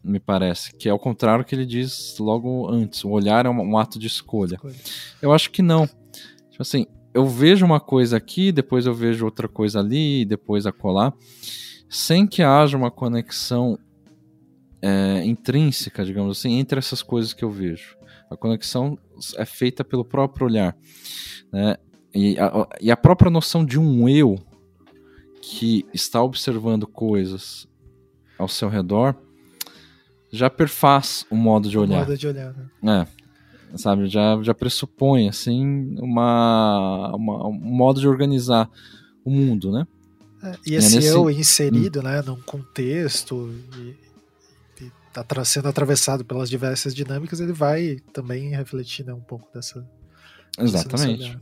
me 0.04 0.20
parece, 0.20 0.76
que 0.76 0.88
é 0.88 0.94
o 0.94 1.00
contrário 1.00 1.44
que 1.44 1.56
ele 1.56 1.66
diz 1.66 2.16
logo 2.20 2.70
antes. 2.70 3.04
O 3.04 3.10
olhar 3.10 3.48
é 3.48 3.50
um, 3.50 3.72
um 3.72 3.78
ato 3.78 3.98
de 3.98 4.06
escolha. 4.06 4.56
escolha. 4.56 4.76
Eu 5.20 5.34
acho 5.34 5.50
que 5.50 5.64
não. 5.64 5.88
Tipo 5.88 6.62
assim, 6.62 6.86
eu 7.14 7.26
vejo 7.26 7.66
uma 7.66 7.80
coisa 7.80 8.18
aqui, 8.18 8.52
depois 8.52 8.86
eu 8.86 8.94
vejo 8.94 9.26
outra 9.26 9.48
coisa 9.48 9.80
ali, 9.80 10.26
depois 10.26 10.66
acolá, 10.66 11.14
sem 11.90 12.26
que 12.26 12.42
haja 12.42 12.76
uma 12.76 12.90
conexão 12.90 13.78
é, 14.82 15.24
intrínseca, 15.26 16.04
digamos 16.04 16.40
assim, 16.40 16.60
entre 16.60 16.80
essas 16.80 17.02
coisas 17.02 17.34
que 17.34 17.44
eu 17.44 17.52
vejo. 17.52 17.96
A 18.30 18.36
conexão 18.36 18.98
é 19.38 19.46
feita 19.46 19.84
pelo 19.84 20.04
próprio 20.04 20.48
olhar. 20.48 20.76
Né? 21.52 21.78
E, 22.14 22.38
a, 22.40 22.68
e 22.82 22.92
a 22.92 22.98
própria 22.98 23.30
noção 23.30 23.64
de 23.64 23.80
um 23.80 24.10
eu 24.10 24.38
que 25.42 25.86
está 25.94 26.22
observando 26.22 26.88
coisas 26.88 27.68
ao 28.38 28.48
seu 28.48 28.70
redor 28.70 29.16
já 30.32 30.50
perfaz 30.50 31.26
o 31.30 31.36
modo 31.36 31.70
de 31.70 31.78
olhar. 31.78 31.98
O 31.98 32.00
modo 32.00 32.18
de 32.18 32.28
olhar, 32.28 32.56
né? 32.82 33.08
É. 33.20 33.23
Sabe, 33.76 34.08
já, 34.08 34.40
já 34.42 34.54
pressupõe, 34.54 35.28
assim, 35.28 35.96
uma, 36.00 37.12
uma, 37.16 37.48
um 37.48 37.54
modo 37.54 38.00
de 38.00 38.08
organizar 38.08 38.70
o 39.26 39.32
mundo, 39.32 39.72
né? 39.72 39.88
É, 40.44 40.56
e 40.68 40.76
esse 40.76 40.94
é 40.94 40.96
nesse... 40.98 41.08
eu 41.08 41.30
inserido, 41.30 42.00
hum. 42.00 42.04
né, 42.04 42.22
num 42.22 42.40
contexto 42.42 43.52
e, 43.78 43.96
e 44.84 44.92
tá 45.12 45.26
sendo 45.46 45.70
atravessado 45.70 46.24
pelas 46.24 46.50
diversas 46.50 46.94
dinâmicas, 46.94 47.40
ele 47.40 47.54
vai 47.54 47.98
também 48.12 48.50
refletir 48.50 49.06
né, 49.06 49.14
um 49.14 49.22
pouco 49.22 49.52
dessa. 49.54 49.88
Exatamente. 50.60 51.40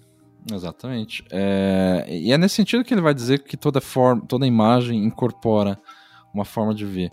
Exatamente. 0.51 1.23
É, 1.29 2.05
e 2.09 2.31
é 2.31 2.37
nesse 2.37 2.55
sentido 2.55 2.83
que 2.83 2.93
ele 2.93 3.01
vai 3.01 3.13
dizer 3.13 3.43
que 3.43 3.57
toda 3.57 3.81
forma, 3.81 4.25
toda 4.25 4.47
imagem 4.47 5.03
incorpora 5.03 5.77
uma 6.33 6.45
forma 6.45 6.73
de 6.73 6.85
ver. 6.85 7.11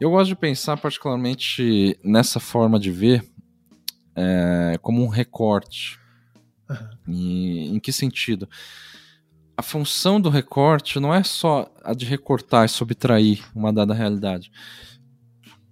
Eu 0.00 0.10
gosto 0.10 0.28
de 0.28 0.36
pensar 0.36 0.76
particularmente 0.76 1.98
nessa 2.02 2.38
forma 2.38 2.78
de 2.78 2.90
ver 2.90 3.24
é, 4.14 4.78
como 4.80 5.02
um 5.02 5.08
recorte. 5.08 5.98
Uhum. 6.68 7.14
E, 7.14 7.68
em 7.74 7.80
que 7.80 7.92
sentido? 7.92 8.48
A 9.56 9.62
função 9.62 10.20
do 10.20 10.30
recorte 10.30 10.98
não 10.98 11.14
é 11.14 11.22
só 11.22 11.72
a 11.84 11.94
de 11.94 12.04
recortar 12.04 12.64
e 12.64 12.68
subtrair 12.68 13.44
uma 13.54 13.72
dada 13.72 13.94
realidade, 13.94 14.50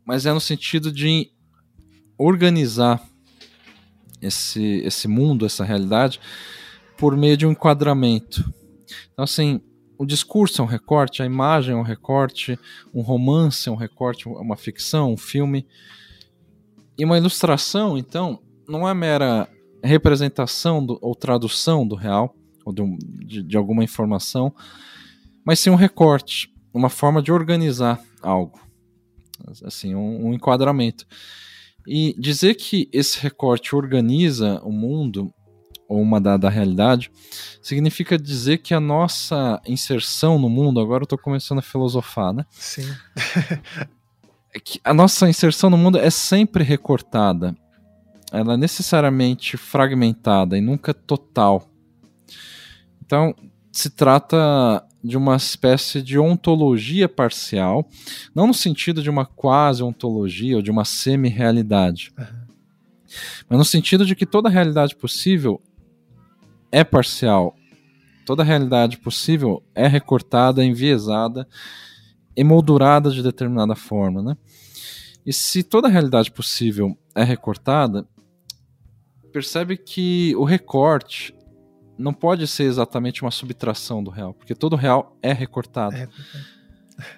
mas 0.05 0.27
é 0.27 0.33
no 0.33 0.41
sentido 0.41 0.93
de 0.93 1.31
organizar 2.19 3.03
esse, 4.21 4.83
esse 4.85 5.09
mundo, 5.09 5.47
essa 5.47 5.65
realidade, 5.65 6.21
por 6.97 7.17
meio 7.17 7.37
de 7.37 7.47
um 7.47 7.53
enquadramento. 7.53 8.53
Então, 9.13 9.25
assim, 9.25 9.61
o 9.97 10.05
discurso 10.05 10.61
é 10.61 10.65
um 10.65 10.69
recorte, 10.69 11.23
a 11.23 11.27
imagem 11.27 11.75
é 11.75 11.77
um 11.77 11.83
recorte, 11.83 12.59
um 12.93 13.01
romance 13.01 13.69
é 13.69 13.73
um 13.73 13.77
recorte, 13.77 14.29
uma 14.29 14.57
ficção, 14.57 15.13
um 15.13 15.17
filme. 15.17 15.67
E 17.01 17.05
uma 17.07 17.17
ilustração, 17.17 17.97
então, 17.97 18.39
não 18.69 18.87
é 18.87 18.93
mera 18.93 19.49
representação 19.83 20.85
do, 20.85 20.99
ou 21.01 21.15
tradução 21.15 21.89
do 21.89 21.95
real, 21.95 22.37
ou 22.63 22.75
de, 22.75 22.83
de, 23.25 23.43
de 23.43 23.57
alguma 23.57 23.83
informação, 23.83 24.55
mas 25.43 25.61
sim 25.61 25.71
um 25.71 25.77
recorte, 25.77 26.53
uma 26.75 26.91
forma 26.91 27.23
de 27.23 27.33
organizar 27.33 27.99
algo, 28.21 28.61
assim, 29.65 29.95
um, 29.95 30.27
um 30.27 30.35
enquadramento. 30.35 31.07
E 31.87 32.15
dizer 32.19 32.55
que 32.57 32.87
esse 32.93 33.19
recorte 33.19 33.75
organiza 33.75 34.61
o 34.63 34.71
mundo 34.71 35.33
ou 35.89 36.03
uma 36.03 36.21
dada 36.21 36.51
realidade, 36.51 37.11
significa 37.63 38.19
dizer 38.19 38.59
que 38.59 38.75
a 38.75 38.79
nossa 38.79 39.59
inserção 39.67 40.39
no 40.39 40.51
mundo, 40.51 40.79
agora 40.81 41.01
eu 41.03 41.05
estou 41.05 41.19
começando 41.19 41.61
a 41.61 41.63
filosofar, 41.63 42.35
né? 42.35 42.45
Sim. 42.51 42.85
é 44.55 44.61
a 44.85 44.95
nossa 44.95 45.29
inserção 45.29 45.71
no 45.71 45.77
mundo 45.77 45.99
é 45.99 46.11
sempre 46.11 46.65
recortada. 46.65 47.57
Ela 48.33 48.55
é 48.55 48.57
necessariamente 48.57 49.57
fragmentada 49.57 50.57
e 50.57 50.61
nunca 50.61 50.95
total. 50.95 51.69
Então, 53.05 53.35
se 53.73 53.91
trata 53.91 54.85
de 55.03 55.17
uma 55.17 55.37
espécie 55.37 56.03
de 56.03 56.19
ontologia 56.19 57.09
parcial, 57.09 57.89
não 58.35 58.47
no 58.47 58.55
sentido 58.55 59.03
de 59.03 59.11
uma 59.11 59.25
quase 59.25 59.83
ontologia 59.83 60.57
ou 60.57 60.63
de 60.63 60.71
uma 60.71 60.85
semi-realidade. 60.85 62.13
Uhum 62.19 62.51
mas 63.49 63.59
no 63.59 63.65
sentido 63.65 64.05
de 64.05 64.15
que 64.15 64.27
toda 64.27 64.49
realidade 64.49 64.95
possível 64.95 65.61
é 66.71 66.85
parcial, 66.85 67.57
toda 68.25 68.45
realidade 68.45 68.99
possível 68.99 69.63
é 69.75 69.87
recortada, 69.87 70.65
enviesada, 70.65 71.49
emoldurada 72.41 73.11
de 73.11 73.23
determinada 73.23 73.75
forma, 73.75 74.23
né? 74.23 74.37
E 75.27 75.33
se 75.33 75.63
toda 75.63 75.89
realidade 75.89 76.31
possível 76.31 76.97
é 77.15 77.23
recortada, 77.23 78.09
percebe 79.31 79.77
que 79.77 80.35
o 80.37 80.45
recorte 80.45 81.35
não 81.99 82.15
pode 82.15 82.47
ser 82.47 82.65
exatamente 82.65 83.21
uma 83.21 83.31
subtração 83.31 84.03
do 84.03 84.11
real, 84.11 84.33
porque 84.33 84.55
todo 84.55 84.75
real 84.75 85.15
é 85.23 85.35
recortado. 85.35 85.97
É. 85.97 86.09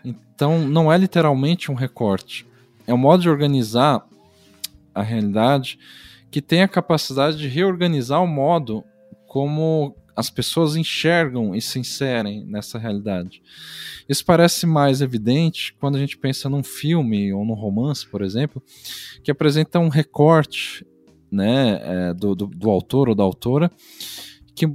Então 0.05 0.59
não 0.59 0.93
é 0.93 0.99
literalmente 0.99 1.71
um 1.71 1.75
recorte. 1.75 2.45
É 2.85 2.93
um 2.93 2.99
modo 2.99 3.23
de 3.23 3.31
organizar 3.31 4.05
a 4.93 5.03
realidade 5.03 5.79
que 6.33 6.43
tem 6.43 6.63
a 6.63 6.69
capacidade 6.69 7.39
de 7.39 7.47
reorganizar 7.47 8.21
o 8.21 8.27
modo 8.27 8.83
como 9.29 9.95
as 10.23 10.31
pessoas 10.31 10.77
enxergam 10.77 11.55
e 11.55 11.61
se 11.61 11.79
inserem 11.79 12.45
nessa 12.47 12.79
realidade. 12.79 13.43
Isso 14.09 14.25
parece 14.25 14.67
mais 14.67 15.01
evidente 15.01 15.75
quando 15.75 15.97
a 15.97 15.99
gente 15.99 16.17
pensa 16.17 16.49
num 16.49 16.63
filme 16.63 17.33
ou 17.33 17.45
num 17.45 17.55
romance, 17.55 18.07
por 18.07 18.23
exemplo, 18.23 18.63
que 19.23 19.31
apresenta 19.31 19.79
um 19.79 19.89
recorte 19.89 20.87
né, 21.31 21.81
é, 21.83 22.15
do, 22.15 22.35
do, 22.35 22.47
do 22.47 22.71
autor 22.71 23.09
ou 23.09 23.15
da 23.15 23.23
autora 23.23 23.71
que 24.55 24.71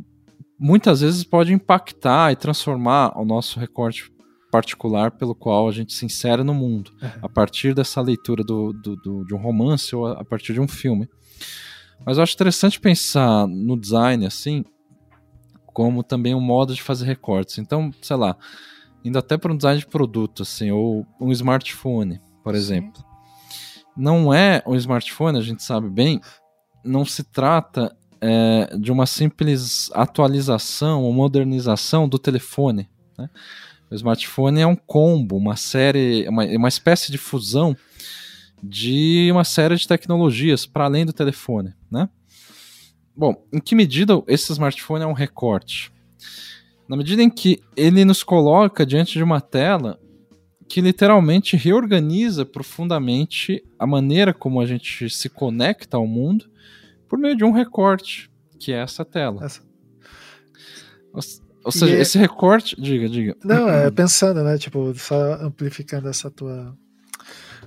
muitas 0.60 1.02
vezes 1.02 1.24
pode 1.24 1.54
impactar 1.54 2.32
e 2.32 2.36
transformar 2.36 3.18
o 3.18 3.24
nosso 3.24 3.60
recorte 3.60 4.12
particular 4.52 5.12
pelo 5.12 5.36
qual 5.36 5.68
a 5.68 5.72
gente 5.72 5.94
se 5.94 6.06
insere 6.06 6.44
no 6.44 6.54
mundo, 6.54 6.92
uhum. 7.02 7.10
a 7.22 7.30
partir 7.30 7.76
dessa 7.76 8.02
leitura 8.02 8.44
do, 8.44 8.74
do, 8.74 8.96
do, 8.96 9.26
de 9.26 9.36
um 9.36 9.38
romance 9.38 9.96
ou 9.96 10.08
a 10.08 10.24
partir 10.24 10.54
de 10.54 10.60
um 10.60 10.68
filme. 10.68 11.08
Mas 12.06 12.18
eu 12.18 12.24
acho 12.24 12.34
interessante 12.34 12.80
pensar 12.80 13.48
no 13.48 13.80
design 13.80 14.26
assim, 14.26 14.64
como 15.78 16.02
também 16.02 16.34
um 16.34 16.42
modo 16.42 16.74
de 16.74 16.82
fazer 16.82 17.06
recortes. 17.06 17.60
Então, 17.60 17.92
sei 18.02 18.16
lá, 18.16 18.36
indo 19.06 19.20
até 19.20 19.38
para 19.38 19.54
um 19.54 19.56
design 19.56 19.80
de 19.80 19.86
produto, 19.86 20.42
assim, 20.42 20.72
ou 20.72 21.06
um 21.22 21.32
smartphone, 21.32 22.20
por 22.44 22.56
exemplo. 22.56 23.06
Não 23.96 24.34
é 24.34 24.64
um 24.66 24.74
smartphone, 24.74 25.38
a 25.38 25.42
gente 25.42 25.62
sabe 25.62 25.88
bem, 25.88 26.20
não 26.84 27.06
se 27.06 27.24
trata 27.24 27.96
é, 28.20 28.76
de 28.76 28.92
uma 28.92 29.06
simples 29.06 29.92
atualização 29.94 31.04
ou 31.04 31.14
modernização 31.14 32.10
do 32.10 32.18
telefone. 32.18 32.90
Né? 33.16 33.30
O 33.92 33.94
smartphone 33.94 34.62
é 34.62 34.66
um 34.66 34.76
combo, 34.76 35.38
uma 35.38 35.56
série, 35.56 36.28
uma, 36.28 36.44
uma 36.44 36.70
espécie 36.70 37.12
de 37.12 37.20
fusão 37.20 37.78
de 38.64 39.30
uma 39.32 39.44
série 39.44 39.76
de 39.76 39.88
tecnologias 39.88 40.66
para 40.66 40.86
além 40.86 41.06
do 41.06 41.14
telefone, 41.14 41.76
né? 41.92 42.10
Bom, 43.18 43.44
em 43.52 43.60
que 43.60 43.74
medida 43.74 44.22
esse 44.28 44.52
smartphone 44.52 45.04
é 45.04 45.08
um 45.08 45.14
recorte? 45.14 45.92
Na 46.88 46.96
medida 46.96 47.24
em 47.24 47.30
que 47.32 47.60
ele 47.76 48.06
nos 48.06 48.24
coloca 48.24 48.86
diante 48.86 49.14
de 49.14 49.24
uma 49.24 49.42
tela 49.42 50.00
que 50.70 50.82
literalmente 50.82 51.58
reorganiza 51.58 52.46
profundamente 52.46 53.64
a 53.80 53.88
maneira 53.88 54.34
como 54.34 54.62
a 54.62 54.68
gente 54.68 55.10
se 55.10 55.30
conecta 55.30 55.98
ao 55.98 56.06
mundo 56.06 56.46
por 57.08 57.18
meio 57.18 57.36
de 57.36 57.44
um 57.44 57.52
recorte, 57.52 58.30
que 58.60 58.72
é 58.72 58.84
essa 58.84 59.04
tela. 59.04 59.44
Essa. 59.44 59.62
Ou, 61.12 61.22
ou 61.66 61.72
seja, 61.72 61.96
é... 61.96 62.02
esse 62.02 62.20
recorte. 62.20 62.80
Diga, 62.80 63.10
diga. 63.10 63.36
Não, 63.44 63.68
é 63.68 63.90
pensando, 63.90 64.44
né? 64.44 64.60
Tipo, 64.60 64.94
só 64.94 65.34
amplificando 65.42 66.08
essa 66.08 66.30
tua 66.30 66.78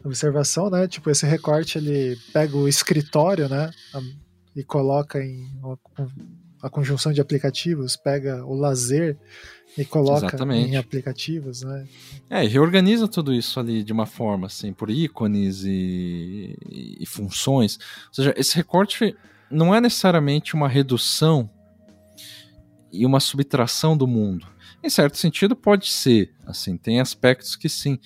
observação, 0.04 0.70
né? 0.70 0.86
Tipo, 0.86 1.10
esse 1.10 1.26
recorte 1.26 1.78
ele 1.78 2.16
pega 2.32 2.56
o 2.56 2.68
escritório, 2.68 3.48
né? 3.48 3.70
E 4.54 4.64
coloca 4.64 5.22
em 5.22 5.48
a 6.62 6.68
conjunção 6.68 7.12
de 7.12 7.20
aplicativos, 7.20 7.96
pega 7.96 8.44
o 8.44 8.54
lazer 8.54 9.16
e 9.78 9.84
coloca 9.84 10.26
Exatamente. 10.26 10.70
em 10.70 10.76
aplicativos, 10.76 11.62
né? 11.62 11.86
É, 12.28 12.44
e 12.44 12.48
reorganiza 12.48 13.08
tudo 13.08 13.32
isso 13.32 13.58
ali 13.58 13.82
de 13.82 13.92
uma 13.92 14.04
forma, 14.04 14.46
assim, 14.46 14.72
por 14.72 14.90
ícones 14.90 15.62
e, 15.64 16.56
e 17.00 17.06
funções. 17.06 17.78
Ou 18.08 18.14
seja, 18.14 18.34
esse 18.36 18.56
recorte 18.56 19.16
não 19.50 19.74
é 19.74 19.80
necessariamente 19.80 20.54
uma 20.54 20.68
redução 20.68 21.48
e 22.92 23.06
uma 23.06 23.20
subtração 23.20 23.96
do 23.96 24.06
mundo. 24.06 24.46
Em 24.82 24.90
certo 24.90 25.16
sentido, 25.16 25.54
pode 25.54 25.88
ser, 25.88 26.34
assim, 26.46 26.76
tem 26.76 27.00
aspectos 27.00 27.56
que 27.56 27.68
sim. 27.68 27.98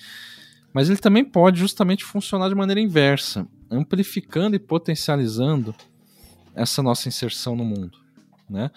Mas 0.73 0.89
ele 0.89 0.99
também 0.99 1.25
pode 1.25 1.59
justamente 1.59 2.03
funcionar 2.03 2.49
de 2.49 2.55
maneira 2.55 2.79
inversa, 2.79 3.47
amplificando 3.69 4.55
e 4.55 4.59
potencializando 4.59 5.73
essa 6.55 6.81
nossa 6.81 7.07
inserção 7.07 7.55
no 7.55 7.65
mundo, 7.65 7.97
né? 8.49 8.71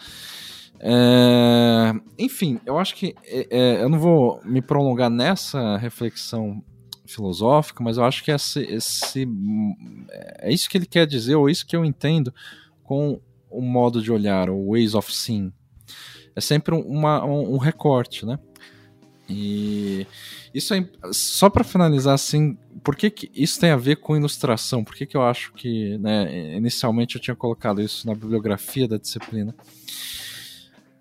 É, 0.81 1.93
enfim, 2.19 2.61
eu 2.65 2.79
acho 2.79 2.95
que 2.95 3.15
é, 3.25 3.47
é, 3.51 3.83
eu 3.83 3.89
não 3.89 3.99
vou 3.99 4.41
me 4.45 4.63
prolongar 4.63 5.11
nessa 5.11 5.77
reflexão 5.77 6.63
filosófica, 7.05 7.83
mas 7.83 7.97
eu 7.97 8.05
acho 8.05 8.23
que 8.23 8.31
esse, 8.31 8.61
esse 8.61 9.27
é 10.39 10.53
isso 10.53 10.69
que 10.69 10.79
ele 10.79 10.87
quer 10.87 11.07
dizer, 11.07 11.35
ou 11.35 11.49
isso 11.49 11.67
que 11.67 11.75
eu 11.75 11.85
entendo 11.85 12.33
com 12.85 13.21
o 13.51 13.63
modo 13.63 14.03
de 14.03 14.13
olhar, 14.13 14.51
o 14.51 14.71
ways 14.71 14.95
of 14.95 15.13
seeing. 15.13 15.53
É 16.37 16.41
sempre 16.41 16.75
uma, 16.75 17.25
um, 17.25 17.55
um 17.55 17.59
recorte, 17.59 18.25
né? 18.25 18.39
E 19.29 20.07
isso 20.55 20.73
é 20.73 20.89
só 21.13 21.51
para 21.51 21.63
finalizar 21.63 22.15
assim, 22.15 22.57
por 22.83 22.97
que, 22.97 23.11
que, 23.11 23.31
isso 23.35 23.61
tem 23.61 23.71
a 23.71 23.77
ver 23.77 23.97
com 23.97 24.17
ilustração? 24.17 24.83
Por 24.83 24.95
que, 24.95 25.05
que 25.05 25.17
eu 25.17 25.23
acho 25.23 25.53
que, 25.53 25.99
né, 25.99 26.57
inicialmente 26.57 27.17
eu 27.17 27.21
tinha 27.21 27.37
colocado 27.37 27.83
isso 27.83 28.07
na 28.07 28.15
bibliografia 28.15 28.89
da 28.89 28.97
disciplina? 28.97 29.55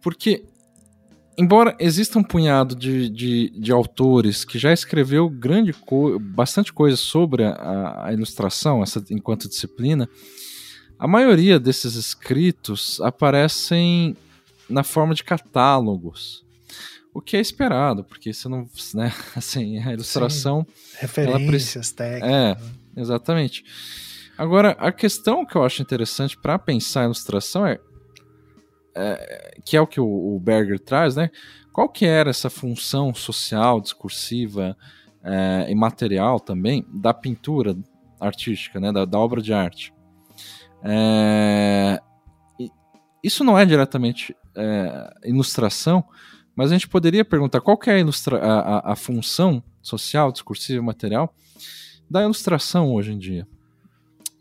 Porque 0.01 0.43
embora 1.37 1.75
exista 1.79 2.17
um 2.17 2.23
punhado 2.23 2.75
de, 2.75 3.09
de, 3.09 3.49
de, 3.51 3.71
autores 3.71 4.43
que 4.43 4.57
já 4.57 4.73
escreveu 4.73 5.29
grande 5.29 5.71
co 5.71 6.19
bastante 6.19 6.73
coisa 6.73 6.97
sobre 6.97 7.43
a, 7.43 8.05
a, 8.07 8.13
ilustração, 8.13 8.81
essa 8.81 9.03
enquanto 9.11 9.47
disciplina, 9.47 10.09
a 10.97 11.07
maioria 11.07 11.59
desses 11.59 11.93
escritos 11.95 12.99
aparecem 13.01 14.17
na 14.67 14.83
forma 14.83 15.13
de 15.13 15.23
catálogos 15.23 16.46
o 17.17 17.21
que 17.21 17.36
é 17.36 17.39
esperado, 17.39 18.03
porque 18.03 18.32
você 18.32 18.47
não, 18.47 18.69
né, 18.93 19.12
assim, 19.36 19.80
a 19.80 19.91
ilustração... 19.91 20.67
Sim, 20.71 20.97
referências, 20.99 21.91
técnicas. 21.91 22.30
É, 22.30 22.53
né? 22.53 22.58
exatamente. 22.95 23.65
Agora, 24.38 24.77
a 24.80 24.91
questão 24.91 25.43
que 25.43 25.56
eu 25.56 25.63
acho 25.63 25.82
interessante 25.82 26.38
para 26.38 26.60
pensar 26.60 27.01
a 27.01 27.06
ilustração 27.06 27.65
é, 27.65 27.80
é, 28.93 29.58
que 29.65 29.75
é 29.75 29.82
o 29.82 29.88
que 29.88 29.99
o, 29.99 30.06
o, 30.36 30.39
Berger 30.39 30.80
traz, 30.80 31.15
né? 31.15 31.32
Qual 31.73 31.89
que 31.89 32.06
era 32.06 32.30
essa 32.30 32.51
função 32.51 33.12
social, 33.15 33.82
discursiva 33.82 34.77
é, 35.23 35.65
e 35.71 35.73
material 35.73 36.39
também 36.39 36.86
da 36.88 37.15
pintura 37.15 37.75
artística, 38.19 38.80
né? 38.80 38.91
Da, 38.91 39.06
da 39.06 39.17
obra 39.17 39.41
de 39.41 39.53
arte. 39.53 39.91
É, 40.84 41.99
isso 43.23 43.43
não 43.43 43.58
é 43.58 43.65
diretamente 43.65 44.36
é, 44.56 45.13
ilustração, 45.25 46.06
mas 46.57 46.71
a 46.71 46.73
gente 46.73 46.87
poderia 46.87 47.23
perguntar 47.23 47.61
qual 47.61 47.79
é 47.85 48.01
a, 48.01 48.03
a, 48.35 48.59
a, 48.59 48.93
a 48.93 48.95
função 48.95 49.63
social, 49.79 50.31
discursiva 50.31 50.79
e 50.79 50.85
material 50.85 51.31
da 52.09 52.23
ilustração 52.23 52.91
hoje 52.91 53.11
em 53.11 53.19
dia. 53.19 53.47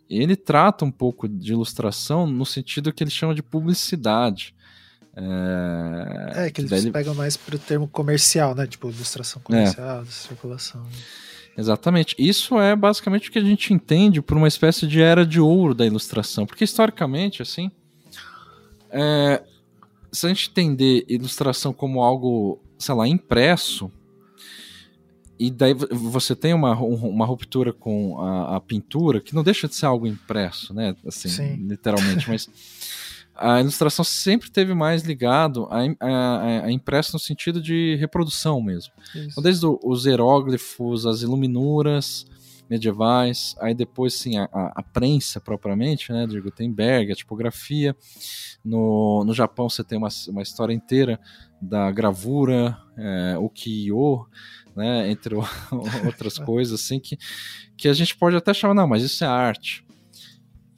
Ele 0.09 0.35
trata 0.35 0.85
um 0.85 0.90
pouco 0.90 1.29
de 1.29 1.52
ilustração 1.52 2.26
no 2.26 2.46
sentido 2.46 2.90
que 2.90 3.05
ele 3.05 3.11
chama 3.11 3.35
de 3.35 3.42
publicidade. 3.42 4.55
É, 5.14 6.46
é 6.46 6.50
que 6.50 6.62
eles 6.62 6.72
ele... 6.72 6.90
pegam 6.90 7.14
mais 7.14 7.37
para 7.37 7.57
o 7.57 7.59
termo 7.59 7.87
comercial, 7.87 8.55
né? 8.55 8.66
Tipo, 8.66 8.88
ilustração 8.88 9.42
comercial, 9.42 10.02
é. 10.02 10.05
circulação. 10.07 10.83
Né? 10.83 10.90
Exatamente. 11.59 12.14
Isso 12.18 12.59
é 12.59 12.74
basicamente 12.74 13.29
o 13.29 13.33
que 13.33 13.38
a 13.38 13.44
gente 13.44 13.74
entende 13.74 14.22
por 14.22 14.38
uma 14.38 14.48
espécie 14.48 14.87
de 14.87 15.02
era 15.02 15.26
de 15.26 15.40
ouro 15.40 15.74
da 15.74 15.85
ilustração. 15.85 16.46
Porque 16.46 16.64
historicamente, 16.64 17.42
assim, 17.42 17.70
é, 18.90 19.42
se 20.16 20.26
a 20.26 20.29
gente 20.29 20.50
entender 20.50 21.05
ilustração 21.09 21.72
como 21.72 22.02
algo, 22.02 22.59
sei 22.79 22.94
lá, 22.94 23.06
impresso, 23.06 23.90
e 25.38 25.50
daí 25.50 25.75
você 25.75 26.35
tem 26.35 26.54
uma, 26.54 26.75
uma 26.79 27.27
ruptura 27.27 27.73
com 27.73 28.21
a, 28.21 28.56
a 28.56 28.60
pintura, 28.60 29.21
que 29.21 29.35
não 29.35 29.42
deixa 29.42 29.69
de 29.69 29.75
ser 29.75 29.87
algo 29.87 30.06
impresso, 30.06 30.73
né? 30.73 30.96
Assim, 31.06 31.29
Sim. 31.29 31.56
literalmente, 31.56 32.29
mas 32.29 32.48
a 33.35 33.60
ilustração 33.60 34.02
sempre 34.04 34.50
teve 34.50 34.73
mais 34.73 35.02
ligado 35.02 35.69
a, 35.71 35.81
a, 36.00 36.64
a 36.64 36.73
impresso 36.73 37.12
no 37.12 37.19
sentido 37.19 37.60
de 37.60 37.96
reprodução 37.96 38.62
mesmo. 38.62 38.92
Então, 39.14 39.42
desde 39.42 39.67
os 39.67 40.06
hieróglifos, 40.06 41.04
as 41.04 41.21
iluminuras 41.21 42.27
medievais, 42.69 43.54
aí 43.60 43.75
depois 43.75 44.14
sim 44.14 44.37
a, 44.38 44.48
a, 44.52 44.83
prensa 44.83 45.40
propriamente, 45.40 46.12
né? 46.12 46.27
De 46.27 46.40
Gutenberg, 46.40 47.12
a 47.12 47.14
tipografia, 47.14 47.96
no, 48.64 49.25
no 49.25 49.33
Japão 49.33 49.69
você 49.69 49.85
tem 49.85 49.96
uma, 49.96 50.08
uma 50.29 50.42
história 50.42 50.75
inteira 50.75 51.21
da 51.60 51.90
gravura, 51.90 52.77
é, 52.96 53.38
ukiyo, 53.38 54.27
né, 54.75 55.10
entre 55.10 55.35
outras 56.04 56.38
coisas, 56.38 56.81
assim, 56.81 57.00
que, 57.00 57.19
que 57.77 57.88
a 57.88 57.92
gente 57.92 58.17
pode 58.17 58.37
até 58.37 58.52
chamar, 58.52 58.75
não, 58.75 58.87
mas 58.87 59.02
isso 59.02 59.25
é 59.25 59.27
arte. 59.27 59.85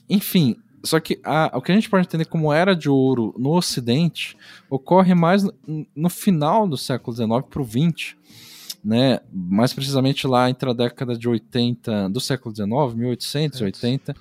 enfim, 0.09 0.57
só 0.84 1.01
que 1.01 1.20
a, 1.24 1.51
o 1.55 1.61
que 1.61 1.72
a 1.72 1.74
gente 1.74 1.91
pode 1.91 2.07
entender 2.07 2.26
como 2.26 2.53
era 2.53 2.74
de 2.74 2.89
ouro 2.89 3.34
no 3.36 3.51
Ocidente 3.51 4.36
ocorre 4.70 5.14
mais 5.14 5.43
no, 5.43 5.53
no 5.95 6.09
final 6.09 6.68
do 6.68 6.76
século 6.76 7.16
XIX 7.16 7.28
para 7.51 7.62
o 7.62 7.64
XX, 7.64 8.16
né? 8.83 9.20
mais 9.33 9.72
precisamente 9.72 10.26
lá 10.26 10.49
entre 10.49 10.70
a 10.70 10.72
década 10.72 11.16
de 11.16 11.29
80 11.29 12.09
do 12.09 12.20
século 12.20 12.55
XIX, 12.55 12.95
1880, 12.95 14.14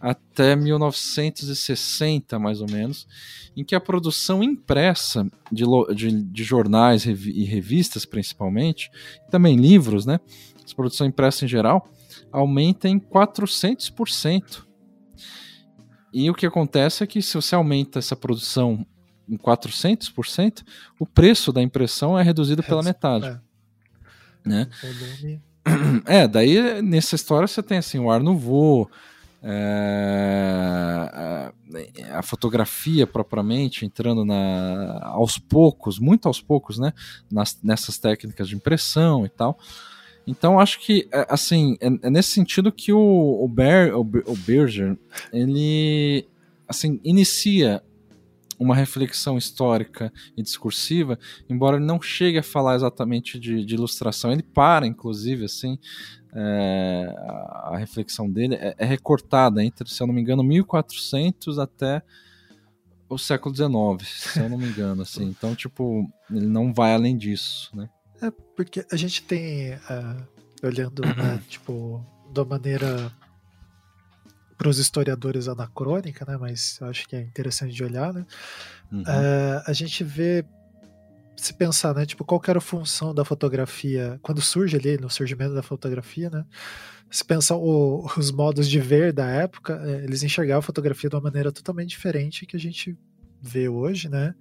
até 0.00 0.54
1960, 0.54 2.38
mais 2.38 2.60
ou 2.60 2.70
menos, 2.70 3.06
em 3.56 3.64
que 3.64 3.74
a 3.74 3.80
produção 3.80 4.42
impressa 4.42 5.26
de, 5.50 5.64
de, 5.94 6.22
de 6.22 6.44
jornais 6.44 7.04
e 7.04 7.44
revistas, 7.44 8.04
principalmente, 8.04 8.90
também 9.30 9.56
livros, 9.56 10.06
né? 10.06 10.20
A 10.70 10.74
produção 10.76 11.06
impressa 11.06 11.44
em 11.44 11.48
geral, 11.48 11.88
aumenta 12.30 12.88
em 12.88 12.98
400%. 12.98 14.64
E 16.12 16.30
o 16.30 16.34
que 16.34 16.46
acontece 16.46 17.02
é 17.02 17.06
que 17.06 17.20
se 17.20 17.34
você 17.34 17.54
aumenta 17.54 17.98
essa 17.98 18.14
produção 18.14 18.86
em 19.28 19.36
400%, 19.36 20.64
o 20.98 21.06
preço 21.06 21.52
da 21.52 21.62
impressão 21.62 22.18
é 22.18 22.22
reduzido 22.22 22.62
pela 22.62 22.82
metade. 22.82 23.26
É. 23.26 23.47
Né? 24.44 24.68
É, 26.06 26.26
daí 26.26 26.80
nessa 26.80 27.14
história 27.14 27.46
você 27.46 27.62
tem 27.62 27.76
assim 27.76 27.98
o 27.98 28.10
Art 28.10 28.22
Nouveau, 28.22 28.90
é, 29.42 29.52
a, 31.12 31.52
a, 32.18 32.22
fotografia 32.22 33.06
propriamente 33.06 33.84
entrando 33.84 34.24
na, 34.24 35.00
aos 35.04 35.38
poucos, 35.38 35.98
muito 35.98 36.26
aos 36.26 36.40
poucos, 36.40 36.78
né, 36.78 36.92
nas, 37.30 37.58
nessas 37.62 37.98
técnicas 37.98 38.48
de 38.48 38.56
impressão 38.56 39.24
e 39.24 39.28
tal. 39.28 39.58
Então 40.26 40.58
acho 40.58 40.80
que 40.80 41.08
é, 41.12 41.26
assim 41.30 41.76
é, 41.80 41.86
é, 41.86 42.10
nesse 42.10 42.30
sentido 42.30 42.72
que 42.72 42.92
o, 42.92 42.98
o, 42.98 43.48
Ber, 43.48 43.94
o, 43.94 44.00
o 44.00 44.36
Berger 44.36 44.96
ele 45.32 46.26
assim 46.66 47.00
inicia 47.02 47.82
uma 48.58 48.74
reflexão 48.74 49.38
histórica 49.38 50.12
e 50.36 50.42
discursiva, 50.42 51.18
embora 51.48 51.76
ele 51.76 51.86
não 51.86 52.00
chegue 52.00 52.38
a 52.38 52.42
falar 52.42 52.74
exatamente 52.74 53.38
de, 53.38 53.64
de 53.64 53.74
ilustração, 53.74 54.32
ele 54.32 54.42
para, 54.42 54.86
inclusive, 54.86 55.44
assim, 55.44 55.78
é, 56.34 57.14
a, 57.16 57.76
reflexão 57.78 58.30
dele 58.30 58.56
é, 58.56 58.74
é, 58.76 58.84
recortada 58.84 59.62
entre, 59.64 59.88
se 59.88 60.02
eu 60.02 60.06
não 60.06 60.14
me 60.14 60.20
engano, 60.20 60.42
1400 60.42 61.58
até 61.58 62.02
o 63.08 63.16
século 63.16 63.54
XIX, 63.54 64.08
se 64.08 64.40
eu 64.40 64.48
não 64.48 64.58
me 64.58 64.66
engano, 64.66 65.02
assim. 65.02 65.28
Então, 65.38 65.54
tipo, 65.54 66.10
ele 66.30 66.46
não 66.46 66.72
vai 66.72 66.94
além 66.94 67.16
disso, 67.16 67.70
né? 67.74 67.88
É 68.20 68.30
porque 68.56 68.84
a 68.90 68.96
gente 68.96 69.22
tem, 69.22 69.74
uh, 69.74 70.26
olhando, 70.62 71.02
né, 71.02 71.40
tipo, 71.48 72.04
da 72.32 72.44
maneira 72.44 73.12
para 74.58 74.68
os 74.68 74.78
historiadores 74.78 75.46
anacrônica, 75.46 76.26
né? 76.26 76.36
Mas 76.36 76.78
eu 76.80 76.88
acho 76.88 77.08
que 77.08 77.14
é 77.14 77.22
interessante 77.22 77.72
de 77.72 77.84
olhar, 77.84 78.12
né? 78.12 78.26
Uhum. 78.90 79.02
Uh, 79.02 79.62
a 79.64 79.72
gente 79.72 80.02
vê 80.02 80.44
se 81.36 81.54
pensar, 81.54 81.94
né? 81.94 82.04
Tipo, 82.04 82.24
qual 82.24 82.42
era 82.48 82.58
a 82.58 82.60
função 82.60 83.14
da 83.14 83.24
fotografia 83.24 84.18
quando 84.20 84.42
surge 84.42 84.76
ali, 84.76 84.98
no 84.98 85.08
surgimento 85.08 85.54
da 85.54 85.62
fotografia, 85.62 86.28
né? 86.28 86.44
Se 87.08 87.24
pensar 87.24 87.56
o, 87.56 88.04
os 88.18 88.30
modos 88.32 88.68
de 88.68 88.80
ver 88.80 89.12
da 89.12 89.26
época, 89.26 89.80
é, 89.84 90.04
eles 90.04 90.22
enxergavam 90.22 90.58
a 90.58 90.62
fotografia 90.62 91.08
de 91.08 91.16
uma 91.16 91.22
maneira 91.22 91.52
totalmente 91.52 91.90
diferente 91.90 92.44
que 92.44 92.56
a 92.56 92.60
gente 92.60 92.98
vê 93.40 93.68
hoje, 93.68 94.08
né? 94.08 94.34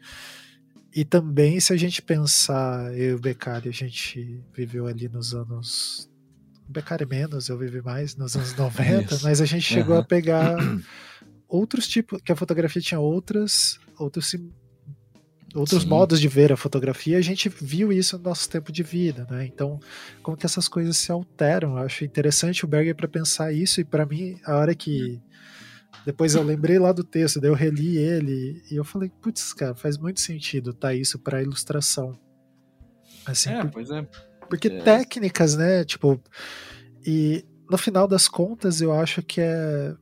E 0.93 1.05
também, 1.05 1.59
se 1.59 1.72
a 1.72 1.78
gente 1.78 2.01
pensar, 2.01 2.91
eu 2.97 3.11
e 3.11 3.13
o 3.13 3.20
Beccari, 3.20 3.70
a 3.70 3.74
gente 3.74 4.43
viveu 4.51 4.88
ali 4.88 5.07
nos 5.07 5.34
anos. 5.34 6.09
O 6.68 6.72
Beccari 6.72 7.05
menos, 7.05 7.49
eu 7.49 7.57
vivi 7.57 7.82
mais 7.82 8.15
nos 8.15 8.36
anos 8.36 8.53
90, 8.57 9.20
mas 9.24 9.41
a 9.41 9.45
gente 9.45 9.63
chegou 9.63 9.95
uhum. 9.95 10.01
a 10.01 10.03
pegar 10.03 10.55
outros 11.47 11.88
tipos, 11.88 12.22
que 12.22 12.32
a 12.32 12.36
fotografia 12.36 12.82
tinha 12.82 12.99
outras, 12.99 13.80
outros 13.97 14.36
outros 15.55 15.84
Sim. 15.84 15.89
modos 15.89 16.20
de 16.20 16.28
ver 16.28 16.51
a 16.51 16.57
fotografia, 16.57 17.18
a 17.18 17.22
gente 17.22 17.49
viu 17.49 17.91
isso 17.91 18.18
no 18.18 18.26
nosso 18.26 18.49
tempo 18.49 18.72
de 18.72 18.84
vida, 18.84 19.26
né? 19.30 19.45
Então, 19.45 19.80
como 20.22 20.38
que 20.38 20.45
essas 20.45 20.68
coisas 20.68 20.97
se 20.97 21.11
alteram? 21.11 21.78
Eu 21.78 21.84
acho 21.84 22.03
interessante 22.03 22.63
o 22.63 22.68
Berger 22.68 22.95
para 22.95 23.07
pensar 23.07 23.51
isso 23.51 23.82
e 23.82 23.86
para 23.86 24.05
mim, 24.05 24.39
a 24.45 24.55
hora 24.57 24.76
que 24.76 25.20
depois 26.05 26.36
eu 26.36 26.43
lembrei 26.43 26.78
lá 26.80 26.91
do 26.91 27.03
texto, 27.03 27.39
daí 27.39 27.49
eu 27.49 27.55
reli 27.55 27.97
ele 27.97 28.63
e 28.72 28.76
eu 28.76 28.84
falei, 28.84 29.11
putz, 29.22 29.53
cara, 29.53 29.76
faz 29.76 29.97
muito 29.97 30.20
sentido 30.20 30.74
tá 30.74 30.93
isso 30.93 31.20
para 31.20 31.41
ilustração. 31.41 32.18
Assim, 33.26 33.49
é, 33.49 33.61
por, 33.63 33.72
pois 33.72 33.89
é. 33.89 34.07
Porque 34.50 34.68
é. 34.68 34.82
técnicas, 34.82 35.56
né? 35.56 35.84
Tipo, 35.84 36.22
e 37.06 37.45
no 37.70 37.78
final 37.78 38.08
das 38.08 38.28
contas 38.28 38.82
eu 38.82 38.93
acho 38.93 39.22
que 39.22 39.41
é 39.41 39.93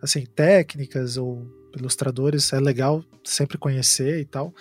assim, 0.00 0.24
técnicas 0.26 1.16
ou 1.16 1.46
ilustradores, 1.76 2.52
é 2.52 2.60
legal 2.60 3.04
sempre 3.24 3.58
conhecer 3.58 4.20
e 4.20 4.24
tal. 4.24 4.54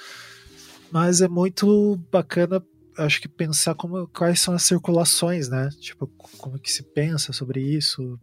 Mas 0.92 1.22
é 1.22 1.28
muito 1.28 1.98
bacana, 2.12 2.64
acho 2.98 3.22
que 3.22 3.28
pensar 3.28 3.76
como 3.76 4.08
quais 4.08 4.40
são 4.40 4.54
as 4.54 4.64
circulações, 4.64 5.50
né? 5.50 5.70
Tipo, 5.80 6.08
como 6.38 6.60
que 6.60 6.72
se 6.72 6.84
pensa 6.84 7.34
sobre 7.34 7.62
isso, 7.62 8.20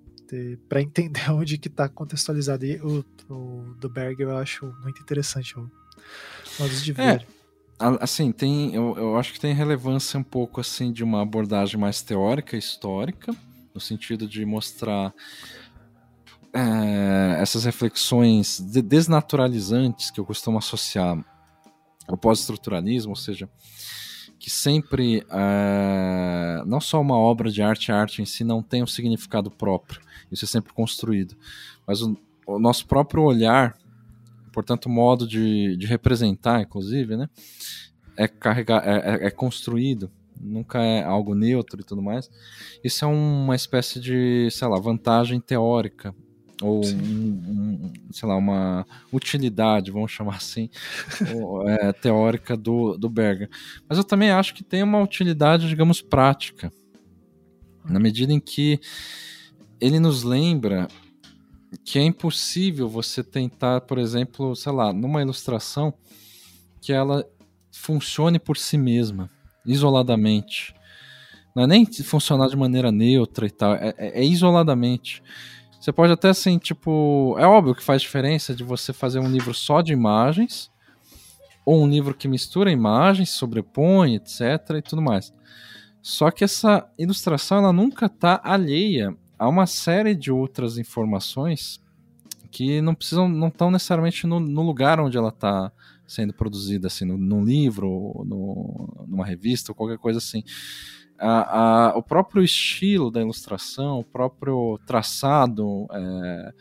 para 0.68 0.80
entender 0.80 1.30
onde 1.32 1.58
que 1.58 1.68
está 1.68 1.88
contextualizado. 1.88 2.64
E 2.64 2.80
o, 2.80 3.04
o, 3.28 3.74
do 3.78 3.88
Berg 3.88 4.20
eu 4.20 4.36
acho 4.36 4.66
muito 4.82 5.00
interessante 5.00 5.58
o 5.58 5.70
modo 6.58 6.74
de 6.74 6.90
é, 6.92 6.94
ver. 6.94 7.22
É, 7.22 7.26
assim, 8.00 8.32
tem, 8.32 8.74
eu, 8.74 8.96
eu 8.96 9.16
acho 9.16 9.32
que 9.32 9.40
tem 9.40 9.54
relevância 9.54 10.18
um 10.18 10.22
pouco 10.22 10.60
assim 10.60 10.92
de 10.92 11.02
uma 11.02 11.22
abordagem 11.22 11.78
mais 11.78 12.02
teórica, 12.02 12.56
histórica, 12.56 13.34
no 13.74 13.80
sentido 13.80 14.26
de 14.26 14.44
mostrar 14.44 15.12
é, 16.52 17.36
essas 17.40 17.64
reflexões 17.64 18.60
desnaturalizantes 18.60 20.10
que 20.10 20.20
eu 20.20 20.24
costumo 20.24 20.58
associar 20.58 21.24
ao 22.06 22.16
pós-estruturalismo, 22.16 23.10
ou 23.10 23.16
seja, 23.16 23.48
que 24.38 24.50
sempre 24.50 25.24
é, 25.30 26.62
não 26.66 26.80
só 26.80 27.00
uma 27.00 27.16
obra 27.16 27.50
de 27.50 27.62
arte, 27.62 27.90
a 27.90 27.96
arte 27.96 28.20
em 28.20 28.26
si 28.26 28.44
não 28.44 28.62
tem 28.62 28.82
um 28.82 28.86
significado 28.86 29.50
próprio, 29.50 30.00
isso 30.30 30.44
é 30.44 30.48
sempre 30.48 30.72
construído, 30.72 31.36
mas 31.86 32.02
o, 32.02 32.16
o 32.46 32.58
nosso 32.58 32.86
próprio 32.86 33.22
olhar, 33.22 33.74
portanto, 34.52 34.86
o 34.86 34.90
modo 34.90 35.26
de, 35.26 35.76
de 35.76 35.86
representar, 35.86 36.60
inclusive, 36.60 37.16
né, 37.16 37.28
é, 38.16 38.28
carregar, 38.28 38.86
é, 38.86 39.24
é, 39.24 39.26
é 39.26 39.30
construído 39.30 40.10
nunca 40.42 40.82
é 40.82 41.02
algo 41.04 41.34
neutro 41.34 41.80
e 41.80 41.84
tudo 41.84 42.02
mais. 42.02 42.28
Isso 42.82 43.04
é 43.04 43.08
uma 43.08 43.54
espécie 43.54 44.00
de, 44.00 44.48
sei 44.50 44.66
lá, 44.66 44.78
vantagem 44.78 45.40
teórica 45.40 46.14
ou 46.60 46.84
um, 46.84 46.92
um, 46.98 47.92
sei 48.12 48.28
lá, 48.28 48.36
uma 48.36 48.86
utilidade, 49.12 49.90
vamos 49.90 50.12
chamar 50.12 50.36
assim, 50.36 50.70
é, 51.80 51.92
teórica 51.92 52.56
do, 52.56 52.96
do 52.96 53.08
Berger. 53.08 53.48
Mas 53.88 53.98
eu 53.98 54.04
também 54.04 54.30
acho 54.30 54.54
que 54.54 54.62
tem 54.62 54.82
uma 54.82 55.02
utilidade, 55.02 55.68
digamos, 55.68 56.00
prática, 56.00 56.72
na 57.84 57.98
medida 57.98 58.32
em 58.32 58.40
que 58.40 58.80
ele 59.80 59.98
nos 59.98 60.22
lembra 60.22 60.86
que 61.84 61.98
é 61.98 62.02
impossível 62.02 62.88
você 62.88 63.22
tentar, 63.22 63.82
por 63.82 63.98
exemplo, 63.98 64.54
sei 64.54 64.72
lá, 64.72 64.92
numa 64.92 65.22
ilustração, 65.22 65.94
que 66.80 66.92
ela 66.92 67.24
funcione 67.70 68.38
por 68.38 68.56
si 68.56 68.76
mesma, 68.76 69.30
isoladamente. 69.64 70.74
Não 71.54 71.64
é 71.64 71.66
nem 71.66 71.86
funcionar 71.86 72.48
de 72.48 72.56
maneira 72.56 72.90
neutra 72.90 73.46
e 73.46 73.50
tal, 73.50 73.74
é, 73.74 73.94
é, 73.96 74.20
é 74.20 74.24
isoladamente. 74.24 75.22
Você 75.80 75.92
pode 75.92 76.12
até 76.12 76.28
assim, 76.28 76.58
tipo. 76.58 77.34
É 77.38 77.46
óbvio 77.46 77.74
que 77.74 77.82
faz 77.82 78.02
diferença 78.02 78.54
de 78.54 78.62
você 78.62 78.92
fazer 78.92 79.18
um 79.18 79.28
livro 79.28 79.52
só 79.52 79.82
de 79.82 79.92
imagens, 79.92 80.70
ou 81.66 81.82
um 81.82 81.88
livro 81.88 82.14
que 82.14 82.28
mistura 82.28 82.70
imagens, 82.70 83.30
sobrepõe, 83.30 84.14
etc. 84.14 84.76
e 84.78 84.82
tudo 84.82 85.02
mais. 85.02 85.32
Só 86.00 86.30
que 86.30 86.44
essa 86.44 86.88
ilustração 86.98 87.58
ela 87.58 87.72
nunca 87.72 88.06
está 88.06 88.40
alheia 88.42 89.16
a 89.42 89.48
uma 89.48 89.66
série 89.66 90.14
de 90.14 90.30
outras 90.30 90.78
informações 90.78 91.80
que 92.48 92.80
não 92.80 92.94
precisam, 92.94 93.28
não 93.28 93.48
estão 93.48 93.72
necessariamente 93.72 94.24
no, 94.24 94.38
no, 94.38 94.62
lugar 94.62 95.00
onde 95.00 95.18
ela 95.18 95.30
está 95.30 95.72
sendo 96.06 96.32
produzida, 96.32 96.86
assim, 96.86 97.04
no, 97.04 97.18
num 97.18 97.44
livro, 97.44 98.24
no, 98.24 99.04
numa 99.08 99.26
revista, 99.26 99.72
ou 99.72 99.74
qualquer 99.74 99.98
coisa 99.98 100.18
assim. 100.18 100.44
A, 101.18 101.88
a, 101.90 101.98
o 101.98 102.02
próprio 102.04 102.44
estilo 102.44 103.10
da 103.10 103.20
ilustração, 103.20 103.98
o 103.98 104.04
próprio 104.04 104.78
traçado, 104.86 105.88
é, 105.90 106.52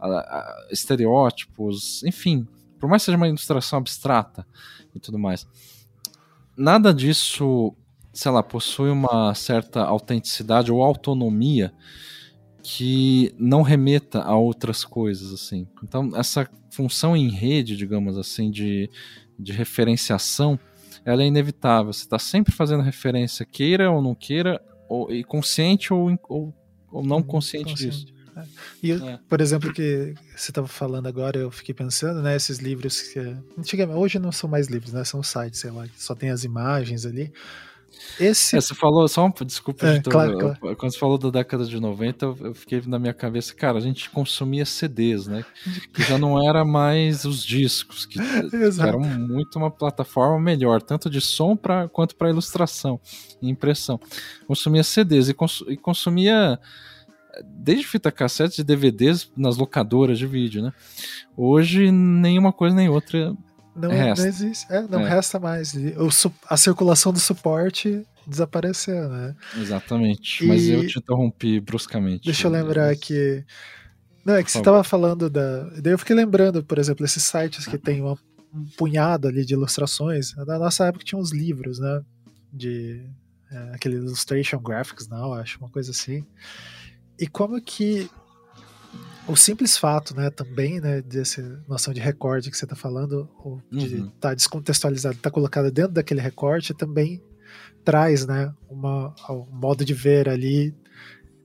a, 0.00 0.68
estereótipos, 0.70 2.02
enfim, 2.02 2.48
por 2.80 2.88
mais 2.88 3.02
que 3.02 3.06
seja 3.06 3.18
uma 3.18 3.28
ilustração 3.28 3.78
abstrata 3.78 4.46
e 4.94 4.98
tudo 4.98 5.18
mais, 5.18 5.46
nada 6.56 6.94
disso, 6.94 7.76
sei 8.10 8.32
lá, 8.32 8.42
possui 8.42 8.88
uma 8.88 9.34
certa 9.34 9.82
autenticidade 9.82 10.72
ou 10.72 10.82
autonomia 10.82 11.74
que 12.62 13.34
não 13.38 13.62
remeta 13.62 14.20
a 14.22 14.36
outras 14.36 14.84
coisas, 14.84 15.32
assim. 15.32 15.66
Então, 15.82 16.10
essa 16.14 16.48
função 16.70 17.16
em 17.16 17.28
rede, 17.28 17.76
digamos 17.76 18.16
assim, 18.16 18.50
de, 18.50 18.88
de 19.38 19.52
referenciação, 19.52 20.58
ela 21.04 21.22
é 21.22 21.26
inevitável. 21.26 21.92
Você 21.92 22.04
está 22.04 22.18
sempre 22.18 22.52
fazendo 22.52 22.82
referência, 22.82 23.44
queira 23.44 23.90
ou 23.90 24.00
não 24.00 24.14
queira, 24.14 24.62
ou, 24.88 25.12
e 25.12 25.24
consciente 25.24 25.92
ou, 25.92 26.18
ou, 26.28 26.54
ou 26.90 27.02
não 27.02 27.22
consciente, 27.22 27.70
consciente, 27.70 28.04
disso. 28.04 28.12
E, 28.82 28.92
é. 28.92 29.18
por 29.28 29.40
exemplo, 29.40 29.72
que 29.72 30.14
você 30.34 30.50
estava 30.50 30.66
falando 30.66 31.06
agora, 31.06 31.38
eu 31.38 31.50
fiquei 31.50 31.74
pensando, 31.74 32.22
né? 32.22 32.34
Esses 32.34 32.58
livros 32.58 33.00
que. 33.02 33.18
Antigamente, 33.58 33.98
hoje 33.98 34.18
não 34.18 34.32
são 34.32 34.48
mais 34.48 34.68
livros, 34.68 34.92
né? 34.92 35.04
São 35.04 35.22
sites, 35.22 35.60
sei 35.60 35.70
lá, 35.70 35.86
que 35.86 36.02
só 36.02 36.14
tem 36.14 36.30
as 36.30 36.44
imagens 36.44 37.04
ali. 37.04 37.32
Esse... 38.18 38.56
É, 38.56 38.60
você 38.60 38.74
falou, 38.74 39.06
só 39.08 39.26
um, 39.26 39.32
desculpa, 39.44 39.86
é, 39.86 40.00
claro, 40.00 40.38
claro. 40.38 40.76
quando 40.76 40.92
você 40.92 40.98
falou 40.98 41.18
da 41.18 41.30
década 41.30 41.64
de 41.64 41.78
90, 41.80 42.26
eu, 42.40 42.54
fiquei 42.54 42.82
na 42.86 42.98
minha 42.98 43.14
cabeça, 43.14 43.54
cara, 43.54 43.78
a 43.78 43.80
gente 43.80 44.10
consumia 44.10 44.64
CDs, 44.64 45.26
né? 45.26 45.44
Que 45.92 46.02
já 46.02 46.18
não 46.18 46.42
era 46.42 46.64
mais 46.64 47.24
os 47.24 47.44
discos, 47.44 48.06
que, 48.06 48.18
eram 48.80 49.00
muito 49.00 49.58
uma 49.58 49.70
plataforma 49.70 50.38
melhor, 50.38 50.82
tanto 50.82 51.08
de 51.08 51.20
som 51.20 51.56
pra, 51.56 51.88
quanto 51.88 52.16
para 52.16 52.30
ilustração 52.30 53.00
e 53.40 53.48
impressão. 53.48 53.98
Consumia 54.46 54.82
CDs 54.82 55.28
e, 55.28 55.34
cons, 55.34 55.64
e 55.68 55.76
consumia 55.76 56.58
desde 57.44 57.86
fita 57.86 58.12
cassete 58.12 58.60
e 58.60 58.64
DVDs 58.64 59.30
nas 59.36 59.56
locadoras 59.56 60.18
de 60.18 60.26
vídeo, 60.26 60.62
né? 60.62 60.72
Hoje, 61.36 61.90
nenhuma 61.90 62.52
coisa 62.52 62.76
nem 62.76 62.88
outra 62.88 63.34
não, 63.74 63.90
resta. 63.90 64.22
não 64.22 64.28
existe, 64.28 64.72
é, 64.72 64.82
não 64.82 65.00
é. 65.00 65.08
resta 65.08 65.38
mais. 65.38 65.74
O, 65.74 66.08
a 66.48 66.56
circulação 66.56 67.12
do 67.12 67.18
suporte 67.18 68.06
desapareceu, 68.26 69.08
né? 69.08 69.34
Exatamente. 69.56 70.44
E... 70.44 70.48
Mas 70.48 70.68
eu 70.68 70.86
te 70.86 70.98
interrompi 70.98 71.60
bruscamente. 71.60 72.24
Deixa 72.24 72.46
eu 72.46 72.50
lembrar 72.50 72.94
que. 72.96 73.44
Não, 74.24 74.34
é 74.34 74.42
que 74.42 74.52
você 74.52 74.58
estava 74.58 74.84
falando 74.84 75.28
da. 75.28 75.64
Daí 75.80 75.92
eu 75.92 75.98
fiquei 75.98 76.14
lembrando, 76.14 76.62
por 76.62 76.78
exemplo, 76.78 77.04
esses 77.04 77.22
sites 77.22 77.66
que 77.66 77.78
tem 77.78 78.00
uma, 78.00 78.16
um 78.54 78.64
punhado 78.76 79.26
ali 79.26 79.44
de 79.44 79.54
ilustrações. 79.54 80.34
Na 80.36 80.58
nossa 80.58 80.86
época 80.86 81.04
tinha 81.04 81.18
uns 81.18 81.32
livros, 81.32 81.78
né? 81.78 82.02
De. 82.52 83.02
É, 83.50 83.74
aquele 83.74 83.96
Illustration 83.96 84.58
Graphics 84.58 85.08
Now, 85.08 85.34
acho, 85.34 85.58
uma 85.58 85.68
coisa 85.68 85.90
assim. 85.90 86.24
E 87.18 87.26
como 87.26 87.60
que 87.60 88.08
o 89.26 89.36
simples 89.36 89.76
fato, 89.76 90.14
né, 90.16 90.30
também, 90.30 90.80
né, 90.80 91.00
dessa 91.00 91.42
noção 91.68 91.94
de 91.94 92.00
recorte 92.00 92.50
que 92.50 92.56
você 92.56 92.64
está 92.64 92.74
falando, 92.74 93.28
ou 93.44 93.62
de 93.70 93.86
estar 93.86 93.98
uhum. 93.98 94.10
tá 94.20 94.34
descontextualizado, 94.34 95.16
estar 95.16 95.30
tá 95.30 95.34
colocado 95.34 95.70
dentro 95.70 95.92
daquele 95.92 96.20
recorte, 96.20 96.74
também 96.74 97.22
traz, 97.84 98.26
né, 98.26 98.52
uma, 98.68 99.14
um 99.30 99.46
modo 99.52 99.84
de 99.84 99.94
ver 99.94 100.28
ali, 100.28 100.74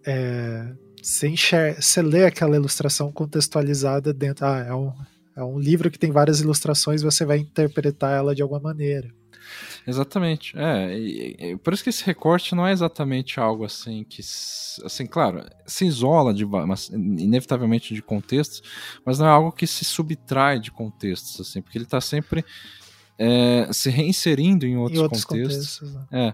é, 0.06 0.74
você, 1.02 1.28
enxer 1.28 1.82
você 1.82 2.02
lê 2.02 2.26
aquela 2.26 2.56
ilustração 2.56 3.12
contextualizada 3.12 4.14
dentro, 4.14 4.46
ah, 4.46 4.60
é 4.60 4.74
um, 4.74 4.94
é 5.36 5.44
um 5.44 5.60
livro 5.60 5.92
que 5.92 6.00
tem 6.00 6.12
várias 6.12 6.40
ilustrações, 6.40 7.02
você 7.02 7.26
vai 7.26 7.38
interpretar 7.38 8.18
ela 8.18 8.34
de 8.34 8.42
alguma 8.42 8.60
maneira. 8.60 9.10
Exatamente. 9.88 10.54
É, 10.58 11.56
por 11.64 11.74
isso 11.74 11.82
que 11.82 11.90
esse 11.90 12.04
recorte 12.04 12.54
não 12.54 12.68
é 12.68 12.74
exatamente 12.74 13.40
algo 13.40 13.64
assim 13.64 14.04
que, 14.04 14.22
assim, 14.84 15.08
claro, 15.08 15.46
se 15.66 15.86
isola 15.86 16.34
de, 16.34 16.46
mas, 16.46 16.90
inevitavelmente 16.90 17.94
de 17.94 18.02
contextos, 18.02 18.62
mas 19.06 19.18
não 19.18 19.26
é 19.26 19.30
algo 19.30 19.50
que 19.50 19.66
se 19.66 19.86
subtrai 19.86 20.60
de 20.60 20.72
contextos, 20.72 21.40
assim, 21.40 21.62
porque 21.62 21.78
ele 21.78 21.86
está 21.86 22.02
sempre 22.02 22.44
é, 23.18 23.70
se 23.72 23.90
reinserindo 23.90 24.66
em 24.66 24.76
outros, 24.76 25.00
em 25.00 25.04
outros 25.04 25.24
contextos. 25.24 25.80
contextos 25.80 25.94
né? 26.12 26.34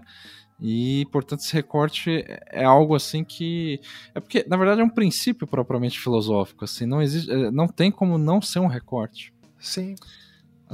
E, 0.60 1.06
portanto, 1.12 1.40
esse 1.40 1.52
recorte 1.52 2.24
é 2.50 2.64
algo 2.64 2.94
assim 2.94 3.22
que. 3.22 3.80
É 4.14 4.20
porque, 4.20 4.44
na 4.48 4.56
verdade, 4.56 4.80
é 4.80 4.84
um 4.84 4.88
princípio 4.88 5.46
propriamente 5.46 5.98
filosófico. 5.98 6.64
Assim, 6.64 6.86
não, 6.86 7.02
existe, 7.02 7.30
é, 7.30 7.50
não 7.50 7.66
tem 7.66 7.90
como 7.90 8.16
não 8.18 8.40
ser 8.40 8.60
um 8.60 8.66
recorte. 8.66 9.32
Sim 9.58 9.94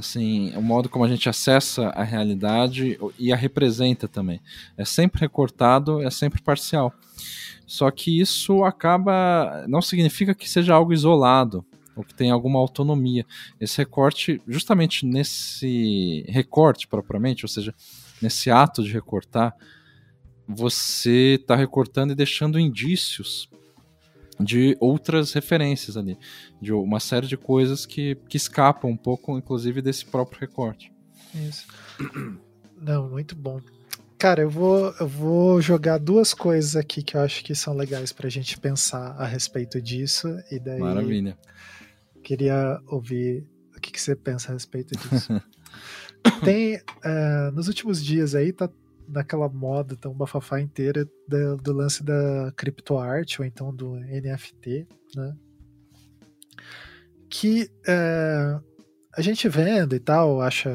assim, 0.01 0.51
o 0.55 0.61
modo 0.61 0.89
como 0.89 1.05
a 1.05 1.07
gente 1.07 1.29
acessa 1.29 1.87
a 1.89 2.03
realidade 2.03 2.99
e 3.17 3.31
a 3.31 3.35
representa 3.35 4.07
também. 4.07 4.41
É 4.77 4.83
sempre 4.83 5.21
recortado, 5.21 6.01
é 6.01 6.09
sempre 6.09 6.41
parcial. 6.41 6.93
Só 7.65 7.89
que 7.89 8.19
isso 8.19 8.65
acaba 8.65 9.65
não 9.67 9.81
significa 9.81 10.35
que 10.35 10.49
seja 10.49 10.73
algo 10.73 10.91
isolado 10.91 11.65
ou 11.95 12.03
que 12.03 12.13
tenha 12.13 12.33
alguma 12.33 12.59
autonomia. 12.59 13.25
Esse 13.59 13.77
recorte, 13.77 14.41
justamente 14.47 15.05
nesse 15.05 16.25
recorte 16.27 16.87
propriamente, 16.87 17.45
ou 17.45 17.49
seja, 17.49 17.73
nesse 18.21 18.51
ato 18.51 18.83
de 18.83 18.91
recortar, 18.91 19.55
você 20.47 21.37
está 21.39 21.55
recortando 21.55 22.11
e 22.11 22.15
deixando 22.15 22.59
indícios 22.59 23.49
de 24.43 24.75
outras 24.79 25.33
referências 25.33 25.97
ali, 25.97 26.17
de 26.61 26.73
uma 26.73 26.99
série 26.99 27.27
de 27.27 27.37
coisas 27.37 27.85
que, 27.85 28.15
que 28.27 28.37
escapam 28.37 28.91
um 28.91 28.97
pouco, 28.97 29.37
inclusive, 29.37 29.81
desse 29.81 30.05
próprio 30.05 30.39
recorte. 30.39 30.91
Isso. 31.33 31.65
Não, 32.81 33.09
muito 33.09 33.35
bom. 33.35 33.61
Cara, 34.17 34.41
eu 34.41 34.49
vou, 34.49 34.93
eu 34.99 35.07
vou 35.07 35.61
jogar 35.61 35.97
duas 35.97 36.33
coisas 36.33 36.75
aqui 36.75 37.01
que 37.01 37.17
eu 37.17 37.21
acho 37.21 37.43
que 37.43 37.55
são 37.55 37.75
legais 37.75 38.11
pra 38.11 38.29
gente 38.29 38.59
pensar 38.59 39.15
a 39.17 39.25
respeito 39.25 39.81
disso. 39.81 40.27
E 40.51 40.59
daí. 40.59 40.79
Maravilha. 40.79 41.37
Queria 42.23 42.79
ouvir 42.87 43.43
o 43.75 43.79
que, 43.79 43.91
que 43.91 43.99
você 43.99 44.15
pensa 44.15 44.51
a 44.51 44.53
respeito 44.53 44.95
disso. 44.95 45.41
Tem. 46.45 46.75
Uh, 46.77 47.51
nos 47.53 47.67
últimos 47.67 48.03
dias 48.03 48.35
aí, 48.35 48.53
tá 48.53 48.69
naquela 49.11 49.49
moda 49.49 49.95
tão 49.95 50.13
bafafá 50.13 50.59
inteira 50.59 51.07
do, 51.27 51.57
do 51.57 51.73
lance 51.73 52.03
da 52.03 52.51
criptoarte 52.55 53.41
ou 53.41 53.45
então 53.45 53.75
do 53.75 53.95
NFT, 53.95 54.87
né? 55.15 55.35
Que 57.29 57.69
é, 57.87 58.59
a 59.15 59.21
gente 59.21 59.47
vendo 59.47 59.95
e 59.95 59.99
tal, 59.99 60.41
acha 60.41 60.71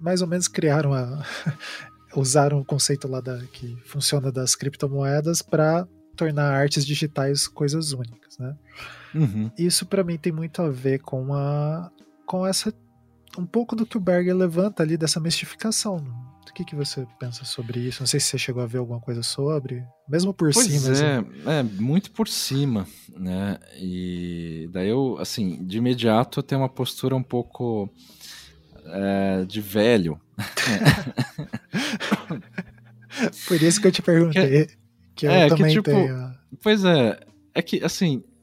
mais 0.00 0.20
ou 0.20 0.28
menos 0.28 0.48
criaram 0.48 0.92
a 0.92 1.24
usaram 2.16 2.60
o 2.60 2.64
conceito 2.64 3.08
lá 3.08 3.20
da 3.20 3.38
que 3.46 3.76
funciona 3.84 4.30
das 4.30 4.54
criptomoedas 4.54 5.42
para 5.42 5.86
tornar 6.16 6.52
artes 6.52 6.86
digitais 6.86 7.48
coisas 7.48 7.92
únicas, 7.92 8.38
né? 8.38 8.56
Uhum. 9.14 9.50
Isso 9.58 9.86
para 9.86 10.04
mim 10.04 10.16
tem 10.16 10.32
muito 10.32 10.62
a 10.62 10.70
ver 10.70 11.00
com 11.00 11.34
a 11.34 11.90
com 12.26 12.46
essa 12.46 12.72
um 13.36 13.44
pouco 13.44 13.74
do 13.74 13.84
que 13.84 13.96
o 13.96 14.00
Berger 14.00 14.34
levanta 14.34 14.82
ali 14.82 14.96
dessa 14.96 15.18
mistificação 15.18 16.33
o 16.54 16.56
que, 16.56 16.64
que 16.64 16.76
você 16.76 17.04
pensa 17.18 17.44
sobre 17.44 17.80
isso? 17.80 18.00
Não 18.00 18.06
sei 18.06 18.20
se 18.20 18.26
você 18.26 18.38
chegou 18.38 18.62
a 18.62 18.66
ver 18.66 18.78
alguma 18.78 19.00
coisa 19.00 19.24
sobre, 19.24 19.84
mesmo 20.08 20.32
por 20.32 20.52
pois 20.52 20.64
cima. 20.64 20.96
É, 20.96 21.18
assim. 21.18 21.26
é, 21.46 21.62
muito 21.64 22.12
por 22.12 22.28
cima, 22.28 22.86
né? 23.08 23.58
E 23.76 24.70
daí 24.72 24.88
eu, 24.88 25.18
assim, 25.18 25.66
de 25.66 25.78
imediato 25.78 26.38
eu 26.38 26.44
tenho 26.44 26.60
uma 26.60 26.68
postura 26.68 27.16
um 27.16 27.24
pouco 27.24 27.90
é, 28.86 29.44
de 29.44 29.60
velho. 29.60 30.20
por 33.48 33.60
isso 33.60 33.80
que 33.80 33.88
eu 33.88 33.92
te 33.92 34.00
perguntei. 34.00 34.66
Que, 34.66 34.76
que 35.16 35.26
eu 35.26 35.32
é, 35.32 35.48
também 35.48 35.66
que, 35.66 35.72
tipo, 35.72 35.90
tenho. 35.90 36.34
Pois 36.62 36.84
é, 36.84 37.18
é 37.52 37.62
que, 37.62 37.82
assim, 37.82 38.22
é, 38.22 38.33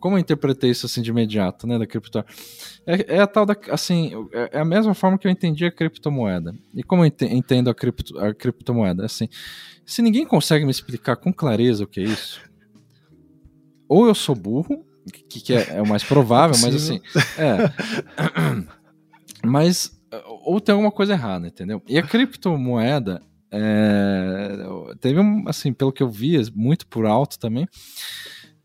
como 0.00 0.16
eu 0.16 0.20
interpretei 0.20 0.70
isso 0.70 0.86
assim 0.86 1.02
de 1.02 1.10
imediato, 1.10 1.66
né, 1.66 1.78
da 1.78 1.86
cripto? 1.86 2.24
É, 2.86 3.16
é, 3.16 3.20
a 3.20 3.26
tal 3.26 3.46
da, 3.46 3.56
assim, 3.70 4.12
é, 4.32 4.58
é 4.58 4.60
a 4.60 4.64
mesma 4.64 4.94
forma 4.94 5.18
que 5.18 5.26
eu 5.26 5.30
entendi 5.30 5.64
a 5.64 5.72
criptomoeda. 5.72 6.54
E 6.74 6.82
como 6.82 7.04
eu 7.04 7.12
entendo 7.22 7.70
a, 7.70 7.74
cripto, 7.74 8.18
a 8.18 8.34
criptomoeda, 8.34 9.04
assim, 9.04 9.28
se 9.84 10.02
ninguém 10.02 10.26
consegue 10.26 10.64
me 10.64 10.70
explicar 10.70 11.16
com 11.16 11.32
clareza 11.32 11.84
o 11.84 11.86
que 11.86 12.00
é 12.00 12.04
isso, 12.04 12.40
ou 13.88 14.06
eu 14.06 14.14
sou 14.14 14.34
burro, 14.34 14.84
que, 15.28 15.40
que 15.40 15.54
é, 15.54 15.76
é, 15.76 15.82
o 15.82 15.86
mais 15.86 16.02
provável, 16.02 16.56
mas 16.62 16.74
assim, 16.74 17.00
é, 17.38 17.70
mas 19.44 19.92
ou 20.42 20.60
tem 20.60 20.72
alguma 20.72 20.92
coisa 20.92 21.12
errada, 21.12 21.46
entendeu? 21.46 21.82
E 21.88 21.98
a 21.98 22.02
criptomoeda 22.02 23.20
é, 23.50 24.56
teve 25.00 25.18
um, 25.18 25.44
assim, 25.48 25.72
pelo 25.72 25.92
que 25.92 26.02
eu 26.02 26.08
vi, 26.08 26.38
muito 26.54 26.86
por 26.86 27.04
alto 27.04 27.38
também 27.38 27.68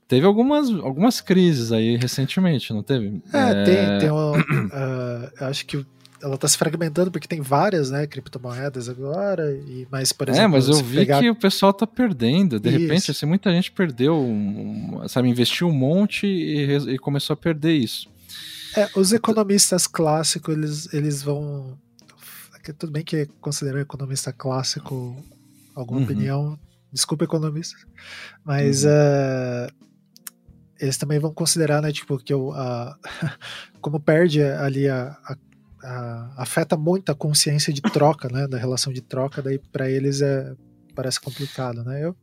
teve 0.09 0.25
algumas, 0.25 0.69
algumas 0.71 1.21
crises 1.21 1.71
aí 1.71 1.95
recentemente, 1.95 2.73
não 2.73 2.81
teve? 2.81 3.21
É, 3.31 3.51
é... 3.51 3.63
tem, 3.63 3.99
tem 3.99 4.09
uma, 4.09 4.37
uh, 4.37 5.31
acho 5.45 5.65
que 5.67 5.85
ela 6.21 6.35
está 6.35 6.47
se 6.47 6.57
fragmentando 6.57 7.11
porque 7.11 7.27
tem 7.27 7.39
várias, 7.39 7.91
né, 7.91 8.05
criptomoedas 8.07 8.89
agora, 8.89 9.53
e 9.53 9.87
mais, 9.89 10.11
por 10.11 10.27
é, 10.27 10.31
exemplo... 10.31 10.45
É, 10.47 10.51
mas 10.51 10.67
eu 10.67 10.83
vi 10.83 10.97
pegar... 10.97 11.19
que 11.19 11.29
o 11.29 11.35
pessoal 11.35 11.71
tá 11.71 11.87
perdendo, 11.87 12.59
de 12.59 12.69
Isso. 12.69 12.77
repente, 12.79 13.11
assim, 13.11 13.25
muita 13.25 13.51
gente 13.51 13.71
perdeu, 13.71 14.19
um, 14.19 15.07
sabe, 15.07 15.29
investiu 15.29 15.69
um 15.69 15.73
monte 15.73 16.25
e, 16.25 16.75
e 16.93 16.97
começou 16.97 17.35
a 17.35 17.37
perder 17.37 17.73
isso. 17.73 18.09
É, 18.75 18.89
os 18.95 19.13
economistas 19.13 19.87
clássicos, 19.87 20.53
eles, 20.53 20.93
eles 20.93 21.23
vão... 21.23 21.77
Tudo 22.77 22.91
bem 22.91 23.03
que 23.03 23.25
considerar 23.39 23.79
economista 23.79 24.33
clássico 24.33 25.15
alguma 25.73 25.99
uhum. 25.99 26.05
opinião, 26.05 26.59
desculpa 26.91 27.23
economista, 27.23 27.75
mas 28.43 28.83
uhum. 28.83 28.91
uh, 28.91 29.88
eles 30.79 30.97
também 30.97 31.19
vão 31.19 31.33
considerar, 31.33 31.81
né, 31.81 31.91
tipo, 31.91 32.17
que 32.17 32.33
o, 32.33 32.51
a, 32.53 32.97
como 33.81 33.99
perde 33.99 34.41
ali 34.41 34.87
a, 34.87 35.15
a, 35.23 35.37
a, 35.83 36.33
afeta 36.37 36.77
muito 36.77 37.11
a 37.11 37.15
consciência 37.15 37.73
de 37.73 37.81
troca, 37.81 38.29
né, 38.29 38.47
da 38.47 38.57
relação 38.57 38.91
de 38.93 39.01
troca, 39.01 39.41
daí 39.41 39.59
para 39.71 39.89
eles 39.89 40.21
é 40.21 40.53
parece 40.95 41.19
complicado, 41.21 41.83
né? 41.83 42.03
Eu, 42.03 42.15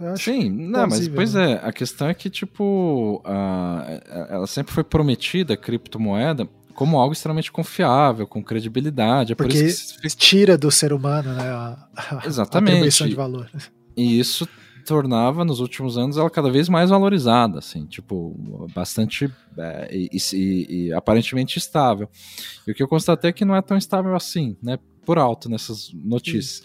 eu 0.00 0.16
Sim, 0.16 0.50
não, 0.50 0.88
mas 0.88 1.06
pois 1.06 1.34
né? 1.34 1.52
é, 1.52 1.60
a 1.62 1.72
questão 1.72 2.08
é 2.08 2.14
que 2.14 2.28
tipo, 2.28 3.22
a, 3.24 4.00
ela 4.30 4.46
sempre 4.46 4.72
foi 4.72 4.82
prometida 4.82 5.54
a 5.54 5.56
criptomoeda 5.56 6.48
como 6.74 6.98
algo 6.98 7.12
extremamente 7.12 7.50
confiável, 7.50 8.26
com 8.26 8.44
credibilidade. 8.44 9.32
É 9.32 9.34
Porque 9.34 9.58
por 9.58 9.64
isso 9.64 9.98
que 9.98 10.08
tira 10.08 10.58
do 10.58 10.70
ser 10.70 10.92
humano, 10.92 11.32
né, 11.32 11.48
a, 11.48 12.22
Exatamente. 12.24 12.72
a 12.72 12.74
atribuição 12.74 13.08
de 13.08 13.14
valor. 13.14 13.50
E 13.96 14.18
isso 14.18 14.46
tornava, 14.86 15.44
nos 15.44 15.60
últimos 15.60 15.98
anos, 15.98 16.16
ela 16.16 16.30
cada 16.30 16.50
vez 16.50 16.68
mais 16.68 16.90
valorizada, 16.90 17.58
assim, 17.58 17.84
tipo, 17.86 18.68
bastante 18.72 19.30
é, 19.58 19.88
e, 19.92 20.08
e, 20.32 20.86
e, 20.86 20.92
aparentemente 20.92 21.58
estável. 21.58 22.08
E 22.66 22.70
o 22.70 22.74
que 22.74 22.82
eu 22.82 22.88
constatei 22.88 23.30
é 23.30 23.32
que 23.32 23.44
não 23.44 23.56
é 23.56 23.62
tão 23.62 23.76
estável 23.76 24.14
assim, 24.14 24.56
né? 24.62 24.78
Por 25.04 25.18
alto 25.18 25.48
nessas 25.48 25.92
notícias. 25.92 26.62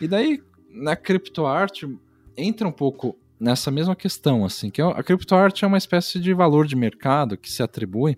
E 0.00 0.08
daí, 0.08 0.42
na 0.70 0.96
criptoarte, 0.96 1.88
entra 2.36 2.66
um 2.66 2.72
pouco 2.72 3.16
nessa 3.38 3.70
mesma 3.70 3.94
questão, 3.94 4.44
assim, 4.44 4.70
que 4.70 4.80
é 4.80 4.84
a 4.84 5.02
criptoarte 5.02 5.64
é 5.64 5.68
uma 5.68 5.78
espécie 5.78 6.18
de 6.18 6.32
valor 6.34 6.66
de 6.66 6.74
mercado 6.74 7.36
que 7.36 7.50
se 7.50 7.62
atribui 7.62 8.16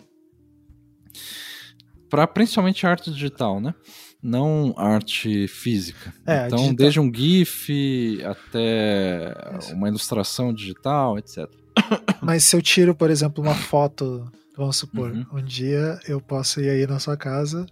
para 2.09 2.25
principalmente 2.25 2.87
arte 2.87 3.11
digital, 3.11 3.59
né? 3.59 3.73
Não 4.21 4.73
arte 4.77 5.47
física. 5.47 6.13
É, 6.25 6.47
então, 6.47 6.73
desde 6.73 6.99
um 6.99 7.13
GIF 7.13 8.21
até 8.23 9.33
uma 9.73 9.87
ilustração 9.87 10.53
digital, 10.53 11.17
etc. 11.17 11.47
Mas 12.21 12.43
se 12.43 12.55
eu 12.55 12.61
tiro, 12.61 12.95
por 12.95 13.09
exemplo, 13.09 13.43
uma 13.43 13.55
foto, 13.55 14.29
vamos 14.55 14.77
supor, 14.77 15.11
uhum. 15.11 15.25
um 15.33 15.43
dia 15.43 15.99
eu 16.07 16.19
posso 16.19 16.59
ir 16.59 16.69
aí 16.69 16.87
na 16.87 16.99
sua 16.99 17.15
casa 17.15 17.65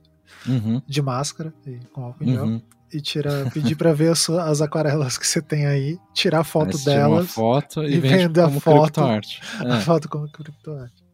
uhum. 0.47 0.81
de 0.87 1.01
máscara 1.01 1.53
e 1.65 1.79
com 1.91 2.03
álcool 2.03 2.23
em 2.23 2.33
gel. 2.33 2.45
Uhum. 2.45 2.61
E 2.93 3.01
tirar, 3.01 3.51
pedir 3.51 3.75
para 3.75 3.91
ver 3.91 4.11
as, 4.11 4.29
as, 4.29 4.61
aquarelas 4.61 5.17
que 5.17 5.27
você 5.27 5.41
tem 5.41 5.65
aí, 5.65 5.97
tirar 6.13 6.41
a 6.41 6.43
foto 6.43 6.77
delas. 6.85 7.29
foto 7.29 7.83
e, 7.83 7.95
e 7.95 7.99
vender 7.99 8.39
a 8.39 8.49
foto, 8.49 9.01
a 9.01 9.19
é. 9.19 9.81
foto 9.81 10.07
como 10.07 10.31
criptoarte. 10.31 11.04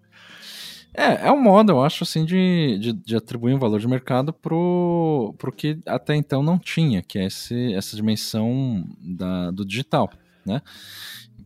É, 0.93 1.27
é 1.27 1.31
um 1.31 1.41
modo, 1.41 1.71
eu 1.71 1.83
acho, 1.83 2.03
assim, 2.03 2.25
de, 2.25 2.77
de, 2.79 2.93
de, 2.93 3.15
atribuir 3.15 3.53
um 3.53 3.59
valor 3.59 3.79
de 3.79 3.87
mercado 3.87 4.33
pro, 4.33 5.33
pro 5.37 5.51
que 5.51 5.79
até 5.85 6.15
então 6.15 6.43
não 6.43 6.59
tinha, 6.59 7.01
que 7.01 7.17
é 7.17 7.25
esse, 7.25 7.73
essa 7.73 7.95
dimensão 7.95 8.85
da, 8.99 9.51
do 9.51 9.65
digital, 9.65 10.11
né? 10.45 10.61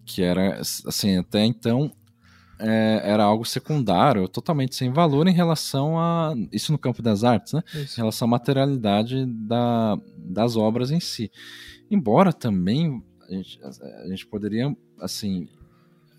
Que 0.03 0.23
era, 0.23 0.59
assim, 0.59 1.17
até 1.17 1.45
então 1.45 1.91
é, 2.59 3.01
era 3.03 3.23
algo 3.23 3.45
secundário, 3.45 4.27
totalmente 4.27 4.75
sem 4.75 4.91
valor 4.91 5.27
em 5.27 5.33
relação 5.33 5.99
a. 5.99 6.33
Isso 6.51 6.71
no 6.71 6.77
campo 6.77 7.01
das 7.01 7.23
artes, 7.23 7.53
né? 7.53 7.63
Isso. 7.73 7.99
Em 7.99 8.01
relação 8.01 8.27
à 8.27 8.31
materialidade 8.31 9.25
da, 9.25 9.97
das 10.17 10.55
obras 10.55 10.89
em 10.89 10.99
si. 10.99 11.31
Embora 11.89 12.33
também 12.33 13.03
a 13.27 13.33
gente, 13.33 13.59
a 13.63 14.07
gente 14.07 14.25
poderia, 14.25 14.75
assim, 14.99 15.47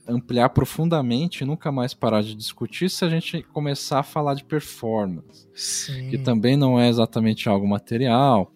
ampliar 0.07 0.51
profundamente 0.51 1.43
e 1.43 1.47
nunca 1.47 1.73
mais 1.73 1.93
parar 1.93 2.23
de 2.23 2.35
discutir 2.35 2.89
se 2.89 3.05
a 3.05 3.09
gente 3.09 3.43
começar 3.53 4.01
a 4.01 4.03
falar 4.03 4.35
de 4.35 4.45
performance. 4.45 5.49
Sim. 5.55 6.11
Que 6.11 6.19
também 6.19 6.57
não 6.57 6.79
é 6.79 6.89
exatamente 6.89 7.49
algo 7.49 7.67
material. 7.67 8.53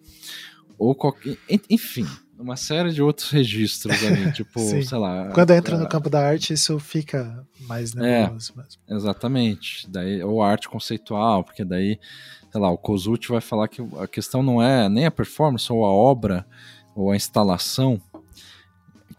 Ou 0.77 0.95
qualquer. 0.95 1.37
Enfim, 1.69 2.07
uma 2.41 2.55
série 2.55 2.91
de 2.91 3.01
outros 3.01 3.29
registros 3.29 4.03
ali, 4.03 4.31
tipo, 4.33 4.59
sei 4.59 4.97
lá. 4.97 5.29
Quando 5.33 5.51
entra 5.51 5.77
no 5.77 5.87
campo 5.87 6.09
da 6.09 6.25
arte, 6.25 6.53
isso 6.53 6.79
fica 6.79 7.45
mais 7.61 7.95
é, 7.95 8.23
nebuloso 8.23 8.53
é, 8.55 8.57
mesmo. 8.57 8.81
Exatamente. 8.89 9.89
Daí, 9.89 10.23
ou 10.23 10.41
arte 10.41 10.67
conceitual, 10.67 11.43
porque 11.43 11.63
daí, 11.63 11.99
sei 12.51 12.61
lá, 12.61 12.71
o 12.71 12.77
Kozuchi 12.77 13.29
vai 13.29 13.41
falar 13.41 13.67
que 13.67 13.81
a 13.99 14.07
questão 14.07 14.41
não 14.41 14.61
é 14.61 14.89
nem 14.89 15.05
a 15.05 15.11
performance 15.11 15.71
ou 15.71 15.85
a 15.85 15.89
obra 15.89 16.45
ou 16.95 17.11
a 17.11 17.15
instalação, 17.15 18.01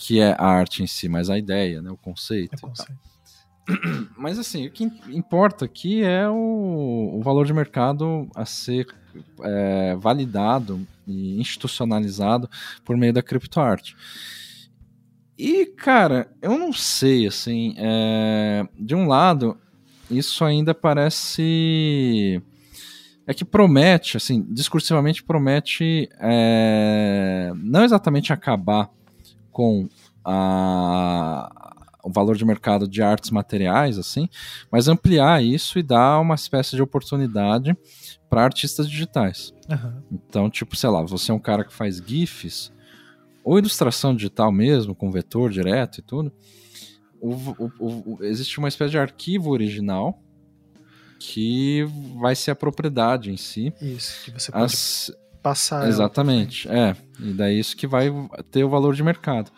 que 0.05 0.19
é 0.19 0.35
a 0.37 0.47
arte 0.47 0.83
em 0.83 0.87
si, 0.87 1.09
mas 1.09 1.31
a 1.31 1.39
ideia, 1.39 1.81
né, 1.81 1.89
o 1.89 1.97
conceito. 1.97 2.57
É 2.57 2.59
conceito. 2.59 2.99
Mas 4.19 4.37
assim, 4.41 4.67
o 4.67 4.73
que 4.73 4.83
importa 5.09 5.65
aqui 5.65 6.03
é 6.03 6.29
o, 6.29 7.13
o 7.15 7.23
valor 7.23 7.47
de 7.47 7.53
mercado 7.53 8.29
a 8.35 8.45
ser 8.45 8.89
é, 9.41 9.95
validado 9.95 10.85
e 11.07 11.41
institucionalizado 11.41 12.51
por 12.85 12.97
meio 12.97 13.13
da 13.13 13.23
criptoarte. 13.23 13.95
E, 15.39 15.67
cara, 15.67 16.29
eu 16.43 16.59
não 16.59 16.73
sei, 16.73 17.29
assim, 17.29 17.77
é, 17.79 18.67
de 18.77 18.97
um 18.97 19.07
lado, 19.07 19.57
isso 20.11 20.45
ainda 20.45 20.75
parece. 20.75 22.43
É 23.25 23.33
que 23.33 23.45
promete, 23.45 24.17
assim, 24.17 24.45
discursivamente 24.51 25.23
promete 25.23 26.09
é, 26.19 27.53
não 27.55 27.85
exatamente 27.85 28.33
acabar 28.33 28.91
com 29.53 29.89
a, 30.25 31.75
o 32.03 32.11
valor 32.11 32.37
de 32.37 32.45
mercado 32.45 32.89
de 32.89 33.03
artes 33.03 33.31
materiais, 33.31 33.99
assim, 33.99 34.29
mas 34.71 34.89
ampliar 34.89 35.43
isso 35.43 35.79
e 35.79 35.83
dar 35.83 36.19
uma 36.21 36.35
espécie 36.35 36.75
de 36.75 36.83
oportunidade 36.83 37.77
para 38.29 38.43
artistas 38.43 38.89
digitais. 38.89 39.53
Uhum. 39.69 40.03
Então, 40.11 40.51
tipo, 40.51 40.75
sei 40.75 40.91
lá, 40.91 41.03
você 41.03 41.31
é 41.31 41.35
um 41.35 41.39
cara 41.39 41.65
que 41.65 41.73
faz 41.73 41.99
GIFs, 41.99 42.73
ou 43.45 43.59
ilustração 43.59 44.15
digital 44.15 44.51
mesmo, 44.51 44.95
com 44.95 45.11
vetor 45.11 45.51
direto 45.51 45.99
e 45.99 46.03
tudo, 46.03 46.33
o, 47.21 47.35
o, 47.35 47.73
o, 47.79 48.25
existe 48.25 48.59
uma 48.59 48.69
espécie 48.69 48.91
de 48.91 48.99
arquivo 48.99 49.51
original 49.51 50.21
que 51.21 51.87
vai 52.21 52.35
ser 52.35 52.51
a 52.51 52.57
propriedade 52.57 53.31
em 53.31 53.37
si. 53.37 53.73
Isso, 53.81 54.25
que 54.25 54.31
você 54.33 54.51
pode 54.51 54.65
As, 54.65 55.13
passar. 55.43 55.89
Exatamente, 55.89 56.69
é. 56.69 56.97
E 57.21 57.33
daí 57.33 57.59
isso 57.59 57.77
que 57.77 57.87
vai 57.87 58.11
ter 58.51 58.65
o 58.65 58.69
valor 58.69 58.95
de 58.95 59.03
mercado. 59.03 59.51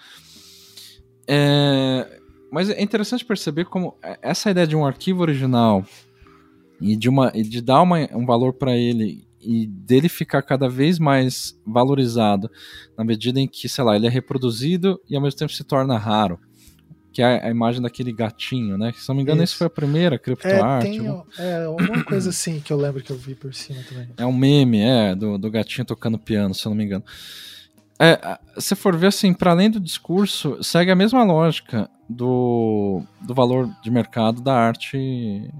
É, 1.26 2.20
mas 2.50 2.70
é 2.70 2.82
interessante 2.82 3.24
perceber 3.24 3.64
como 3.64 3.96
essa 4.22 4.50
ideia 4.50 4.66
de 4.66 4.76
um 4.76 4.86
arquivo 4.86 5.22
original 5.22 5.84
e 6.80 6.96
de, 6.96 7.08
uma, 7.08 7.30
de 7.30 7.60
dar 7.60 7.82
uma, 7.82 7.98
um 8.12 8.26
valor 8.26 8.52
para 8.52 8.76
ele 8.76 9.26
e 9.40 9.66
dele 9.66 10.08
ficar 10.08 10.42
cada 10.42 10.68
vez 10.68 10.98
mais 10.98 11.58
valorizado 11.66 12.50
na 12.96 13.04
medida 13.04 13.38
em 13.38 13.46
que, 13.46 13.68
sei 13.68 13.84
lá, 13.84 13.96
ele 13.96 14.06
é 14.06 14.10
reproduzido 14.10 15.00
e 15.08 15.14
ao 15.14 15.22
mesmo 15.22 15.38
tempo 15.38 15.52
se 15.52 15.64
torna 15.64 15.98
raro. 15.98 16.38
Que 17.14 17.22
é 17.22 17.46
a 17.46 17.48
imagem 17.48 17.80
daquele 17.80 18.12
gatinho, 18.12 18.76
né? 18.76 18.92
Se 18.96 19.08
não 19.08 19.14
me 19.14 19.22
engano, 19.22 19.40
isso, 19.40 19.52
isso 19.52 19.58
foi 19.58 19.68
a 19.68 19.70
primeira 19.70 20.18
criptoarte. 20.18 20.88
É, 20.88 20.90
tem 20.90 21.06
algum... 21.06 21.22
é, 21.38 21.68
uma 21.68 22.02
coisa 22.02 22.30
assim 22.30 22.58
que 22.58 22.72
eu 22.72 22.76
lembro 22.76 23.00
que 23.04 23.12
eu 23.12 23.16
vi 23.16 23.36
por 23.36 23.54
cima 23.54 23.80
também. 23.88 24.08
É 24.16 24.26
um 24.26 24.32
meme, 24.32 24.80
é, 24.80 25.14
do, 25.14 25.38
do 25.38 25.48
gatinho 25.48 25.84
tocando 25.84 26.18
piano, 26.18 26.52
se 26.52 26.66
eu 26.66 26.70
não 26.70 26.76
me 26.76 26.84
engano. 26.84 27.04
É, 28.00 28.36
se 28.58 28.74
for 28.74 28.96
ver 28.96 29.06
assim, 29.06 29.32
para 29.32 29.52
além 29.52 29.70
do 29.70 29.78
discurso, 29.78 30.60
segue 30.60 30.90
a 30.90 30.96
mesma 30.96 31.22
lógica 31.22 31.88
do, 32.08 33.00
do 33.22 33.32
valor 33.32 33.70
de 33.80 33.92
mercado 33.92 34.42
da 34.42 34.52
arte, 34.52 34.98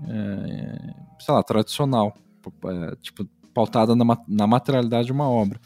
é, 0.09 0.95
sei 1.21 1.35
lá, 1.35 1.41
tradicional, 1.45 2.17
é, 2.65 2.97
tipo, 3.01 3.29
pautada 3.55 3.95
na, 3.95 4.05
na 4.27 4.47
materialidade 4.49 5.07
de 5.07 5.13
uma 5.13 5.31
obra. 5.31 5.61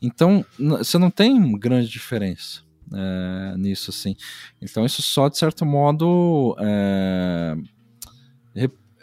Então, 0.00 0.42
você 0.58 0.96
não 0.96 1.10
tem 1.10 1.58
grande 1.58 1.90
diferença 1.90 2.63
é, 2.92 3.56
nisso, 3.56 3.90
assim. 3.90 4.16
Então, 4.60 4.84
isso 4.84 5.02
só, 5.02 5.28
de 5.28 5.38
certo 5.38 5.64
modo, 5.64 6.56
é, 6.58 7.56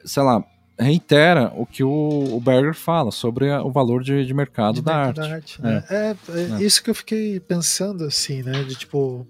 sei 0.05 0.23
lá, 0.23 0.43
reitera 0.77 1.51
o 1.55 1.65
que 1.65 1.83
o, 1.83 2.35
o 2.35 2.41
Berger 2.41 2.73
fala 2.73 3.11
sobre 3.11 3.51
o 3.51 3.71
valor 3.71 4.03
de, 4.03 4.25
de 4.25 4.33
mercado 4.33 4.75
de 4.75 4.81
da 4.81 4.95
arte. 4.95 5.17
Da 5.17 5.33
arte 5.35 5.61
né? 5.61 5.83
é. 5.89 5.95
É, 5.95 6.09
é, 6.09 6.61
é. 6.61 6.63
isso 6.63 6.83
que 6.83 6.89
eu 6.89 6.95
fiquei 6.95 7.39
pensando, 7.39 8.03
assim, 8.05 8.41
né? 8.41 8.63
De 8.63 8.75
tipo, 8.75 9.27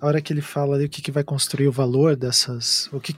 a 0.00 0.06
hora 0.06 0.20
que 0.20 0.32
ele 0.32 0.42
fala 0.42 0.76
ali 0.76 0.86
o 0.86 0.88
que, 0.88 1.02
que 1.02 1.12
vai 1.12 1.22
construir 1.22 1.68
o 1.68 1.72
valor 1.72 2.16
dessas. 2.16 2.88
O 2.92 3.00
que, 3.00 3.14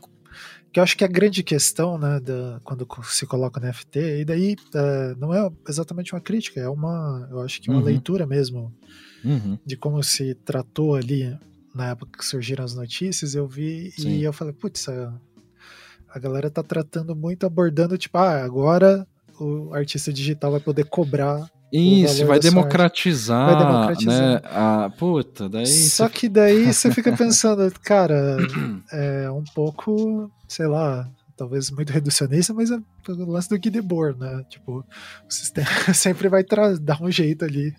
que 0.72 0.78
eu 0.78 0.82
acho 0.82 0.96
que 0.96 1.04
é 1.04 1.06
a 1.06 1.10
grande 1.10 1.42
questão, 1.42 1.98
né, 1.98 2.20
da, 2.20 2.60
quando 2.64 2.86
se 3.04 3.26
coloca 3.26 3.60
no 3.60 3.66
NFT, 3.66 3.98
e 4.20 4.24
daí 4.24 4.56
é, 4.74 5.14
não 5.18 5.32
é 5.34 5.50
exatamente 5.68 6.14
uma 6.14 6.20
crítica, 6.20 6.60
é 6.60 6.68
uma, 6.68 7.28
eu 7.30 7.40
acho 7.40 7.60
que 7.60 7.70
uma 7.70 7.78
uhum. 7.78 7.84
leitura 7.84 8.26
mesmo 8.26 8.72
uhum. 9.24 9.58
de 9.64 9.76
como 9.76 10.02
se 10.02 10.34
tratou 10.34 10.94
ali 10.94 11.36
na 11.74 11.90
época 11.90 12.18
que 12.18 12.24
surgiram 12.24 12.64
as 12.64 12.74
notícias, 12.74 13.34
eu 13.34 13.46
vi 13.46 13.90
Sim. 13.92 14.10
e 14.10 14.24
eu 14.24 14.32
falei, 14.32 14.52
putz, 14.52 14.88
a 14.88 16.18
galera 16.18 16.50
tá 16.50 16.62
tratando 16.62 17.16
muito, 17.16 17.46
abordando, 17.46 17.96
tipo, 17.96 18.18
ah, 18.18 18.44
agora 18.44 19.06
o 19.40 19.72
artista 19.74 20.12
digital 20.12 20.50
vai 20.50 20.60
poder 20.60 20.84
cobrar. 20.84 21.50
Isso, 21.72 22.26
vai 22.26 22.38
democratizar, 22.38 23.46
vai 23.46 23.64
democratizar, 23.64 24.20
né? 24.20 24.40
A, 24.44 24.90
puta, 24.90 25.48
daí. 25.48 25.66
Só 25.66 26.06
que 26.06 26.28
daí 26.28 26.72
você 26.72 26.90
fica 26.90 27.10
pensando, 27.16 27.72
cara, 27.82 28.36
é 28.92 29.30
um 29.30 29.44
pouco, 29.54 30.30
sei 30.46 30.66
lá, 30.66 31.08
talvez 31.42 31.72
muito 31.72 31.92
reducionista, 31.92 32.54
mas 32.54 32.70
é 32.70 32.78
o 33.08 33.30
lance 33.30 33.48
do 33.48 33.58
Guy 33.58 33.68
Debord, 33.68 34.16
né? 34.16 34.44
Tipo, 34.48 34.84
o 35.28 35.32
sistema 35.32 35.66
sempre 35.92 36.28
vai 36.28 36.44
dar 36.80 37.02
um 37.02 37.10
jeito 37.10 37.44
ali. 37.44 37.74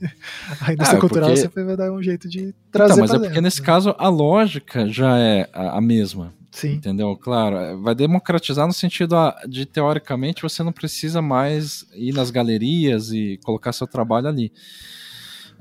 A 0.59 0.73
indústria 0.73 0.97
ah, 0.97 0.99
cultural 0.99 1.29
porque... 1.29 1.41
sempre 1.41 1.63
vai 1.63 1.77
dar 1.77 1.89
um 1.93 2.03
jeito 2.03 2.27
de 2.27 2.53
trazer. 2.69 2.93
Então, 2.93 3.07
mas 3.07 3.13
é 3.13 3.19
porque 3.19 3.39
nesse 3.39 3.61
né? 3.61 3.65
caso 3.65 3.95
a 3.97 4.09
lógica 4.09 4.85
já 4.89 5.17
é 5.17 5.49
a, 5.53 5.77
a 5.77 5.81
mesma. 5.81 6.33
Sim. 6.51 6.73
Entendeu? 6.73 7.15
Claro, 7.15 7.55
é, 7.55 7.75
vai 7.77 7.95
democratizar 7.95 8.67
no 8.67 8.73
sentido 8.73 9.15
de, 9.47 9.65
teoricamente, 9.65 10.43
você 10.43 10.61
não 10.61 10.73
precisa 10.73 11.21
mais 11.21 11.85
ir 11.95 12.13
nas 12.13 12.29
galerias 12.29 13.11
e 13.13 13.39
colocar 13.45 13.71
seu 13.71 13.87
trabalho 13.87 14.27
ali. 14.27 14.51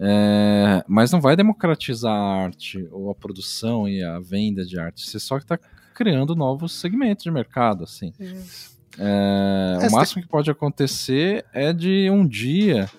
É, 0.01 0.85
mas 0.89 1.13
não 1.13 1.21
vai 1.21 1.37
democratizar 1.37 2.13
a 2.13 2.45
arte 2.45 2.89
ou 2.91 3.11
a 3.11 3.15
produção 3.15 3.89
e 3.89 4.03
a 4.03 4.19
venda 4.19 4.65
de 4.65 4.77
arte. 4.77 5.09
Você 5.09 5.21
só 5.21 5.39
está 5.39 5.57
criando 5.93 6.35
novos 6.35 6.73
segmentos 6.73 7.25
de 7.25 7.31
mercado, 7.31 7.85
assim. 7.85 8.13
É, 8.99 9.89
o 9.89 9.93
máximo 9.93 10.23
que 10.23 10.29
pode 10.29 10.51
acontecer 10.51 11.47
é 11.53 11.73
de 11.73 12.11
um 12.11 12.27
dia 12.27 12.91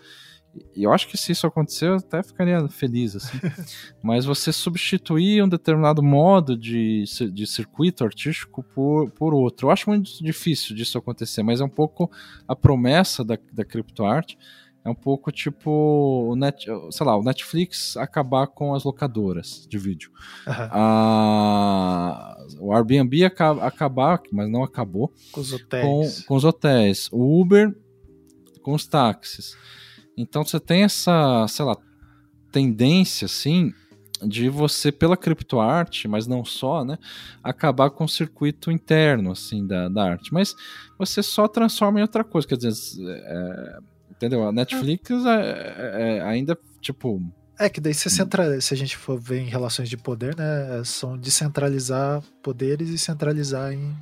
E 0.76 0.84
eu 0.84 0.92
acho 0.94 1.08
que 1.08 1.18
se 1.18 1.32
isso 1.32 1.48
acontecer, 1.48 1.88
eu 1.88 1.96
até 1.96 2.22
ficaria 2.22 2.68
feliz, 2.68 3.16
assim. 3.16 3.40
Mas 4.02 4.26
você 4.26 4.52
substituir 4.52 5.44
um 5.44 5.50
determinado 5.50 6.02
modo 6.04 6.56
de, 6.56 7.04
de 7.32 7.48
circuito 7.48 8.04
artístico 8.04 8.62
por, 8.62 9.10
por 9.12 9.34
outro. 9.34 9.68
Eu 9.68 9.72
acho 9.72 9.90
muito 9.90 10.24
difícil 10.24 10.76
disso 10.76 10.98
acontecer, 10.98 11.42
mas 11.44 11.62
é 11.62 11.64
um 11.64 11.70
pouco 11.70 12.12
a 12.48 12.56
promessa 12.56 13.24
da, 13.24 13.38
da 13.52 13.66
criptoarte. 13.66 14.38
É 14.86 14.90
um 14.90 14.96
pouco 14.96 15.32
tipo 15.32 16.30
o 16.30 16.36
net, 16.36 16.66
sei 16.92 17.06
lá, 17.06 17.16
o 17.16 17.24
Netflix 17.24 17.96
acabar 17.96 18.48
com 18.48 18.76
as 18.76 18.84
locadoras 18.84 19.66
de 19.70 19.78
vídeo. 19.78 20.12
Uhum. 20.46 20.54
A, 20.72 22.38
o 22.60 22.74
Airbnb 22.74 23.24
acabar, 23.24 24.22
mas 24.32 24.50
não 24.50 24.62
acabou. 24.62 25.14
Com 25.32 25.40
os 25.40 25.54
hotéis. 25.54 25.86
Com, 25.86 26.28
com 26.28 26.36
os 26.36 26.44
hotéis. 26.44 27.10
O 27.14 27.42
Uber 27.42 27.74
com 28.62 28.74
os 28.74 28.86
táxis. 28.86 29.56
Então 30.18 30.44
você 30.44 30.60
tem 30.60 30.84
essa, 30.84 31.46
sei 31.48 31.66
lá, 31.66 31.78
tendência 32.52 33.26
assim 33.26 33.74
de 34.26 34.48
você 34.48 34.92
pela 34.92 35.18
criptoarte, 35.18 36.08
mas 36.08 36.28
não 36.28 36.46
só, 36.46 36.86
né, 36.86 36.98
acabar 37.44 37.90
com 37.90 38.06
o 38.06 38.10
circuito 38.10 38.72
interno 38.72 39.32
assim 39.32 39.66
da, 39.68 39.90
da 39.90 40.04
arte. 40.12 40.34
Mas 40.34 40.56
você 40.98 41.22
só 41.22 41.48
transforma 41.48 42.00
em 42.00 42.04
outra 42.04 42.24
coisa, 42.24 42.48
quer 42.48 42.58
dizer, 42.58 42.74
é, 43.06 43.80
entendeu? 44.24 44.48
A 44.48 44.52
Netflix 44.52 45.10
é, 45.10 45.18
é, 45.28 46.18
é 46.18 46.22
ainda 46.22 46.58
tipo 46.80 47.22
é 47.60 47.70
que 47.70 47.80
daí 47.80 47.94
você 47.94 48.10
centra, 48.10 48.60
se 48.60 48.74
a 48.74 48.78
gente 48.78 48.98
for 48.98 49.20
ver 49.20 49.40
em 49.40 49.48
relações 49.48 49.88
de 49.88 49.96
poder, 49.96 50.36
né, 50.36 50.82
são 50.84 51.16
descentralizar 51.16 52.22
poderes 52.42 52.90
e 52.90 52.98
centralizar 52.98 53.72
em 53.72 53.96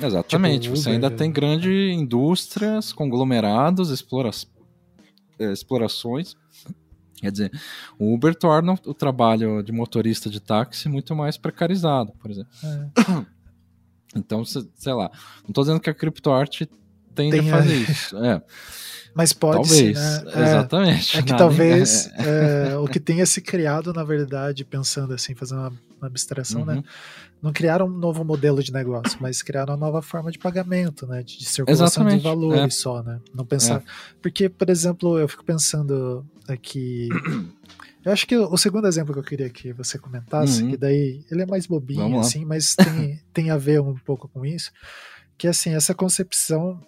Exatamente, 0.00 0.62
tipo, 0.62 0.76
você 0.76 0.90
ainda 0.90 1.10
tem 1.10 1.30
grandes 1.30 1.94
indústrias, 1.94 2.92
conglomerados, 2.92 3.90
exploração 3.90 4.50
é, 5.38 5.52
explorações. 5.52 6.34
Quer 7.16 7.30
dizer, 7.30 7.52
o 7.98 8.12
Uber 8.12 8.34
torna 8.34 8.72
o 8.72 8.94
trabalho 8.94 9.62
de 9.62 9.72
motorista 9.72 10.28
de 10.28 10.40
táxi 10.40 10.88
muito 10.88 11.14
mais 11.14 11.36
precarizado, 11.36 12.12
por 12.18 12.30
exemplo. 12.30 12.50
É. 12.64 13.34
Então, 14.16 14.44
sei 14.44 14.92
lá, 14.92 15.10
não 15.42 15.48
estou 15.48 15.64
dizendo 15.64 15.80
que 15.80 15.90
a 15.90 15.94
criptoarte 15.94 16.70
tende 17.14 17.38
Tem, 17.38 17.50
a 17.50 17.56
fazer 17.56 17.76
isso. 17.76 18.16
É. 18.18 18.42
Mas 19.14 19.32
pode 19.32 19.68
talvez, 19.68 19.98
ser, 19.98 20.24
né? 20.24 20.32
É, 20.34 20.42
Exatamente. 20.42 21.18
É, 21.18 21.22
que 21.22 21.36
talvez 21.36 22.10
é, 22.18 22.76
o 22.76 22.88
que 22.88 22.98
tenha 22.98 23.24
se 23.24 23.40
criado, 23.40 23.92
na 23.92 24.02
verdade, 24.02 24.64
pensando 24.64 25.14
assim, 25.14 25.34
fazendo 25.34 25.60
uma, 25.60 25.72
uma 25.98 26.08
abstração, 26.08 26.64
né? 26.64 26.74
uhum. 26.74 26.80
né? 26.80 26.84
não 27.44 27.52
criaram 27.52 27.84
um 27.84 27.90
novo 27.90 28.24
modelo 28.24 28.62
de 28.62 28.72
negócio, 28.72 29.18
mas 29.20 29.42
criaram 29.42 29.74
uma 29.74 29.86
nova 29.86 30.00
forma 30.00 30.32
de 30.32 30.38
pagamento, 30.38 31.06
né? 31.06 31.22
De, 31.22 31.44
circulação 31.44 31.86
Exatamente. 31.86 32.16
de 32.16 32.24
valores 32.24 32.58
é. 32.58 32.70
só, 32.70 33.02
né? 33.02 33.20
Não 33.34 33.44
pensar. 33.44 33.80
É. 33.80 33.82
Porque, 34.22 34.48
por 34.48 34.70
exemplo, 34.70 35.18
eu 35.18 35.28
fico 35.28 35.44
pensando 35.44 36.24
aqui. 36.48 37.10
Eu 38.02 38.12
acho 38.12 38.26
que 38.26 38.36
o 38.36 38.56
segundo 38.58 38.86
exemplo 38.86 39.14
que 39.14 39.20
eu 39.20 39.24
queria 39.24 39.48
que 39.48 39.72
você 39.72 39.98
comentasse, 39.98 40.62
uhum. 40.62 40.72
que 40.72 40.76
daí 40.76 41.24
ele 41.30 41.40
é 41.40 41.46
mais 41.46 41.66
bobinho, 41.66 42.20
assim, 42.20 42.44
mas 42.44 42.74
tem, 42.76 43.18
tem 43.32 43.50
a 43.50 43.56
ver 43.56 43.80
um 43.80 43.94
pouco 43.94 44.28
com 44.28 44.44
isso, 44.44 44.70
que 45.38 45.48
assim, 45.48 45.74
essa 45.74 45.94
concepção 45.94 46.78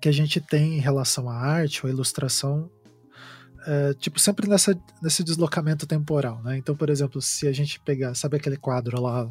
que 0.00 0.08
a 0.08 0.12
gente 0.12 0.40
tem 0.40 0.76
em 0.76 0.80
relação 0.80 1.28
à 1.28 1.36
arte 1.36 1.84
ou 1.84 1.90
à 1.90 1.92
ilustração 1.92 2.70
é, 3.66 3.94
tipo, 3.94 4.20
sempre 4.20 4.48
nessa, 4.48 4.78
nesse 5.02 5.24
deslocamento 5.24 5.86
temporal, 5.88 6.40
né? 6.44 6.56
Então, 6.56 6.76
por 6.76 6.88
exemplo, 6.88 7.20
se 7.20 7.48
a 7.48 7.52
gente 7.52 7.80
pegar, 7.80 8.14
sabe 8.14 8.36
aquele 8.36 8.56
quadro 8.56 9.00
lá 9.00 9.28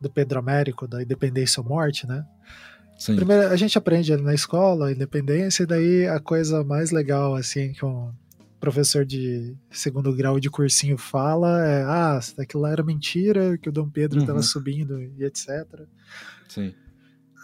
do 0.00 0.08
Pedro 0.08 0.38
Américo, 0.38 0.88
da 0.88 1.02
Independência 1.02 1.60
ou 1.60 1.68
Morte, 1.68 2.06
né? 2.06 2.24
Sim. 2.98 3.14
Primeiro, 3.14 3.48
a 3.48 3.56
gente 3.56 3.76
aprende 3.76 4.10
ali 4.10 4.22
na 4.22 4.32
escola, 4.32 4.88
a 4.88 4.92
independência, 4.92 5.64
e 5.64 5.66
daí 5.66 6.06
a 6.06 6.18
coisa 6.18 6.64
mais 6.64 6.90
legal, 6.90 7.34
assim, 7.34 7.72
que 7.72 7.84
um 7.84 8.10
professor 8.58 9.04
de 9.04 9.54
segundo 9.70 10.14
grau 10.14 10.40
de 10.40 10.48
cursinho 10.48 10.96
fala 10.96 11.66
é: 11.66 11.82
ah, 11.82 12.20
aquilo 12.38 12.62
lá 12.62 12.70
era 12.70 12.82
mentira, 12.82 13.58
que 13.58 13.68
o 13.68 13.72
Dom 13.72 13.90
Pedro 13.90 14.20
estava 14.20 14.38
uhum. 14.38 14.42
subindo 14.42 15.02
e 15.02 15.24
etc. 15.24 15.48
Sim. 16.48 16.72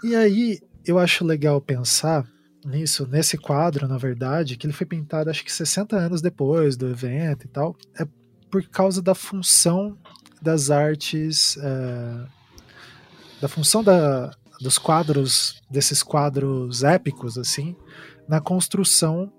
E 0.03 0.15
aí, 0.15 0.59
eu 0.91 0.99
acho 0.99 1.25
legal 1.25 1.61
pensar 1.61 2.27
nisso, 2.65 3.07
nesse 3.07 3.37
quadro, 3.37 3.87
na 3.87 3.99
verdade, 3.99 4.57
que 4.57 4.67
ele 4.67 4.73
foi 4.73 4.87
pintado 4.87 5.31
acho 5.31 5.45
que 5.45 5.53
60 5.53 5.97
anos 5.97 6.21
depois 6.21 6.77
do 6.77 6.89
evento 6.89 7.45
e 7.45 7.49
tal, 7.49 7.77
é 7.99 8.07
por 8.51 8.63
causa 8.69 9.01
da 9.03 9.15
função 9.15 9.97
das 10.41 10.71
artes, 10.71 11.57
é, 11.59 12.27
da 13.41 13.49
função 13.49 13.83
da, 13.85 14.31
dos 14.61 14.79
quadros, 14.79 15.63
desses 15.71 16.03
quadros 16.03 16.83
épicos, 16.83 17.39
assim, 17.39 17.77
na 18.29 18.41
construção 18.41 19.33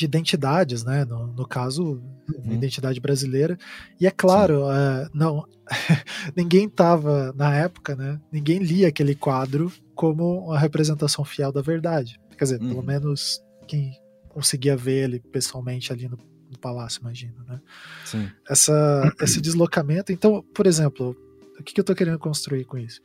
de 0.00 0.06
identidades, 0.06 0.82
né? 0.82 1.04
No, 1.04 1.26
no 1.26 1.46
caso, 1.46 2.02
uhum. 2.28 2.52
identidade 2.52 2.98
brasileira. 2.98 3.58
E 4.00 4.06
é 4.06 4.10
claro, 4.10 4.64
uh, 4.64 5.10
não, 5.12 5.46
ninguém 6.34 6.66
estava 6.66 7.34
na 7.34 7.54
época, 7.54 7.94
né? 7.94 8.18
Ninguém 8.32 8.58
lia 8.60 8.88
aquele 8.88 9.14
quadro 9.14 9.70
como 9.94 10.46
uma 10.46 10.58
representação 10.58 11.22
fiel 11.22 11.52
da 11.52 11.60
verdade. 11.60 12.18
Quer 12.36 12.44
dizer, 12.44 12.62
uhum. 12.62 12.68
pelo 12.68 12.82
menos 12.82 13.44
quem 13.68 13.92
conseguia 14.30 14.74
ver 14.74 15.04
ele 15.04 15.20
pessoalmente 15.20 15.92
ali 15.92 16.08
no, 16.08 16.18
no 16.50 16.58
palácio, 16.58 17.00
imagino, 17.02 17.44
né? 17.46 17.60
Sim. 18.06 18.30
Essa, 18.48 19.14
esse 19.20 19.38
deslocamento. 19.38 20.12
Então, 20.12 20.42
por 20.54 20.66
exemplo, 20.66 21.14
o 21.58 21.62
que, 21.62 21.74
que 21.74 21.80
eu 21.80 21.82
estou 21.82 21.94
querendo 21.94 22.18
construir 22.18 22.64
com 22.64 22.78
isso? 22.78 23.02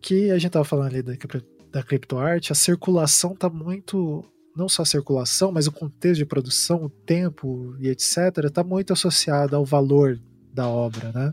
Que 0.00 0.30
a 0.30 0.38
gente 0.38 0.46
estava 0.46 0.64
falando 0.64 0.86
ali 0.86 1.02
da, 1.02 1.12
da 1.70 1.82
criptoarte, 1.82 2.50
a 2.50 2.54
circulação 2.54 3.34
está 3.34 3.50
muito 3.50 4.24
não 4.56 4.68
só 4.68 4.82
a 4.82 4.86
circulação, 4.86 5.50
mas 5.50 5.66
o 5.66 5.72
contexto 5.72 6.18
de 6.18 6.26
produção, 6.26 6.84
o 6.84 6.88
tempo 6.88 7.76
e 7.80 7.88
etc., 7.88 8.44
está 8.44 8.62
muito 8.62 8.92
associado 8.92 9.56
ao 9.56 9.64
valor 9.64 10.20
da 10.52 10.68
obra, 10.68 11.10
né? 11.12 11.32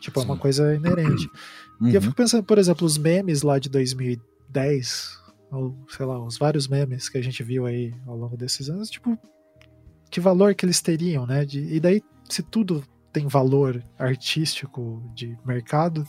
Tipo, 0.00 0.20
Sim. 0.20 0.26
é 0.26 0.30
uma 0.30 0.38
coisa 0.38 0.74
inerente. 0.74 1.26
Uhum. 1.26 1.32
E 1.90 1.94
eu 1.94 2.00
fico 2.00 2.14
pensando, 2.14 2.44
por 2.44 2.56
exemplo, 2.56 2.86
os 2.86 2.96
memes 2.96 3.42
lá 3.42 3.58
de 3.58 3.68
2010, 3.68 5.20
ou 5.50 5.76
sei 5.88 6.06
lá, 6.06 6.24
os 6.24 6.38
vários 6.38 6.68
memes 6.68 7.08
que 7.08 7.18
a 7.18 7.22
gente 7.22 7.42
viu 7.42 7.66
aí 7.66 7.92
ao 8.06 8.16
longo 8.16 8.36
desses 8.36 8.70
anos, 8.70 8.88
tipo, 8.88 9.18
que 10.08 10.20
valor 10.20 10.54
que 10.54 10.64
eles 10.64 10.80
teriam, 10.80 11.26
né? 11.26 11.44
De, 11.44 11.58
e 11.60 11.80
daí, 11.80 12.00
se 12.28 12.44
tudo 12.44 12.84
tem 13.12 13.26
valor 13.26 13.82
artístico 13.98 15.02
de 15.14 15.36
mercado, 15.44 16.06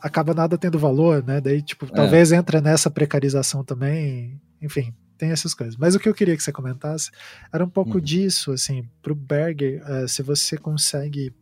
acaba 0.00 0.34
nada 0.34 0.58
tendo 0.58 0.80
valor, 0.80 1.24
né? 1.24 1.40
Daí, 1.40 1.62
tipo, 1.62 1.86
é. 1.86 1.88
talvez 1.88 2.32
entra 2.32 2.60
nessa 2.60 2.90
precarização 2.90 3.62
também, 3.64 4.40
enfim, 4.60 4.92
tem 5.22 5.30
essas 5.30 5.54
coisas. 5.54 5.76
Mas 5.76 5.94
o 5.94 6.00
que 6.00 6.08
eu 6.08 6.14
queria 6.14 6.36
que 6.36 6.42
você 6.42 6.50
comentasse 6.50 7.12
era 7.52 7.64
um 7.64 7.68
pouco 7.68 7.94
uhum. 7.94 8.00
disso, 8.00 8.50
assim, 8.50 8.88
pro 9.00 9.14
Berger, 9.14 9.80
uh, 9.88 10.08
se 10.08 10.20
você 10.20 10.58
consegue. 10.58 11.32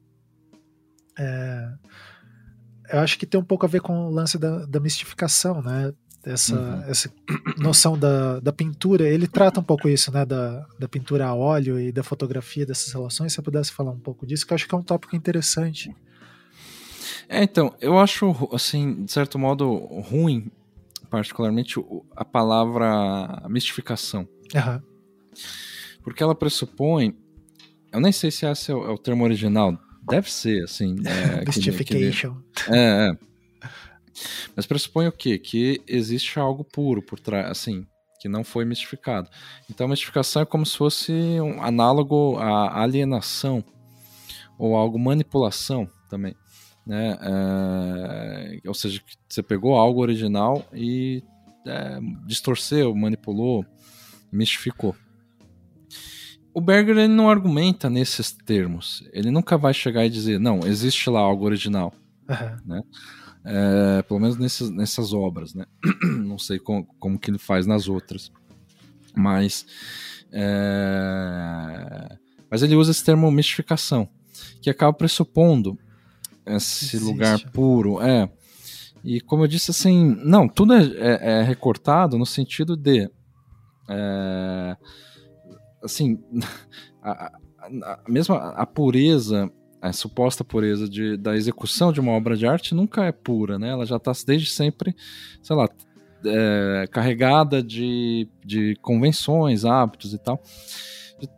Uh, 1.18 1.78
eu 2.90 2.98
acho 2.98 3.18
que 3.18 3.24
tem 3.24 3.40
um 3.40 3.44
pouco 3.44 3.64
a 3.64 3.68
ver 3.68 3.80
com 3.80 4.06
o 4.06 4.10
lance 4.10 4.36
da, 4.36 4.66
da 4.66 4.78
mistificação, 4.78 5.62
né? 5.62 5.94
Essa, 6.22 6.60
uhum. 6.60 6.82
essa 6.82 7.10
noção 7.56 7.98
da, 7.98 8.38
da 8.40 8.52
pintura, 8.52 9.08
ele 9.08 9.26
trata 9.26 9.60
um 9.60 9.64
pouco 9.64 9.88
isso, 9.88 10.12
né? 10.12 10.26
Da, 10.26 10.66
da 10.78 10.86
pintura 10.86 11.28
a 11.28 11.34
óleo 11.34 11.80
e 11.80 11.90
da 11.90 12.02
fotografia 12.02 12.66
dessas 12.66 12.92
relações. 12.92 13.32
Se 13.32 13.36
você 13.36 13.42
pudesse 13.42 13.72
falar 13.72 13.92
um 13.92 13.98
pouco 13.98 14.26
disso, 14.26 14.46
que 14.46 14.52
eu 14.52 14.56
acho 14.56 14.68
que 14.68 14.74
é 14.74 14.78
um 14.78 14.82
tópico 14.82 15.16
interessante. 15.16 15.90
É, 17.30 17.42
então, 17.42 17.74
eu 17.80 17.98
acho, 17.98 18.46
assim, 18.52 19.06
de 19.06 19.10
certo 19.10 19.38
modo, 19.38 19.74
ruim 20.02 20.50
particularmente 21.10 21.74
a 22.16 22.24
palavra 22.24 23.42
mistificação. 23.48 24.28
Uhum. 24.54 24.80
Porque 26.02 26.22
ela 26.22 26.34
pressupõe. 26.34 27.16
Eu 27.92 28.00
nem 28.00 28.12
sei 28.12 28.30
se 28.30 28.46
esse 28.46 28.70
é 28.70 28.74
o, 28.74 28.84
é 28.84 28.90
o 28.90 28.98
termo 28.98 29.24
original. 29.24 29.76
Deve 30.08 30.32
ser, 30.32 30.64
assim. 30.64 30.96
É, 31.04 31.44
Mystification. 31.44 32.36
é, 32.68 33.10
é. 33.10 33.18
Mas 34.54 34.66
pressupõe 34.66 35.06
o 35.08 35.12
quê? 35.12 35.38
Que 35.38 35.82
existe 35.86 36.38
algo 36.38 36.64
puro 36.64 37.02
por 37.02 37.18
trás, 37.18 37.50
assim, 37.50 37.86
que 38.20 38.28
não 38.28 38.44
foi 38.44 38.64
mistificado. 38.64 39.28
Então 39.68 39.86
a 39.86 39.90
mistificação 39.90 40.42
é 40.42 40.44
como 40.44 40.64
se 40.64 40.76
fosse 40.76 41.12
um 41.12 41.62
análogo 41.62 42.36
à 42.38 42.82
alienação 42.82 43.64
ou 44.58 44.76
algo 44.76 44.98
manipulação 44.98 45.88
também 46.08 46.34
né? 46.86 47.18
É, 47.20 48.60
ou 48.68 48.74
seja, 48.74 49.00
você 49.28 49.42
pegou 49.42 49.76
algo 49.76 50.00
original 50.00 50.66
e 50.72 51.22
é, 51.66 51.98
distorceu, 52.26 52.94
manipulou, 52.94 53.64
mistificou. 54.32 54.94
O 56.52 56.60
Berger 56.60 56.96
ele 56.98 57.08
não 57.08 57.30
argumenta 57.30 57.88
nesses 57.88 58.32
termos. 58.32 59.08
Ele 59.12 59.30
nunca 59.30 59.56
vai 59.56 59.72
chegar 59.72 60.04
e 60.04 60.10
dizer, 60.10 60.40
não, 60.40 60.60
existe 60.66 61.08
lá 61.08 61.20
algo 61.20 61.44
original, 61.44 61.92
uhum. 62.28 62.56
né? 62.66 62.82
É, 63.42 64.02
pelo 64.02 64.20
menos 64.20 64.36
nessas, 64.36 64.68
nessas 64.70 65.12
obras, 65.14 65.54
né? 65.54 65.64
não 66.24 66.38
sei 66.38 66.58
como, 66.58 66.84
como 66.98 67.18
que 67.18 67.30
ele 67.30 67.38
faz 67.38 67.66
nas 67.66 67.88
outras, 67.88 68.30
mas 69.14 69.64
é, 70.32 72.16
mas 72.50 72.62
ele 72.62 72.76
usa 72.76 72.90
esse 72.90 73.04
termo 73.04 73.30
mistificação, 73.30 74.08
que 74.60 74.68
acaba 74.68 74.92
pressupondo 74.92 75.78
esse 76.46 76.96
Existe. 76.96 77.04
lugar 77.04 77.38
puro. 77.50 78.00
É. 78.02 78.30
E 79.04 79.20
como 79.20 79.44
eu 79.44 79.48
disse, 79.48 79.70
assim, 79.70 80.16
não, 80.24 80.48
tudo 80.48 80.74
é, 80.74 80.82
é, 80.82 81.40
é 81.40 81.42
recortado 81.42 82.18
no 82.18 82.26
sentido 82.26 82.76
de. 82.76 83.10
É, 83.88 84.76
assim, 85.82 86.18
a, 87.02 87.32
a, 87.82 88.00
mesma 88.08 88.36
a 88.50 88.66
pureza, 88.66 89.50
a 89.80 89.92
suposta 89.92 90.44
pureza 90.44 90.88
de, 90.88 91.16
da 91.16 91.34
execução 91.34 91.92
de 91.92 92.00
uma 92.00 92.12
obra 92.12 92.36
de 92.36 92.46
arte 92.46 92.74
nunca 92.74 93.04
é 93.04 93.12
pura, 93.12 93.58
né? 93.58 93.70
Ela 93.70 93.86
já 93.86 93.96
está 93.96 94.12
desde 94.26 94.50
sempre, 94.50 94.94
sei 95.42 95.56
lá, 95.56 95.68
é, 96.24 96.86
carregada 96.90 97.62
de, 97.62 98.28
de 98.44 98.76
convenções, 98.82 99.64
hábitos 99.64 100.12
e 100.12 100.18
tal. 100.18 100.42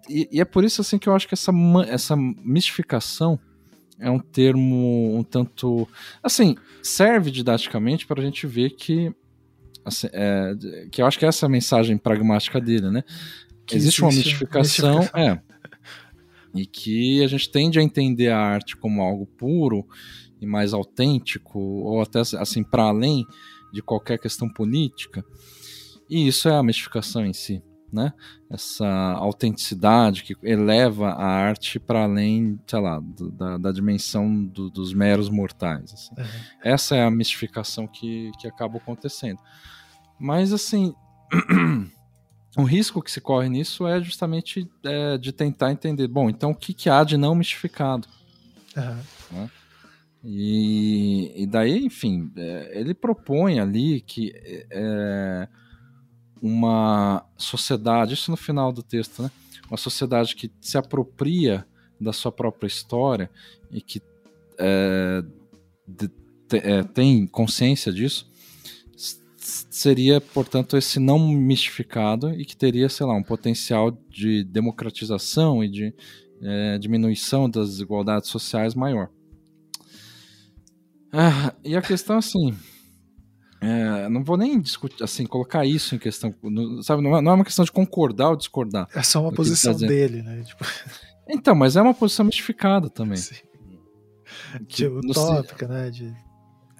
E, 0.09 0.29
e, 0.33 0.41
é 0.41 0.45
por 0.45 0.65
isso 0.65 0.81
assim 0.81 0.99
que 0.99 1.09
eu 1.09 1.15
acho 1.15 1.27
que 1.27 1.35
essa, 1.35 1.53
essa 1.89 2.17
mistificação 2.17 3.39
é 4.03 4.11
um 4.11 4.19
termo 4.19 5.17
um 5.17 5.23
tanto 5.23 5.89
assim 6.23 6.57
serve 6.83 7.31
didaticamente 7.31 8.07
para 8.07 8.21
a 8.21 8.25
gente 8.25 8.47
ver 8.47 8.71
que 8.71 9.15
assim, 9.85 10.09
é, 10.13 10.55
que 10.91 11.01
eu 11.01 11.07
acho 11.07 11.19
que 11.19 11.25
é 11.25 11.29
essa 11.29 11.47
a 11.47 11.49
mensagem 11.49 11.97
pragmática 11.97 12.61
dele, 12.61 12.91
né? 12.91 13.03
Que 13.65 13.77
existe, 13.77 14.03
existe 14.03 14.03
uma 14.03 14.11
mistificação, 14.11 14.99
mistificação, 14.99 15.21
é, 15.21 15.41
e 16.55 16.67
que 16.67 17.23
a 17.23 17.27
gente 17.27 17.51
tende 17.51 17.79
a 17.79 17.83
entender 17.83 18.29
a 18.29 18.39
arte 18.39 18.77
como 18.77 19.03
algo 19.03 19.27
puro 19.27 19.87
e 20.41 20.47
mais 20.47 20.75
autêntico 20.75 21.59
ou 21.59 22.03
até 22.03 22.21
assim 22.21 22.63
para 22.63 22.85
além 22.85 23.25
de 23.73 23.81
qualquer 23.81 24.19
questão 24.19 24.49
política. 24.49 25.25
E 26.11 26.27
isso 26.27 26.49
é 26.49 26.57
a 26.57 26.63
mistificação 26.63 27.25
em 27.25 27.33
si, 27.33 27.63
né? 27.93 28.13
Essa 28.49 28.87
autenticidade 28.87 30.25
que 30.25 30.35
eleva 30.43 31.11
a 31.11 31.27
arte 31.27 31.79
para 31.79 32.05
além, 32.05 32.59
sei 32.67 32.81
lá, 32.81 32.99
do, 32.99 33.31
da, 33.31 33.59
da, 33.59 33.73
dimensão 33.73 34.45
do, 34.45 34.71
dos 34.71 34.95
meros 34.95 35.29
mortais. 35.29 35.93
Assim. 35.93 36.15
Uhum. 36.17 36.27
Essa 36.65 36.97
é 36.97 37.05
a 37.05 37.11
mistificação 37.11 37.87
que, 37.87 38.33
que 38.39 38.49
acaba 38.49 38.79
acontecendo. 38.79 39.39
Mas, 40.19 40.53
assim, 40.53 40.95
o 42.57 42.63
risco 42.63 43.03
que 43.03 43.11
se 43.11 43.21
corre 43.21 43.49
nisso 43.49 43.87
é 43.87 44.01
justamente 44.03 44.69
é, 44.85 45.19
de 45.19 45.33
tentar 45.33 45.71
entender, 45.71 46.09
bom, 46.09 46.31
então 46.31 46.53
o 46.53 46.57
que, 46.57 46.73
que 46.73 46.89
há 46.89 47.05
de 47.05 47.17
não 47.17 47.35
mistificado? 47.35 48.09
Uhum. 48.77 49.39
Né? 49.39 49.51
E, 50.25 51.43
e 51.43 51.47
daí, 51.47 51.85
enfim, 51.85 52.31
é, 52.37 52.79
ele 52.79 52.95
propõe 52.95 53.59
ali 53.59 54.01
que 54.01 54.33
é, 54.71 55.49
uma 56.43 57.25
sociedade, 57.37 58.15
isso 58.15 58.31
no 58.31 58.37
final 58.37 58.73
do 58.73 58.83
texto, 58.83 59.23
né? 59.23 59.31
Uma 59.71 59.77
sociedade 59.77 60.35
que 60.35 60.51
se 60.61 60.77
apropria 60.77 61.65
da 62.01 62.13
sua 62.13 62.33
própria 62.33 62.67
história 62.67 63.31
e 63.71 63.81
que 63.81 64.03
é, 64.59 65.23
de, 65.87 66.09
te, 66.49 66.57
é, 66.57 66.83
tem 66.83 67.27
consciência 67.29 67.93
disso, 67.93 68.31
seria, 69.37 70.21
portanto, 70.21 70.77
esse 70.77 70.99
não 70.99 71.19
mistificado 71.29 72.33
e 72.35 72.45
que 72.45 72.57
teria, 72.57 72.89
sei 72.89 73.07
lá, 73.07 73.15
um 73.15 73.23
potencial 73.23 73.97
de 74.11 74.43
democratização 74.45 75.63
e 75.63 75.69
de 75.69 75.95
é, 76.43 76.79
diminuição 76.79 77.49
das 77.49 77.71
desigualdades 77.71 78.29
sociais 78.29 78.75
maior. 78.75 79.09
Ah, 81.13 81.55
e 81.65 81.77
a 81.77 81.83
questão 81.83 82.19
assim, 82.19 82.57
é, 83.63 84.09
não 84.09 84.25
vou 84.25 84.37
nem 84.37 84.61
discutir, 84.61 85.05
assim, 85.05 85.25
colocar 85.25 85.65
isso 85.65 85.95
em 85.95 85.99
questão, 85.99 86.35
sabe? 86.83 87.01
Não 87.01 87.17
é, 87.17 87.23
não 87.23 87.31
é 87.31 87.35
uma 87.37 87.45
questão 87.45 87.65
de 87.65 87.71
concordar 87.71 88.31
ou 88.31 88.37
discordar. 88.37 88.89
É 88.93 89.03
só 89.03 89.21
uma 89.21 89.31
tá 89.31 89.37
posição 89.37 89.73
tá 89.73 89.87
dele, 89.87 90.21
né? 90.21 90.43
Tipo... 90.43 90.65
Então, 91.29 91.55
mas 91.55 91.77
é 91.77 91.83
uma 91.83 91.95
posição 91.95 92.27
mistificada 92.27 92.91
também. 92.91 93.17
Sim. 93.17 93.37
Que, 94.69 94.87
utópica, 94.87 95.69
né? 95.69 95.91
De... 95.91 96.13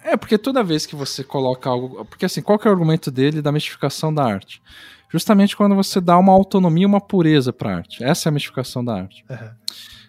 É, 0.03 0.17
porque 0.17 0.37
toda 0.37 0.61
vez 0.61 0.85
que 0.85 0.95
você 0.95 1.23
coloca 1.23 1.69
algo. 1.69 2.03
Porque 2.05 2.25
assim, 2.25 2.41
qual 2.41 2.59
que 2.59 2.67
é 2.67 2.69
o 2.69 2.73
argumento 2.73 3.09
dele 3.09 3.41
da 3.41 3.53
mistificação 3.53 4.13
da 4.13 4.25
arte? 4.25 4.61
Justamente 5.09 5.55
quando 5.55 5.75
você 5.75 6.01
dá 6.01 6.17
uma 6.17 6.33
autonomia, 6.33 6.85
uma 6.85 6.99
pureza 6.99 7.53
para 7.53 7.71
a 7.71 7.75
arte. 7.77 8.03
Essa 8.03 8.27
é 8.27 8.29
a 8.29 8.33
mistificação 8.33 8.83
da 8.83 8.95
arte. 8.95 9.23
Uhum. 9.29 9.49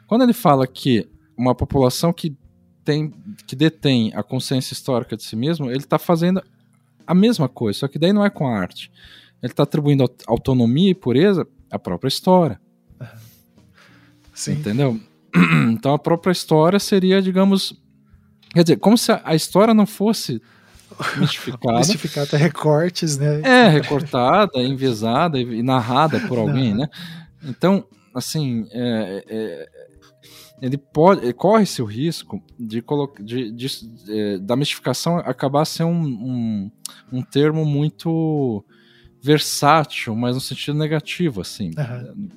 Quando 0.08 0.22
ele 0.22 0.32
fala 0.32 0.66
que 0.66 1.08
uma 1.36 1.54
população 1.54 2.12
que 2.12 2.36
tem, 2.84 3.12
que 3.46 3.54
detém 3.54 4.12
a 4.14 4.22
consciência 4.22 4.74
histórica 4.74 5.16
de 5.16 5.22
si 5.22 5.36
mesmo, 5.36 5.70
ele 5.70 5.78
está 5.78 5.98
fazendo 5.98 6.42
a 7.06 7.14
mesma 7.14 7.48
coisa, 7.48 7.80
só 7.80 7.88
que 7.88 7.98
daí 7.98 8.12
não 8.12 8.24
é 8.24 8.30
com 8.30 8.46
a 8.46 8.58
arte. 8.58 8.90
Ele 9.42 9.52
está 9.52 9.62
atribuindo 9.62 10.04
autonomia 10.26 10.90
e 10.90 10.94
pureza 10.94 11.46
à 11.70 11.78
própria 11.78 12.08
história. 12.08 12.60
Sim. 14.32 14.52
Entendeu? 14.52 15.00
Então 15.72 15.92
a 15.92 15.98
própria 15.98 16.30
história 16.30 16.78
seria, 16.78 17.20
digamos. 17.20 17.76
Quer 18.52 18.62
dizer, 18.62 18.76
como 18.76 18.96
se 18.96 19.10
a 19.10 19.34
história 19.34 19.74
não 19.74 19.84
fosse 19.84 20.40
mistificada. 21.18 21.78
mistificada, 21.78 22.36
recortes, 22.36 23.18
né? 23.18 23.40
É, 23.42 23.68
recortada, 23.68 24.62
envezada 24.62 25.40
e 25.40 25.60
narrada 25.60 26.20
por 26.20 26.38
alguém, 26.38 26.70
não. 26.70 26.82
né? 26.82 26.88
Então, 27.42 27.84
assim, 28.14 28.66
é, 28.70 29.24
é, 29.28 29.68
ele 30.60 30.78
pode 30.78 31.32
corre-se 31.34 31.82
o 31.82 31.84
risco 31.84 32.42
de, 32.58 32.82
de, 33.20 33.22
de, 33.22 33.50
de, 33.50 33.68
é, 34.08 34.38
da 34.38 34.56
mistificação 34.56 35.18
acabar 35.18 35.64
sendo 35.64 35.90
um, 35.90 36.02
um, 36.02 36.70
um, 37.12 37.22
termo 37.22 37.64
muito 37.64 38.64
versátil, 39.20 40.14
mas 40.14 40.34
no 40.34 40.40
sentido 40.40 40.78
negativo, 40.78 41.40
assim. 41.40 41.70
Uhum. 41.76 42.28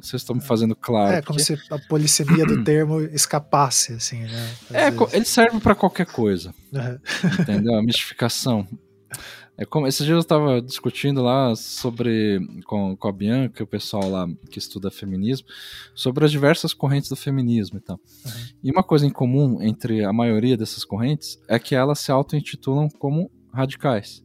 Vocês 0.00 0.22
estão 0.22 0.34
me 0.34 0.42
fazendo 0.42 0.74
claro. 0.74 1.16
É, 1.16 1.22
como 1.22 1.38
se 1.38 1.56
a 1.70 1.78
polissemia 1.78 2.44
do 2.46 2.64
termo 2.64 3.00
escapasse, 3.00 3.92
assim, 3.92 4.22
né? 4.22 4.50
é, 4.72 4.90
vezes. 4.90 5.14
ele 5.14 5.24
serve 5.24 5.60
para 5.60 5.74
qualquer 5.74 6.06
coisa. 6.06 6.54
Uhum. 6.72 6.98
Entendeu? 7.40 7.74
A 7.76 7.82
mistificação. 7.82 8.66
É 9.56 9.66
como, 9.66 9.86
esses 9.86 10.04
dias 10.04 10.16
eu 10.16 10.20
estava 10.20 10.62
discutindo 10.62 11.22
lá 11.22 11.54
sobre 11.54 12.40
com, 12.64 12.96
com 12.96 13.08
a 13.08 13.12
Bianca, 13.12 13.62
o 13.62 13.66
pessoal 13.66 14.08
lá 14.08 14.26
que 14.50 14.58
estuda 14.58 14.90
feminismo, 14.90 15.46
sobre 15.94 16.24
as 16.24 16.30
diversas 16.30 16.72
correntes 16.72 17.10
do 17.10 17.16
feminismo 17.16 17.78
e 17.78 17.80
tal. 17.80 17.96
Uhum. 17.96 18.32
E 18.64 18.70
uma 18.70 18.82
coisa 18.82 19.06
em 19.06 19.10
comum 19.10 19.60
entre 19.62 20.04
a 20.04 20.12
maioria 20.12 20.56
dessas 20.56 20.84
correntes 20.84 21.38
é 21.46 21.58
que 21.58 21.74
elas 21.74 22.00
se 22.00 22.10
auto-intitulam 22.10 22.88
como 22.88 23.30
radicais. 23.52 24.22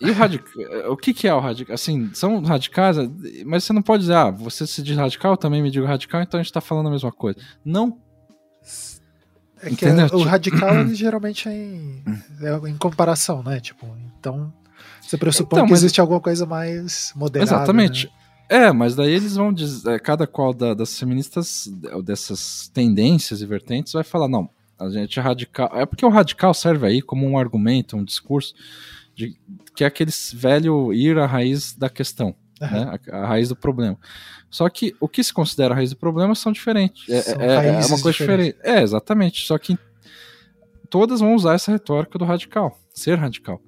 E 0.00 0.08
o 0.08 0.14
radical, 0.14 0.52
o 0.92 0.96
que, 0.96 1.12
que 1.12 1.26
é 1.26 1.34
o 1.34 1.40
radical? 1.40 1.74
Assim, 1.74 2.14
são 2.14 2.40
radicais, 2.40 2.96
mas 3.44 3.64
você 3.64 3.72
não 3.72 3.82
pode 3.82 4.02
dizer, 4.04 4.14
ah, 4.14 4.30
você 4.30 4.66
se 4.66 4.82
diz 4.82 4.96
radical, 4.96 5.32
eu 5.32 5.36
também 5.36 5.62
me 5.62 5.70
digo 5.70 5.84
radical, 5.84 6.22
então 6.22 6.38
a 6.38 6.42
gente 6.42 6.50
está 6.50 6.60
falando 6.60 6.86
a 6.86 6.92
mesma 6.92 7.10
coisa. 7.10 7.38
Não 7.64 8.00
é 9.62 9.70
que 9.70 9.84
é, 9.84 10.06
o 10.12 10.22
radical 10.22 10.74
ele 10.80 10.94
geralmente 10.94 11.48
é 11.48 11.54
em, 11.54 12.02
é 12.42 12.68
em 12.68 12.76
comparação, 12.76 13.42
né? 13.42 13.60
Tipo, 13.60 13.86
então 14.18 14.52
você 15.00 15.18
pressupõe 15.18 15.58
então, 15.58 15.66
que 15.66 15.72
mas... 15.72 15.80
existe 15.80 16.00
alguma 16.00 16.20
coisa 16.20 16.46
mais 16.46 17.12
moderada. 17.16 17.50
Exatamente. 17.50 18.06
Né? 18.06 18.12
É, 18.48 18.72
mas 18.72 18.96
daí 18.96 19.12
eles 19.12 19.36
vão 19.36 19.52
dizer, 19.52 19.90
é, 19.90 19.98
cada 19.98 20.26
qual 20.26 20.52
da, 20.52 20.74
das 20.74 20.98
feministas, 20.98 21.68
dessas 22.04 22.68
tendências 22.74 23.40
e 23.40 23.46
vertentes, 23.46 23.92
vai 23.92 24.02
falar, 24.02 24.28
não, 24.28 24.50
a 24.78 24.88
gente 24.88 25.18
é 25.18 25.22
radical. 25.22 25.70
É 25.72 25.86
porque 25.86 26.04
o 26.04 26.08
radical 26.08 26.52
serve 26.52 26.86
aí 26.86 27.02
como 27.02 27.28
um 27.28 27.38
argumento, 27.38 27.96
um 27.96 28.04
discurso, 28.04 28.54
de, 29.14 29.36
que 29.76 29.84
é 29.84 29.86
aquele 29.86 30.10
velho 30.34 30.92
ir 30.92 31.18
à 31.18 31.26
raiz 31.26 31.74
da 31.74 31.88
questão. 31.88 32.34
Né? 32.60 32.98
a, 33.10 33.16
a 33.16 33.26
raiz 33.26 33.48
do 33.48 33.56
problema. 33.56 33.98
Só 34.50 34.68
que 34.68 34.94
o 35.00 35.08
que 35.08 35.22
se 35.22 35.32
considera 35.32 35.72
a 35.72 35.76
raiz 35.76 35.90
do 35.90 35.96
problema 35.96 36.34
são 36.34 36.52
diferentes. 36.52 37.08
É, 37.08 37.22
são 37.22 37.40
é, 37.40 37.66
é 37.66 37.86
uma 37.86 38.00
coisa 38.00 38.12
diferente. 38.12 38.58
É, 38.62 38.82
exatamente. 38.82 39.46
Só 39.46 39.56
que 39.58 39.78
todas 40.88 41.20
vão 41.20 41.34
usar 41.34 41.54
essa 41.54 41.70
retórica 41.70 42.18
do 42.18 42.24
radical, 42.24 42.78
ser 42.92 43.16
radical. 43.16 43.60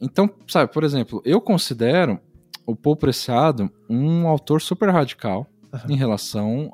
Então, 0.00 0.28
sabe, 0.48 0.72
por 0.72 0.82
exemplo, 0.82 1.22
eu 1.24 1.40
considero 1.40 2.20
o 2.66 2.74
Paul 2.74 2.96
Preciado 2.96 3.70
um 3.88 4.26
autor 4.26 4.60
super 4.60 4.90
radical 4.90 5.46
uhum. 5.72 5.94
em 5.94 5.96
relação 5.96 6.72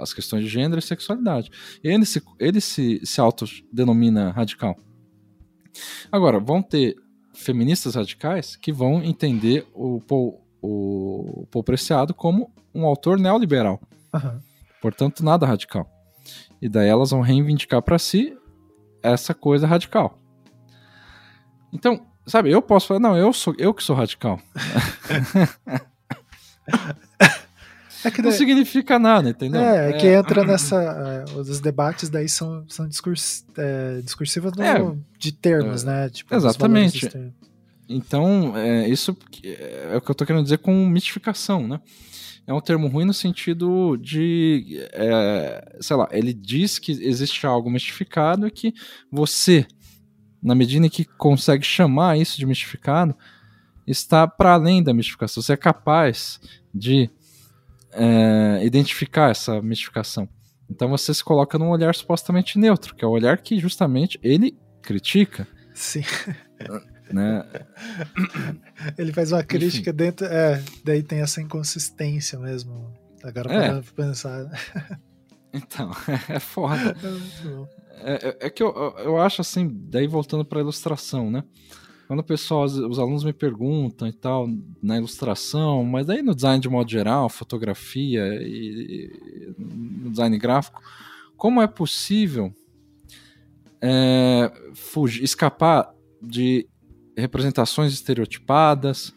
às 0.00 0.14
questões 0.14 0.44
de 0.44 0.48
gênero 0.48 0.78
e 0.78 0.82
sexualidade. 0.82 1.50
Ele 1.82 2.06
se, 2.06 2.22
ele 2.38 2.60
se, 2.60 3.00
se 3.04 3.20
autodenomina 3.20 4.30
radical. 4.30 4.76
Agora, 6.10 6.38
vão 6.38 6.62
ter 6.62 6.96
feministas 7.32 7.94
radicais 7.94 8.56
que 8.56 8.72
vão 8.72 9.02
entender 9.02 9.66
o 9.74 10.00
Paul 10.00 10.42
o 10.62 11.46
Paul 11.50 11.64
Preciado 11.64 12.14
como 12.14 12.52
um 12.72 12.86
autor 12.86 13.18
neoliberal. 13.18 13.80
Uhum. 14.14 14.40
Portanto, 14.80 15.24
nada 15.24 15.44
radical. 15.44 15.90
E 16.60 16.68
daí 16.68 16.88
elas 16.88 17.10
vão 17.10 17.20
reivindicar 17.20 17.82
para 17.82 17.98
si 17.98 18.38
essa 19.02 19.34
coisa 19.34 19.66
radical. 19.66 20.16
Então, 21.72 22.06
sabe, 22.24 22.50
eu 22.50 22.62
posso 22.62 22.86
falar, 22.86 23.00
não, 23.00 23.16
eu 23.16 23.32
sou 23.32 23.54
eu 23.58 23.74
que 23.74 23.82
sou 23.82 23.96
radical. 23.96 24.38
É 28.04 28.10
que 28.10 28.22
não 28.22 28.32
significa 28.32 28.98
nada, 28.98 29.30
entendeu? 29.30 29.60
É, 29.60 29.90
é 29.90 29.92
que 29.92 30.06
é. 30.06 30.14
entra 30.14 30.44
nessa. 30.44 30.76
É, 30.76 31.38
os 31.38 31.60
debates 31.60 32.08
daí 32.08 32.28
são, 32.28 32.64
são 32.68 32.88
discurs, 32.88 33.44
é, 33.56 34.00
discursivos 34.02 34.52
no, 34.56 34.62
é. 34.62 34.96
de 35.18 35.32
termos, 35.32 35.84
né? 35.84 36.08
Tipo, 36.08 36.34
exatamente. 36.34 37.10
Então, 37.88 38.54
isso 38.88 39.16
é 39.44 39.96
o 39.96 40.00
que 40.00 40.10
eu 40.10 40.14
tô 40.14 40.24
querendo 40.24 40.44
dizer 40.44 40.58
com 40.58 40.86
mitificação, 40.86 41.66
né? 41.66 41.80
É 42.46 42.52
um 42.52 42.60
termo 42.60 42.88
ruim 42.88 43.04
no 43.04 43.14
sentido 43.14 43.96
de, 43.96 44.80
sei 45.80 45.96
lá, 45.96 46.08
ele 46.10 46.32
diz 46.32 46.78
que 46.78 46.92
existe 46.92 47.46
algo 47.46 47.70
mistificado 47.70 48.46
e 48.46 48.50
que 48.50 48.74
você, 49.10 49.66
na 50.42 50.54
medida 50.54 50.86
em 50.86 50.88
que 50.88 51.04
consegue 51.04 51.64
chamar 51.64 52.18
isso 52.18 52.38
de 52.38 52.46
mistificado, 52.46 53.14
está 53.86 54.26
para 54.26 54.54
além 54.54 54.82
da 54.82 54.94
mistificação. 54.94 55.42
Você 55.42 55.52
é 55.52 55.56
capaz 55.56 56.40
de 56.74 57.10
é, 57.92 58.64
identificar 58.64 59.30
essa 59.30 59.60
mistificação. 59.60 60.28
Então 60.70 60.88
você 60.88 61.12
se 61.12 61.22
coloca 61.22 61.58
num 61.58 61.68
olhar 61.68 61.94
supostamente 61.94 62.58
neutro, 62.58 62.94
que 62.94 63.04
é 63.04 63.08
o 63.08 63.10
olhar 63.10 63.38
que 63.38 63.58
justamente 63.58 64.18
ele 64.22 64.56
critica. 64.82 65.46
Sim. 65.74 66.02
Né? 67.12 67.44
Ele 68.96 69.12
faz 69.12 69.32
uma 69.32 69.42
crítica 69.42 69.90
Enfim. 69.90 69.96
dentro. 69.96 70.24
É, 70.24 70.62
daí 70.82 71.02
tem 71.02 71.20
essa 71.20 71.42
inconsistência 71.42 72.38
mesmo. 72.38 72.90
Agora 73.22 73.52
é. 73.52 73.68
para 73.68 73.82
pensar. 73.94 74.50
Então, 75.54 75.90
é 76.30 76.40
foda. 76.40 76.96
É, 77.98 78.28
é, 78.28 78.46
é, 78.46 78.50
que 78.50 78.62
eu, 78.62 78.72
eu 78.98 79.18
acho 79.18 79.42
assim, 79.42 79.68
daí 79.70 80.06
voltando 80.06 80.44
para 80.44 80.58
a 80.58 80.62
ilustração, 80.62 81.30
né? 81.30 81.44
Quando 82.12 82.20
o 82.20 82.24
pessoal, 82.24 82.64
os 82.64 82.98
alunos 82.98 83.24
me 83.24 83.32
perguntam 83.32 84.06
e 84.06 84.12
tal, 84.12 84.46
na 84.82 84.98
ilustração, 84.98 85.82
mas 85.82 86.10
aí 86.10 86.20
no 86.20 86.34
design 86.34 86.60
de 86.60 86.68
modo 86.68 86.90
geral, 86.90 87.26
fotografia 87.30 88.22
e, 88.42 89.08
e 89.08 89.54
no 89.58 90.10
design 90.10 90.36
gráfico, 90.36 90.82
como 91.38 91.62
é 91.62 91.66
possível 91.66 92.52
é, 93.80 94.52
fugir, 94.74 95.24
escapar 95.24 95.90
de 96.20 96.68
representações 97.16 97.94
estereotipadas, 97.94 99.14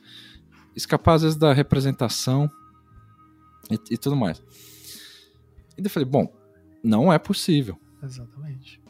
escapar 0.74 1.16
às 1.16 1.24
vezes 1.24 1.38
da 1.38 1.52
representação 1.52 2.50
e, 3.70 3.78
e 3.92 3.98
tudo 3.98 4.16
mais. 4.16 4.42
E 5.78 5.84
eu 5.84 5.90
falei, 5.90 6.08
bom, 6.08 6.34
não 6.82 7.12
é 7.12 7.20
possível. 7.20 7.78
Exatamente. 8.02 8.85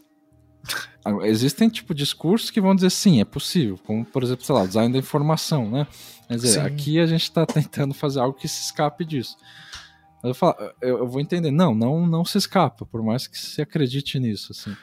Existem, 1.24 1.70
tipo, 1.70 1.93
discursos 1.93 2.49
que 2.49 2.60
vão 2.60 2.74
dizer 2.74 2.89
sim, 2.89 3.22
é 3.22 3.26
possível, 3.26 3.78
como, 3.86 4.03
por 4.03 4.24
exemplo, 4.24 4.43
sei 4.43 4.56
lá, 4.56 4.64
o 4.64 4.68
design 4.68 4.91
da 4.91 4.97
informação, 4.97 5.70
né? 5.70 5.86
Quer 6.28 6.36
dizer, 6.36 6.53
sim. 6.53 6.60
aqui 6.60 6.99
a 6.99 7.06
gente 7.06 7.22
está 7.22 7.45
tentando 7.47 7.93
fazer 7.93 8.20
algo 8.20 8.38
que 8.38 8.47
se 8.47 8.64
escape 8.64 9.06
disso. 9.06 9.38
Eu, 10.24 10.34
falo, 10.34 10.56
eu, 10.82 10.97
eu, 10.99 11.08
vou 11.08 11.22
entender, 11.22 11.51
não, 11.51 11.76
não, 11.76 12.08
não 12.08 12.26
se 12.26 12.39
escapa, 12.39 12.86
por 12.86 13.03
mais 13.03 13.28
que 13.28 13.38
se 13.38 13.62
acredite 13.62 14.20
nisso, 14.20 14.51
assim. 14.51 14.76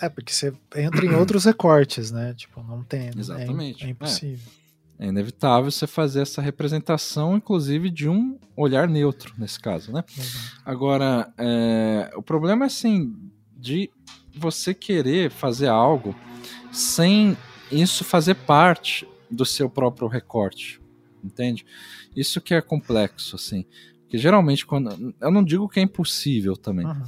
É, 0.00 0.08
porque 0.08 0.32
você 0.32 0.52
entra 0.76 1.04
em 1.04 1.14
outros 1.14 1.44
recortes, 1.44 2.12
né? 2.12 2.32
Tipo, 2.34 2.62
não 2.62 2.84
tem. 2.84 3.08
É 3.08 3.12
Exatamente. 3.18 3.82
É, 3.82 3.88
é 3.88 3.90
impossível. 3.90 4.52
É. 5.00 5.06
é. 5.06 5.08
inevitável 5.08 5.70
você 5.72 5.88
fazer 5.88 6.22
essa 6.22 6.40
representação, 6.40 7.36
inclusive, 7.36 7.90
de 7.90 8.08
um 8.08 8.38
olhar 8.56 8.88
neutro, 8.88 9.34
nesse 9.36 9.58
caso, 9.58 9.90
né? 9.90 10.04
Uhum. 10.16 10.24
Agora, 10.64 11.32
é, 11.36 12.12
o 12.14 12.22
problema 12.22 12.64
é 12.64 12.66
assim, 12.66 13.12
de 13.56 13.90
você 14.38 14.72
querer 14.72 15.30
fazer 15.30 15.68
algo 15.68 16.14
sem 16.72 17.36
isso 17.70 18.04
fazer 18.04 18.34
parte 18.34 19.06
do 19.30 19.44
seu 19.44 19.68
próprio 19.68 20.08
recorte, 20.08 20.80
entende? 21.22 21.64
Isso 22.16 22.40
que 22.40 22.54
é 22.54 22.60
complexo, 22.60 23.36
assim. 23.36 23.66
Porque 24.02 24.16
geralmente, 24.16 24.64
quando. 24.64 25.14
Eu 25.20 25.30
não 25.30 25.44
digo 25.44 25.68
que 25.68 25.78
é 25.78 25.82
impossível 25.82 26.56
também. 26.56 26.86
Uhum. 26.86 27.02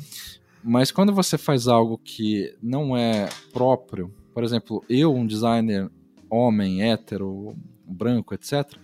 Mas 0.63 0.93
quando 0.93 1.15
você 1.15 1.39
faz 1.39 1.67
algo 1.67 1.97
que 1.97 2.55
não 2.63 2.95
é 2.95 3.29
próprio, 3.53 4.15
por 4.35 4.45
exemplo, 4.45 4.85
eu, 4.89 5.15
um 5.15 5.27
designer 5.27 5.91
homem, 6.29 6.83
hétero, 6.83 7.57
branco, 7.87 8.35
etc., 8.35 8.77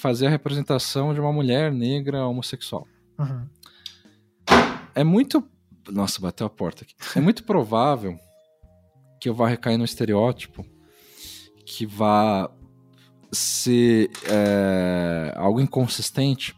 fazer 0.00 0.26
a 0.26 0.30
representação 0.30 1.14
de 1.14 1.20
uma 1.20 1.32
mulher 1.32 1.72
negra 1.72 2.26
homossexual. 2.26 2.86
Uhum. 3.18 3.46
É 4.94 5.04
muito 5.04 5.42
nossa, 5.88 6.20
bateu 6.20 6.46
a 6.46 6.50
porta 6.50 6.84
aqui. 6.84 6.94
É 7.14 7.20
muito 7.20 7.44
provável 7.44 8.18
que 9.20 9.28
eu 9.28 9.34
vá 9.34 9.48
recair 9.48 9.78
no 9.78 9.84
estereótipo 9.84 10.64
que 11.64 11.84
vá 11.84 12.48
ser 13.32 14.08
é, 14.24 15.32
algo 15.36 15.60
inconsistente, 15.60 16.54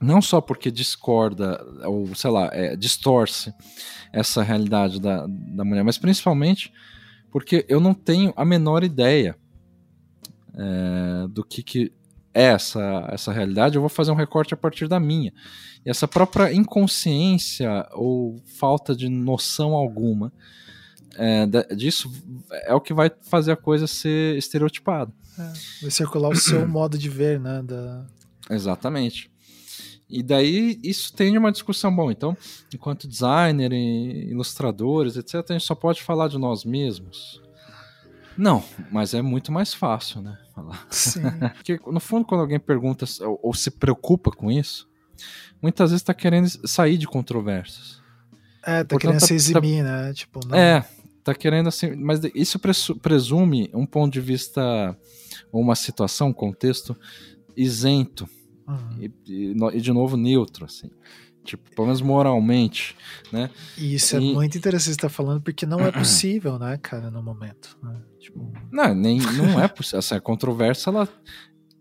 não 0.00 0.20
só 0.20 0.40
porque 0.40 0.70
discorda 0.70 1.64
ou 1.84 2.14
sei 2.14 2.30
lá 2.30 2.50
é, 2.52 2.76
distorce 2.76 3.52
essa 4.12 4.42
realidade 4.42 5.00
da, 5.00 5.26
da 5.26 5.64
mulher, 5.64 5.82
mas 5.82 5.98
principalmente 5.98 6.72
porque 7.30 7.64
eu 7.68 7.80
não 7.80 7.94
tenho 7.94 8.32
a 8.36 8.44
menor 8.44 8.84
ideia 8.84 9.36
é, 10.54 11.28
do 11.28 11.42
que, 11.42 11.62
que 11.62 11.92
é 12.38 12.44
essa, 12.44 13.08
essa 13.10 13.32
realidade, 13.32 13.74
eu 13.74 13.80
vou 13.80 13.88
fazer 13.88 14.12
um 14.12 14.14
recorte 14.14 14.54
a 14.54 14.56
partir 14.56 14.86
da 14.86 15.00
minha. 15.00 15.32
E 15.84 15.90
essa 15.90 16.06
própria 16.06 16.52
inconsciência 16.52 17.84
ou 17.92 18.40
falta 18.58 18.94
de 18.94 19.08
noção 19.08 19.74
alguma 19.74 20.32
é, 21.16 21.46
disso 21.74 22.08
é 22.64 22.72
o 22.72 22.80
que 22.80 22.94
vai 22.94 23.10
fazer 23.22 23.50
a 23.50 23.56
coisa 23.56 23.88
ser 23.88 24.36
estereotipada. 24.38 25.12
É, 25.36 25.52
vai 25.82 25.90
circular 25.90 26.28
o 26.28 26.36
seu 26.36 26.66
modo 26.68 26.96
de 26.96 27.08
ver, 27.08 27.40
né? 27.40 27.60
Da... 27.64 28.06
Exatamente. 28.48 29.28
E 30.08 30.22
daí 30.22 30.78
isso 30.82 31.12
tem 31.12 31.36
uma 31.36 31.50
discussão. 31.50 31.94
Bom, 31.94 32.08
então, 32.08 32.36
enquanto 32.72 33.08
designer 33.08 33.72
e 33.72 34.30
ilustradores, 34.30 35.16
etc., 35.16 35.44
a 35.50 35.52
gente 35.54 35.66
só 35.66 35.74
pode 35.74 36.04
falar 36.04 36.28
de 36.28 36.38
nós 36.38 36.64
mesmos. 36.64 37.42
Não, 38.36 38.62
mas 38.92 39.12
é 39.12 39.20
muito 39.20 39.50
mais 39.50 39.74
fácil, 39.74 40.22
né? 40.22 40.38
Falar. 40.58 40.86
Sim. 40.90 41.22
Porque, 41.54 41.80
no 41.86 42.00
fundo, 42.00 42.24
quando 42.24 42.40
alguém 42.40 42.58
pergunta 42.58 43.04
ou, 43.20 43.38
ou 43.42 43.54
se 43.54 43.70
preocupa 43.70 44.30
com 44.30 44.50
isso, 44.50 44.88
muitas 45.62 45.90
vezes 45.90 46.02
está 46.02 46.12
querendo 46.12 46.48
sair 46.66 46.98
de 46.98 47.06
controvérsias. 47.06 48.00
É, 48.62 48.82
tá 48.82 48.88
Portanto, 48.88 49.00
querendo 49.00 49.20
tá, 49.20 49.26
se 49.26 49.34
eximir, 49.34 49.84
tá, 49.84 49.90
né? 49.90 50.12
Tipo, 50.12 50.40
não... 50.46 50.56
É, 50.56 50.84
tá 51.22 51.34
querendo 51.34 51.68
assim. 51.68 51.94
Mas 51.94 52.20
isso 52.34 52.58
presume 53.00 53.70
um 53.72 53.86
ponto 53.86 54.12
de 54.12 54.20
vista, 54.20 54.96
ou 55.52 55.60
uma 55.60 55.74
situação, 55.74 56.28
um 56.28 56.32
contexto 56.32 56.96
isento. 57.56 58.28
Uhum. 58.66 58.98
E, 59.00 59.12
e, 59.26 59.56
e, 59.74 59.80
de 59.80 59.92
novo 59.92 60.16
neutro, 60.16 60.64
assim 60.64 60.90
tipo, 61.44 61.70
pelo 61.70 61.86
menos 61.86 62.00
moralmente, 62.00 62.96
né? 63.32 63.50
E 63.76 63.94
isso 63.94 64.16
é 64.16 64.20
e... 64.20 64.30
é 64.30 64.34
muito 64.34 64.56
interessante 64.58 64.92
estar 64.92 65.08
tá 65.08 65.14
falando, 65.14 65.40
porque 65.40 65.64
não 65.64 65.80
é 65.80 65.90
possível, 65.92 66.58
né, 66.58 66.78
cara, 66.78 67.10
no 67.10 67.22
momento. 67.22 67.78
Né? 67.82 68.00
Tipo... 68.18 68.52
Não, 68.70 68.94
nem, 68.94 69.18
não 69.18 69.60
é 69.60 69.68
possível. 69.68 69.98
Essa 69.98 70.20
controvérsia, 70.20 70.90
ela 70.90 71.08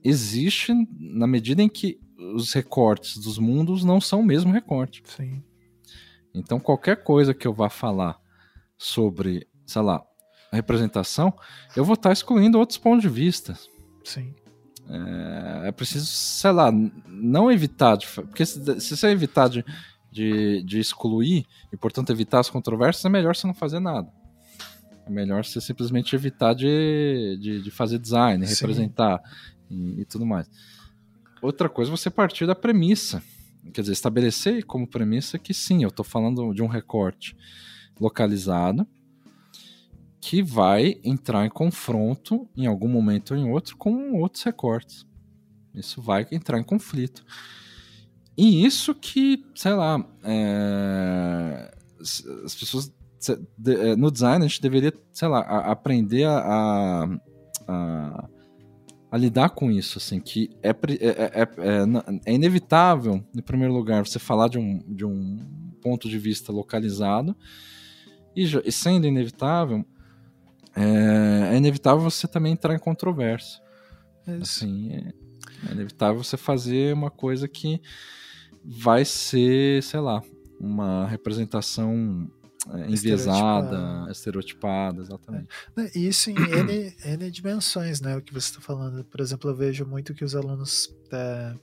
existe 0.03 0.73
na 0.99 1.27
medida 1.27 1.61
em 1.61 1.69
que 1.69 1.99
os 2.17 2.53
recortes 2.53 3.17
dos 3.17 3.37
mundos 3.37 3.83
não 3.83 4.01
são 4.01 4.21
o 4.21 4.25
mesmo 4.25 4.51
recorte. 4.51 5.03
Sim. 5.05 5.43
Então, 6.33 6.59
qualquer 6.59 7.03
coisa 7.03 7.33
que 7.33 7.47
eu 7.47 7.53
vá 7.53 7.69
falar 7.69 8.19
sobre, 8.77 9.47
sei 9.65 9.81
lá, 9.81 10.03
a 10.51 10.55
representação, 10.55 11.33
eu 11.75 11.83
vou 11.83 11.95
estar 11.95 12.11
excluindo 12.11 12.57
outros 12.57 12.77
pontos 12.77 13.01
de 13.01 13.09
vista. 13.09 13.57
Sim. 14.03 14.33
É, 14.89 15.67
é 15.67 15.71
preciso, 15.71 16.05
sei 16.05 16.51
lá, 16.51 16.71
não 17.07 17.51
evitar, 17.51 17.97
de, 17.97 18.07
porque 18.07 18.45
se, 18.45 18.79
se 18.79 18.95
você 18.95 19.07
evitar 19.07 19.49
de, 19.49 19.63
de, 20.11 20.63
de, 20.63 20.79
excluir 20.79 21.45
e, 21.71 21.77
portanto, 21.77 22.11
evitar 22.11 22.39
as 22.39 22.49
controvérsias, 22.49 23.03
é 23.03 23.09
melhor 23.09 23.35
você 23.35 23.45
não 23.45 23.53
fazer 23.53 23.79
nada. 23.79 24.11
É 25.05 25.09
melhor 25.09 25.43
você 25.43 25.59
simplesmente 25.59 26.15
evitar 26.15 26.53
de, 26.53 27.37
de, 27.39 27.61
de 27.61 27.71
fazer 27.71 27.99
design, 27.99 28.45
Sim. 28.45 28.53
representar 28.53 29.21
e, 29.69 30.01
e, 30.01 30.05
tudo 30.05 30.25
mais. 30.25 30.49
Outra 31.41 31.69
coisa, 31.69 31.91
você 31.91 32.09
partir 32.09 32.45
da 32.45 32.55
premissa. 32.55 33.21
Quer 33.73 33.81
dizer, 33.81 33.93
estabelecer 33.93 34.65
como 34.65 34.87
premissa 34.87 35.37
que 35.37 35.53
sim, 35.53 35.83
eu 35.83 35.89
estou 35.89 36.05
falando 36.05 36.53
de 36.53 36.63
um 36.63 36.67
recorte 36.67 37.35
localizado 37.99 38.87
que 40.19 40.41
vai 40.41 40.99
entrar 41.03 41.45
em 41.45 41.49
confronto 41.49 42.47
em 42.55 42.65
algum 42.65 42.87
momento 42.87 43.31
ou 43.33 43.37
em 43.37 43.49
outro 43.49 43.77
com 43.77 44.19
outros 44.19 44.43
recortes. 44.43 45.05
Isso 45.73 46.01
vai 46.01 46.27
entrar 46.31 46.59
em 46.59 46.63
conflito. 46.63 47.23
E 48.37 48.65
isso 48.65 48.93
que, 48.93 49.43
sei 49.55 49.73
lá, 49.73 50.03
é, 50.23 51.73
as 51.99 52.55
pessoas. 52.55 52.93
É, 53.65 53.95
no 53.95 54.11
design 54.11 54.45
a 54.45 54.47
gente 54.47 54.61
deveria, 54.61 54.93
sei 55.11 55.27
lá, 55.27 55.39
aprender 55.39 56.25
a, 56.25 57.19
a, 57.67 58.29
a, 59.11 59.17
lidar 59.17 59.49
com 59.49 59.71
isso, 59.71 59.97
assim, 59.97 60.19
que 60.19 60.51
é, 60.61 60.69
é, 60.69 60.71
é, 60.71 61.41
é, 61.41 62.21
é 62.27 62.33
inevitável, 62.33 63.23
em 63.35 63.41
primeiro 63.41 63.73
lugar, 63.73 64.05
você 64.05 64.19
falar 64.19 64.49
de 64.49 64.59
um, 64.59 64.83
de 64.87 65.03
um 65.03 65.39
ponto 65.81 66.07
de 66.07 66.19
vista 66.19 66.51
localizado, 66.51 67.35
e, 68.35 68.43
e 68.43 68.71
sendo 68.71 69.07
inevitável, 69.07 69.83
é, 70.77 71.53
é 71.53 71.57
inevitável 71.57 72.01
você 72.01 72.27
também 72.27 72.53
entrar 72.53 72.73
em 72.75 72.79
controvérsia. 72.79 73.61
Assim, 74.41 74.91
é, 74.91 75.13
é, 75.67 75.71
inevitável 75.71 76.23
você 76.23 76.37
fazer 76.37 76.93
uma 76.93 77.09
coisa 77.09 77.47
que 77.47 77.81
vai 78.63 79.03
ser, 79.05 79.81
sei 79.81 79.99
lá, 79.99 80.21
uma 80.59 81.07
representação 81.07 82.29
é, 82.73 82.89
enviesada, 82.91 84.11
estereotipada, 84.11 85.01
exatamente. 85.01 85.47
É. 85.77 85.97
Isso 85.97 86.29
em 86.29 86.35
N, 86.35 86.93
N 87.05 87.31
dimensões, 87.31 88.01
né? 88.01 88.17
O 88.17 88.21
que 88.21 88.33
você 88.33 88.49
está 88.49 88.61
falando. 88.61 89.03
Por 89.05 89.21
exemplo, 89.21 89.49
eu 89.49 89.55
vejo 89.55 89.85
muito 89.85 90.13
que 90.13 90.25
os 90.25 90.35
alunos 90.35 90.93
é, 91.11 91.55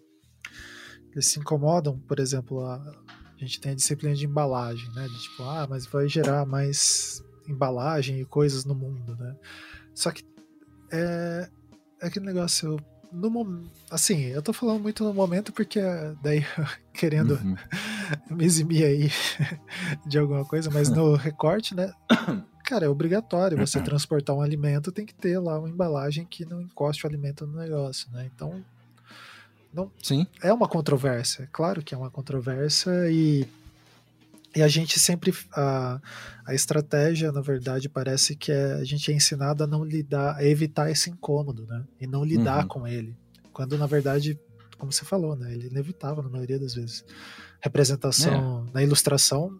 eles 1.12 1.28
se 1.28 1.38
incomodam, 1.38 1.98
por 2.00 2.18
exemplo, 2.18 2.64
a, 2.64 2.76
a 2.76 3.38
gente 3.38 3.60
tem 3.60 3.72
a 3.72 3.74
disciplina 3.76 4.14
de 4.14 4.24
embalagem, 4.24 4.90
né? 4.94 5.06
De 5.06 5.22
tipo, 5.22 5.42
ah, 5.44 5.66
mas 5.68 5.86
vai 5.86 6.08
gerar 6.08 6.46
mais 6.46 7.22
embalagem 7.48 8.20
e 8.20 8.24
coisas 8.24 8.64
no 8.64 8.74
mundo, 8.74 9.16
né? 9.16 9.34
Só 9.94 10.10
que 10.10 10.24
é, 10.92 11.48
é 12.00 12.06
aquele 12.06 12.26
negócio. 12.26 12.78
No 13.12 13.30
mom... 13.30 13.62
Assim, 13.90 14.22
eu 14.24 14.42
tô 14.42 14.52
falando 14.52 14.82
muito 14.82 15.04
no 15.04 15.14
momento 15.14 15.52
porque 15.52 15.80
daí 16.20 16.44
querendo 16.92 17.34
uhum. 17.34 17.56
me 18.36 18.44
eximir 18.44 18.84
aí 18.84 19.10
de 20.04 20.18
alguma 20.18 20.44
coisa, 20.44 20.70
mas 20.70 20.88
no 20.88 21.14
recorte, 21.14 21.74
né? 21.74 21.92
Cara, 22.64 22.86
é 22.86 22.88
obrigatório 22.88 23.56
você 23.56 23.78
transportar 23.82 24.34
um 24.34 24.40
alimento, 24.40 24.90
tem 24.90 25.06
que 25.06 25.14
ter 25.14 25.38
lá 25.38 25.58
uma 25.58 25.68
embalagem 25.68 26.24
que 26.24 26.44
não 26.44 26.60
encoste 26.60 27.06
o 27.06 27.08
alimento 27.08 27.46
no 27.46 27.56
negócio, 27.56 28.10
né? 28.10 28.28
Então, 28.34 28.64
não, 29.72 29.90
Sim. 30.02 30.26
é 30.42 30.52
uma 30.52 30.68
controvérsia, 30.68 31.48
claro 31.52 31.82
que 31.82 31.94
é 31.94 31.98
uma 31.98 32.10
controvérsia 32.10 32.90
e 33.10 33.46
e 34.54 34.62
a 34.62 34.68
gente 34.68 34.98
sempre. 35.00 35.34
A, 35.52 36.00
a 36.46 36.54
estratégia, 36.54 37.32
na 37.32 37.40
verdade, 37.40 37.88
parece 37.88 38.36
que 38.36 38.52
é, 38.52 38.74
a 38.74 38.84
gente 38.84 39.10
é 39.10 39.14
ensinado 39.14 39.64
a 39.64 39.66
não 39.66 39.82
lidar, 39.82 40.36
a 40.36 40.44
evitar 40.44 40.90
esse 40.90 41.10
incômodo, 41.10 41.66
né? 41.66 41.84
E 42.00 42.06
não 42.06 42.22
lidar 42.22 42.62
uhum. 42.62 42.68
com 42.68 42.86
ele. 42.86 43.16
Quando, 43.52 43.78
na 43.78 43.86
verdade, 43.86 44.38
como 44.78 44.92
você 44.92 45.04
falou, 45.04 45.34
né? 45.34 45.52
Ele 45.52 45.64
é 45.64 45.70
inevitável 45.70 46.22
na 46.22 46.28
maioria 46.28 46.58
das 46.58 46.74
vezes. 46.74 47.04
Representação 47.60 48.66
é. 48.68 48.74
na 48.74 48.82
ilustração, 48.82 49.58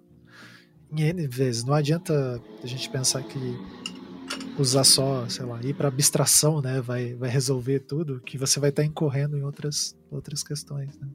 em 0.92 1.02
N 1.02 1.26
vezes. 1.26 1.64
Não 1.64 1.74
adianta 1.74 2.40
a 2.62 2.66
gente 2.66 2.88
pensar 2.90 3.22
que 3.22 3.38
usar 4.58 4.84
só, 4.84 5.28
sei 5.28 5.44
lá, 5.44 5.60
ir 5.62 5.74
para 5.74 5.88
abstração, 5.88 6.60
né? 6.60 6.80
Vai, 6.80 7.14
vai 7.14 7.30
resolver 7.30 7.80
tudo, 7.80 8.20
que 8.20 8.38
você 8.38 8.60
vai 8.60 8.70
estar 8.70 8.82
tá 8.82 8.86
incorrendo 8.86 9.36
em 9.36 9.42
outras, 9.42 9.96
outras 10.10 10.42
questões, 10.42 10.98
né? 10.98 11.08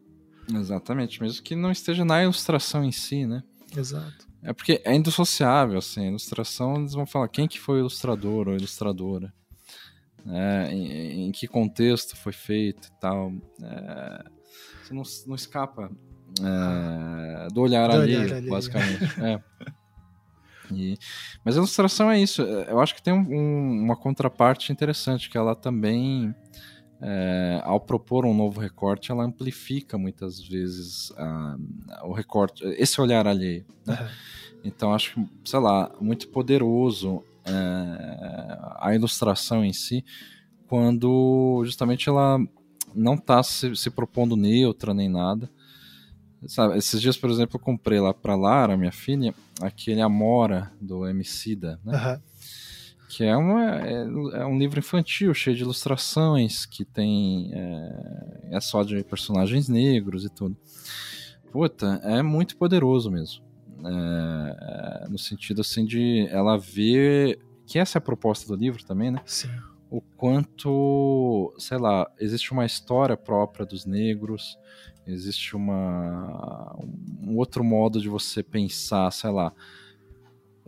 Exatamente, 0.52 1.22
mesmo 1.22 1.44
que 1.44 1.56
não 1.56 1.72
esteja 1.72 2.04
na 2.04 2.24
ilustração 2.24 2.84
em 2.84 2.92
si, 2.92 3.26
né? 3.26 3.44
Exato. 3.76 4.28
É 4.42 4.54
porque 4.54 4.82
é 4.86 4.96
indissociável, 4.96 5.78
assim, 5.78 6.06
a 6.06 6.10
ilustração, 6.10 6.78
eles 6.78 6.94
vão 6.94 7.06
falar 7.06 7.28
quem 7.28 7.48
que 7.48 7.60
foi 7.60 7.78
o 7.78 7.80
ilustrador 7.80 8.48
ou 8.48 8.56
ilustradora, 8.56 9.34
é, 10.28 10.72
em, 10.72 11.28
em, 11.28 11.32
que 11.32 11.48
contexto 11.48 12.16
foi 12.16 12.32
feito 12.32 12.88
e 12.88 13.00
tal. 13.00 13.34
É, 13.62 14.24
você 14.82 14.94
não, 14.94 15.04
não 15.28 15.36
escapa 15.36 15.92
é, 16.40 17.48
do 17.54 17.62
olhar 17.62 17.90
do 17.90 17.98
alheio, 17.98 18.22
olhar 18.22 18.42
basicamente. 18.44 19.04
é. 19.22 19.44
E, 20.72 20.98
mas 21.44 21.56
a 21.56 21.60
ilustração 21.60 22.12
é 22.12 22.20
isso. 22.20 22.42
Eu 22.42 22.80
acho 22.80 22.94
que 22.96 23.02
tem 23.02 23.14
um, 23.14 23.84
uma 23.84 23.96
contraparte 23.96 24.72
interessante, 24.72 25.30
que 25.30 25.38
ela 25.38 25.56
também 25.56 26.34
é, 27.02 27.62
ao 27.64 27.80
propor 27.80 28.26
um 28.26 28.34
novo 28.34 28.60
recorte, 28.60 29.12
ela 29.12 29.24
amplifica 29.24 29.98
muitas 29.98 30.40
vezes 30.40 31.12
o 32.04 32.12
recorte, 32.12 32.64
esse 32.78 33.00
olhar 33.00 33.28
alheio. 33.28 33.66
Né? 33.86 33.98
Uhum. 34.00 34.08
Então, 34.66 34.94
acho 34.94 35.14
que, 35.14 35.30
sei 35.46 35.60
lá, 35.60 35.92
muito 36.02 36.28
poderoso 36.28 37.24
é, 37.46 38.60
a 38.80 38.94
ilustração 38.94 39.64
em 39.64 39.72
si, 39.72 40.04
quando 40.68 41.62
justamente 41.66 42.10
ela 42.10 42.38
não 42.94 43.14
está 43.14 43.42
se, 43.42 43.76
se, 43.76 43.90
propondo 43.90 44.36
neutra 44.36 44.94
nem 44.94 45.08
nada. 45.08 45.50
Sabe, 46.48 46.78
esses 46.78 47.02
dias, 47.02 47.18
por 47.18 47.30
exemplo, 47.30 47.58
eu 47.58 47.60
comprei 47.64 48.00
lá 48.00 48.14
para 48.14 48.36
Lara, 48.36 48.78
minha 48.78 48.92
filha, 48.92 49.34
aquele 49.62 50.02
Amora 50.02 50.72
do 50.80 51.08
Emicida, 51.08 51.80
né? 51.84 51.98
Uhum 51.98 52.29
que 53.10 53.24
é, 53.24 53.36
uma, 53.36 53.82
é, 53.82 53.94
é, 53.94 54.46
um 54.46 54.58
livro 54.60 54.78
infantil 54.78 55.34
cheio 55.34 55.56
de 55.56 55.64
ilustrações, 55.64 56.68
que 56.68 56.86
tem. 56.86 57.52
É, 57.52 58.50
é, 58.52 58.60
só 58.62 58.84
de 58.84 59.04
personagens 59.04 59.68
negros 59.68 60.24
e 60.24 60.30
tudo. 60.30 60.56
Puta, 61.52 62.00
é 62.04 62.22
muito 62.22 62.56
poderoso 62.56 63.10
mesmo. 63.10 63.44
É, 63.84 65.08
no 65.10 65.18
sentido 65.18 65.62
assim 65.62 65.86
de 65.86 66.28
ela 66.30 66.56
ver. 66.56 67.40
Que 67.66 67.80
essa 67.80 67.98
é 67.98 68.00
a 68.00 68.02
proposta 68.02 68.48
do 68.48 68.60
livro 68.60 68.84
também, 68.86 69.12
né? 69.12 69.22
Sim. 69.26 69.50
O 69.90 70.02
quanto, 70.02 71.52
sei 71.58 71.78
lá, 71.80 72.10
existe 72.20 72.52
uma 72.52 72.66
história 72.66 73.18
própria 73.18 73.66
dos 73.66 73.86
negros, 73.86 74.58
existe 75.06 75.56
uma, 75.56 76.76
um 77.24 77.38
outro 77.38 77.64
modo 77.64 78.00
de 78.00 78.08
você 78.08 78.44
pensar, 78.44 79.12
sei 79.12 79.32
lá 79.32 79.52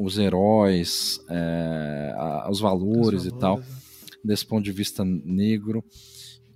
os 0.02 0.18
heróis, 0.18 1.20
é, 1.30 2.14
a, 2.18 2.49
os, 2.49 2.60
valores 2.60 3.24
os 3.24 3.26
valores 3.26 3.26
e 3.26 3.32
tal, 3.32 3.62
desse 4.24 4.45
ponto 4.45 4.64
de 4.64 4.72
vista 4.72 5.04
negro. 5.06 5.84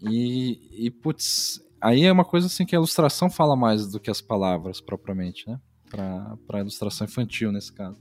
E, 0.02 0.86
e, 0.86 0.92
putz, 0.92 1.62
aí 1.82 2.04
é 2.04 2.12
uma 2.12 2.26
coisa 2.26 2.48
assim 2.48 2.66
que 2.66 2.76
a 2.76 2.80
ilustração 2.80 3.30
fala 3.30 3.56
mais 3.56 3.88
do 3.88 4.00
que 4.00 4.10
as 4.10 4.22
palavras 4.22 4.82
propriamente, 4.82 5.48
né? 5.48 5.60
Para 5.90 6.58
a 6.58 6.60
ilustração 6.60 7.06
infantil, 7.06 7.52
nesse 7.52 7.72
caso. 7.72 8.00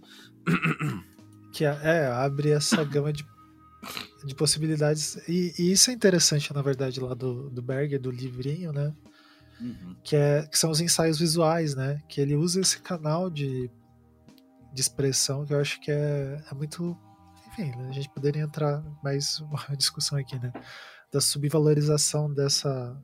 Que 1.53 1.65
é, 1.65 1.79
é, 1.83 2.07
abre 2.09 2.51
essa 2.51 2.83
gama 2.83 3.13
de, 3.13 3.25
de 4.25 4.35
possibilidades. 4.35 5.17
E, 5.29 5.55
e, 5.59 5.71
isso 5.71 5.91
é 5.91 5.95
interessante, 5.95 6.53
na 6.53 6.63
verdade, 6.63 6.99
lá 6.99 7.15
do, 7.15 7.49
do 7.51 7.63
Berger, 7.63 8.01
do 8.01 8.11
livrinho, 8.11 8.73
né? 8.73 8.93
Uhum. 9.61 9.95
Que, 10.03 10.17
é, 10.17 10.43
que 10.51 10.59
são 10.59 10.71
os 10.71 10.81
ensaios 10.81 11.19
visuais, 11.19 11.77
né? 11.77 12.03
Que 12.09 12.21
ele 12.21 12.35
usa 12.35 12.61
esse 12.61 12.81
canal 12.81 13.31
de 13.31 13.71
de 14.75 14.81
expressão 14.81 15.47
que 15.47 15.55
eu 15.55 15.61
acho 15.61 15.81
que 15.81 15.91
é, 15.91 16.43
é 16.51 16.55
muito. 16.55 16.97
Enfim, 17.49 17.71
né, 17.77 17.87
a 17.89 17.93
gente 17.93 18.09
poderia 18.11 18.43
entrar 18.43 18.83
mais 19.03 19.39
uma 19.39 19.59
discussão 19.79 20.19
aqui, 20.19 20.37
né? 20.39 20.53
Da 21.13 21.21
subvalorização 21.21 22.33
dessa 22.33 22.97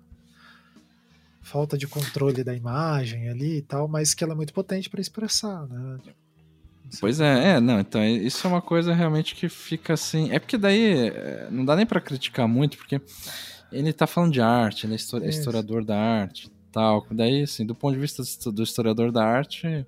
falta 1.40 1.78
de 1.78 1.86
controle 1.86 2.44
da 2.44 2.54
imagem 2.54 3.28
ali 3.28 3.58
e 3.58 3.62
tal, 3.62 3.88
mas 3.88 4.12
que 4.12 4.24
ela 4.24 4.34
é 4.34 4.36
muito 4.36 4.52
potente 4.52 4.90
para 4.90 5.00
expressar, 5.00 5.66
né? 5.68 5.98
Pois 6.98 7.20
é, 7.20 7.52
é, 7.52 7.60
não, 7.60 7.78
então 7.78 8.04
isso 8.04 8.44
é 8.44 8.50
uma 8.50 8.60
coisa 8.60 8.92
realmente 8.92 9.36
que 9.36 9.48
fica 9.48 9.94
assim. 9.94 10.32
É 10.32 10.40
porque 10.40 10.58
daí 10.58 11.08
é, 11.08 11.48
não 11.48 11.64
dá 11.64 11.76
nem 11.76 11.86
para 11.86 12.00
criticar 12.00 12.48
muito, 12.48 12.76
porque 12.76 13.00
ele 13.70 13.92
tá 13.92 14.08
falando 14.08 14.32
de 14.32 14.40
arte, 14.40 14.86
ele 14.86 14.94
é 14.94 15.28
historiador 15.28 15.84
da 15.84 15.96
arte 15.96 16.50
tal. 16.72 17.06
Daí, 17.10 17.42
assim, 17.42 17.64
do 17.64 17.74
ponto 17.74 17.94
de 17.94 18.00
vista 18.00 18.22
do 18.50 18.62
historiador 18.62 19.12
da 19.12 19.24
arte, 19.24 19.86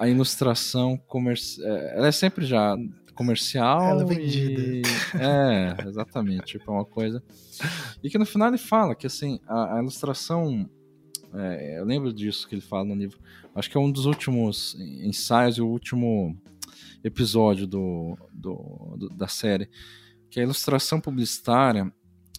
a 0.00 0.08
ilustração 0.08 0.96
comercial. 0.96 1.68
É, 1.68 1.98
ela 1.98 2.06
é 2.08 2.12
sempre 2.12 2.46
já 2.46 2.74
comercial. 3.14 3.82
Ela 3.82 4.02
é 4.02 4.06
vendida. 4.06 4.60
E... 4.62 4.82
É, 5.20 5.86
exatamente. 5.86 6.46
tipo, 6.46 6.70
é 6.70 6.74
uma 6.74 6.86
coisa. 6.86 7.22
E 8.02 8.08
que 8.08 8.16
no 8.16 8.24
final 8.24 8.48
ele 8.48 8.56
fala 8.56 8.94
que 8.94 9.06
assim, 9.06 9.38
a, 9.46 9.76
a 9.76 9.78
ilustração. 9.78 10.68
É, 11.34 11.78
eu 11.78 11.84
lembro 11.84 12.14
disso 12.14 12.48
que 12.48 12.54
ele 12.54 12.62
fala 12.62 12.86
no 12.86 12.94
livro. 12.94 13.18
Acho 13.54 13.68
que 13.68 13.76
é 13.76 13.80
um 13.80 13.92
dos 13.92 14.06
últimos 14.06 14.74
ensaios 14.80 15.58
e 15.58 15.60
o 15.60 15.68
último 15.68 16.34
episódio 17.04 17.66
do, 17.66 18.16
do, 18.32 18.96
do, 18.96 19.08
da 19.10 19.28
série. 19.28 19.68
Que 20.30 20.40
a 20.40 20.42
ilustração 20.44 20.98
publicitária 20.98 21.92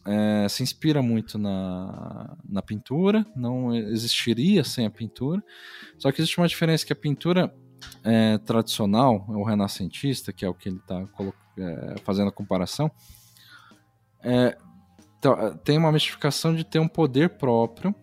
é, 0.05 0.47
se 0.49 0.63
inspira 0.63 1.01
muito 1.01 1.37
na, 1.37 2.35
na 2.47 2.61
pintura, 2.61 3.25
não 3.35 3.75
existiria 3.75 4.63
sem 4.63 4.85
a 4.85 4.89
pintura. 4.89 5.43
Só 5.97 6.11
que 6.11 6.21
existe 6.21 6.37
uma 6.37 6.47
diferença 6.47 6.85
que 6.85 6.93
a 6.93 6.95
pintura 6.95 7.53
é, 8.03 8.37
tradicional, 8.39 9.25
o 9.27 9.43
renascentista, 9.43 10.33
que 10.33 10.45
é 10.45 10.49
o 10.49 10.53
que 10.53 10.69
ele 10.69 10.77
está 10.77 11.07
é, 11.57 11.95
fazendo 12.03 12.29
a 12.29 12.31
comparação, 12.31 12.91
é, 14.23 14.57
tem 15.63 15.77
uma 15.77 15.91
mistificação 15.91 16.55
de 16.55 16.63
ter 16.63 16.79
um 16.79 16.87
poder 16.87 17.29
próprio 17.37 17.93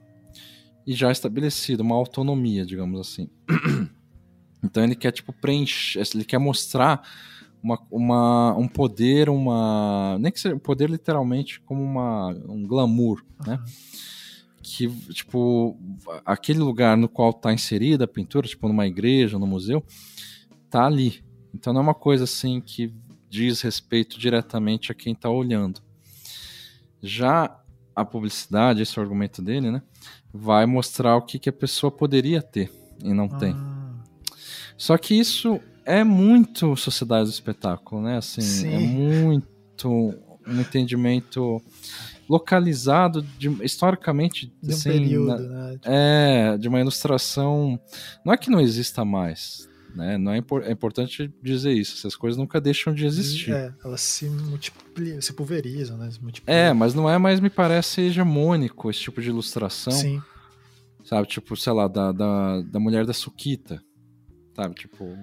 e 0.86 0.94
já 0.94 1.10
estabelecido, 1.10 1.82
uma 1.82 1.97
autonomia, 1.97 2.64
digamos 2.64 3.01
assim. 3.01 3.28
então 4.62 4.85
ele 4.85 4.94
quer 4.94 5.12
tipo 5.12 5.32
preencher, 5.32 6.02
ele 6.14 6.24
quer 6.24 6.39
mostrar 6.39 7.02
uma, 7.62 7.78
uma, 7.90 8.56
um 8.56 8.68
poder, 8.68 9.28
uma. 9.28 10.16
Nem 10.20 10.32
que 10.32 10.40
seja 10.40 10.55
um 10.55 10.60
poder 10.60 10.89
literalmente 10.89 11.60
como 11.60 11.82
uma, 11.82 12.28
um 12.48 12.66
glamour, 12.66 13.24
uhum. 13.40 13.52
né? 13.52 13.64
Que, 14.62 14.89
tipo, 15.12 15.78
aquele 16.24 16.59
lugar 16.59 16.97
no 16.97 17.09
qual 17.09 17.30
está 17.30 17.52
inserida 17.52 18.05
a 18.05 18.09
pintura, 18.09 18.47
tipo 18.47 18.68
numa 18.68 18.86
igreja, 18.86 19.39
no 19.39 19.47
museu, 19.47 19.82
tá 20.68 20.85
ali. 20.85 21.22
Então 21.55 21.72
não 21.72 21.80
é 21.80 21.85
uma 21.85 21.94
coisa 21.94 22.24
assim 22.24 22.60
que 22.60 22.93
diz 23.30 23.60
respeito 23.62 24.18
diretamente 24.18 24.93
a 24.93 24.94
quem 24.94 25.12
está 25.12 25.30
olhando. 25.30 25.80
Já 27.02 27.59
a 27.94 28.05
publicidade, 28.05 28.82
esse 28.82 28.98
é 28.98 29.01
o 29.01 29.05
argumento 29.05 29.43
dele, 29.43 29.70
né? 29.70 29.82
Vai 30.32 30.66
mostrar 30.66 31.16
o 31.16 31.22
que, 31.22 31.39
que 31.39 31.48
a 31.48 31.52
pessoa 31.52 31.90
poderia 31.90 32.43
ter 32.43 32.70
e 33.02 33.12
não 33.12 33.28
tem. 33.28 33.55
Ah. 33.55 33.89
Só 34.76 34.97
que 34.97 35.14
isso 35.14 35.60
é 35.89 36.05
muito 36.05 36.77
sociedade 36.77 37.24
do 37.24 37.32
espetáculo, 37.32 38.02
né? 38.02 38.19
Assim, 38.19 38.40
é 38.40 38.44
Sim. 38.44 38.74
é 38.74 38.78
muito 38.78 39.89
um 40.47 40.60
entendimento 40.60 41.62
localizado 42.28 43.23
de, 43.23 43.48
historicamente 43.65 44.52
de 44.62 44.70
um 44.70 44.74
assim, 44.74 44.90
período, 44.90 45.28
na, 45.28 45.39
né? 45.39 45.73
Tipo... 45.73 45.89
É, 45.90 46.59
de 46.59 46.69
uma 46.69 46.78
ilustração. 46.78 47.81
Não 48.23 48.35
é 48.35 48.36
que 48.36 48.51
não 48.51 48.60
exista 48.60 49.02
mais, 49.02 49.66
né? 49.94 50.19
Não 50.19 50.32
é, 50.32 50.36
impor, 50.36 50.62
é 50.62 50.70
importante 50.70 51.32
dizer 51.43 51.73
isso. 51.73 51.97
Essas 51.97 52.15
coisas 52.15 52.36
nunca 52.36 52.60
deixam 52.60 52.93
de 52.93 53.06
existir. 53.06 53.52
É, 53.52 53.73
elas 53.82 54.02
se 54.02 54.27
multiplicam, 54.27 55.23
se 55.23 55.32
pulverizam, 55.32 55.97
né? 55.97 56.10
Se 56.10 56.20
é, 56.47 56.70
mas 56.74 56.93
não 56.93 57.09
é 57.09 57.16
mais, 57.16 57.40
me 57.40 57.48
parece, 57.48 58.02
hegemônico 58.02 58.90
esse 58.90 59.01
tipo 59.01 59.23
de 59.23 59.31
ilustração. 59.31 59.93
Sim. 59.94 60.20
Sabe, 61.02 61.27
tipo, 61.27 61.56
sei 61.56 61.73
lá, 61.73 61.89
da, 61.89 62.12
da, 62.12 62.60
da 62.60 62.78
mulher 62.78 63.06
da 63.06 63.15
Suquita. 63.15 63.82
Sabe, 64.55 64.74
tipo 64.74 65.16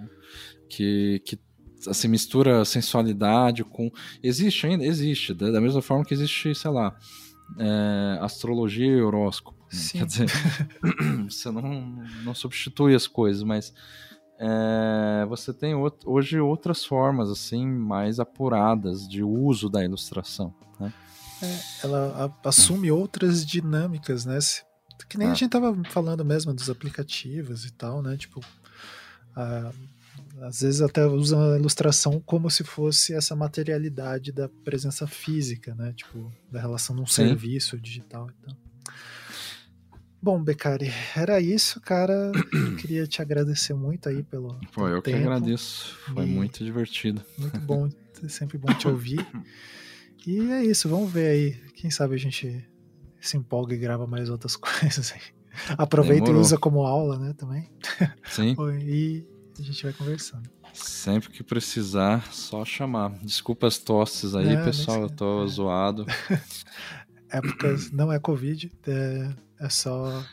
que, 0.69 1.21
que 1.25 1.39
assim, 1.87 2.07
mistura 2.07 2.63
sensualidade 2.65 3.63
com. 3.63 3.91
Existe 4.21 4.67
ainda? 4.67 4.85
Existe. 4.85 5.33
Da 5.33 5.61
mesma 5.61 5.81
forma 5.81 6.05
que 6.05 6.13
existe, 6.13 6.53
sei 6.55 6.71
lá, 6.71 6.95
é, 7.57 8.19
astrologia 8.21 8.85
e 8.87 9.01
horóscopo. 9.01 9.57
Né? 9.71 9.79
Quer 9.91 10.05
dizer, 10.05 10.29
você 11.29 11.51
não, 11.51 12.03
não 12.23 12.33
substitui 12.33 12.95
as 12.95 13.07
coisas, 13.07 13.43
mas 13.43 13.73
é, 14.39 15.25
você 15.27 15.53
tem 15.53 15.73
hoje 16.05 16.39
outras 16.39 16.83
formas 16.83 17.29
assim 17.29 17.65
mais 17.65 18.19
apuradas 18.19 19.07
de 19.07 19.23
uso 19.23 19.69
da 19.69 19.83
ilustração. 19.83 20.53
Né? 20.79 20.93
É, 21.41 21.85
ela 21.85 22.37
assume 22.43 22.91
outras 22.91 23.45
dinâmicas, 23.45 24.25
né? 24.25 24.37
Que 25.09 25.17
nem 25.17 25.27
a 25.29 25.33
gente 25.33 25.51
tava 25.51 25.75
falando 25.89 26.23
mesmo 26.23 26.53
dos 26.53 26.69
aplicativos 26.69 27.65
e 27.65 27.71
tal, 27.71 28.01
né? 28.01 28.17
Tipo, 28.17 28.41
a, 29.35 29.71
às 30.41 30.61
vezes 30.61 30.81
até 30.81 31.05
usa 31.05 31.53
a 31.53 31.57
ilustração 31.57 32.21
como 32.25 32.49
se 32.49 32.63
fosse 32.63 33.13
essa 33.13 33.35
materialidade 33.35 34.31
da 34.31 34.49
presença 34.49 35.07
física, 35.07 35.73
né? 35.75 35.93
Tipo, 35.93 36.31
da 36.51 36.59
relação 36.59 36.95
de 36.95 37.01
um 37.01 37.05
Sim. 37.05 37.27
serviço 37.27 37.79
digital. 37.79 38.29
Então. 38.39 38.57
Bom, 40.21 40.43
Becari, 40.43 40.91
era 41.15 41.39
isso, 41.39 41.79
cara. 41.79 42.31
Eu 42.53 42.75
queria 42.77 43.05
te 43.07 43.21
agradecer 43.21 43.73
muito 43.73 44.09
aí 44.09 44.23
pelo. 44.23 44.59
Pô, 44.73 44.87
eu 44.87 45.01
tempo. 45.01 45.17
que 45.17 45.23
agradeço. 45.23 45.95
Foi 46.13 46.25
e... 46.25 46.27
muito 46.27 46.63
divertido. 46.63 47.23
Muito 47.37 47.59
bom, 47.59 47.87
é 48.23 48.27
sempre 48.27 48.57
bom 48.57 48.73
te 48.73 48.87
ouvir. 48.87 49.25
E 50.25 50.39
é 50.51 50.63
isso, 50.63 50.89
vamos 50.89 51.11
ver 51.11 51.27
aí. 51.27 51.51
Quem 51.75 51.91
sabe 51.91 52.15
a 52.15 52.17
gente 52.17 52.67
se 53.21 53.37
empolga 53.37 53.73
e 53.73 53.77
grava 53.77 54.07
mais 54.07 54.29
outras 54.29 54.55
coisas 54.57 55.13
aí. 55.13 55.21
Aproveita 55.77 56.25
Demorou. 56.25 56.41
e 56.41 56.45
usa 56.45 56.57
como 56.57 56.85
aula, 56.85 57.17
né, 57.17 57.33
também. 57.33 57.69
Sim. 58.25 58.55
e 58.83 59.25
a 59.61 59.65
gente 59.65 59.83
vai 59.83 59.93
conversando. 59.93 60.49
Sempre 60.73 61.29
que 61.29 61.43
precisar, 61.43 62.31
só 62.33 62.65
chamar. 62.65 63.11
Desculpa 63.21 63.67
as 63.67 63.77
tosses 63.77 64.35
aí, 64.35 64.55
pessoal, 64.63 65.03
eu 65.03 65.09
tô 65.09 65.43
é. 65.43 65.47
zoado. 65.47 66.05
É 67.27 67.41
porque 67.41 67.67
não 67.91 68.13
é 68.13 68.19
Covid, 68.19 68.71
é 68.87 69.29
é 69.59 69.69
só 69.69 70.23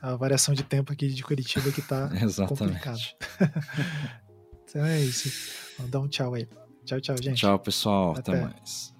a 0.00 0.16
variação 0.16 0.54
de 0.54 0.62
tempo 0.62 0.92
aqui 0.92 1.08
de 1.08 1.22
Curitiba 1.22 1.70
que 1.70 1.82
tá 1.82 2.10
complicado. 2.48 3.00
então 4.68 4.84
é 4.84 5.00
isso. 5.00 5.30
Vamos 5.76 5.92
dar 5.92 6.00
um 6.00 6.08
tchau 6.08 6.34
aí. 6.34 6.48
Tchau, 6.84 7.00
tchau, 7.00 7.16
gente. 7.20 7.38
Tchau, 7.38 7.58
pessoal. 7.58 8.14
Até, 8.16 8.32
Até 8.32 8.44
mais. 8.44 8.91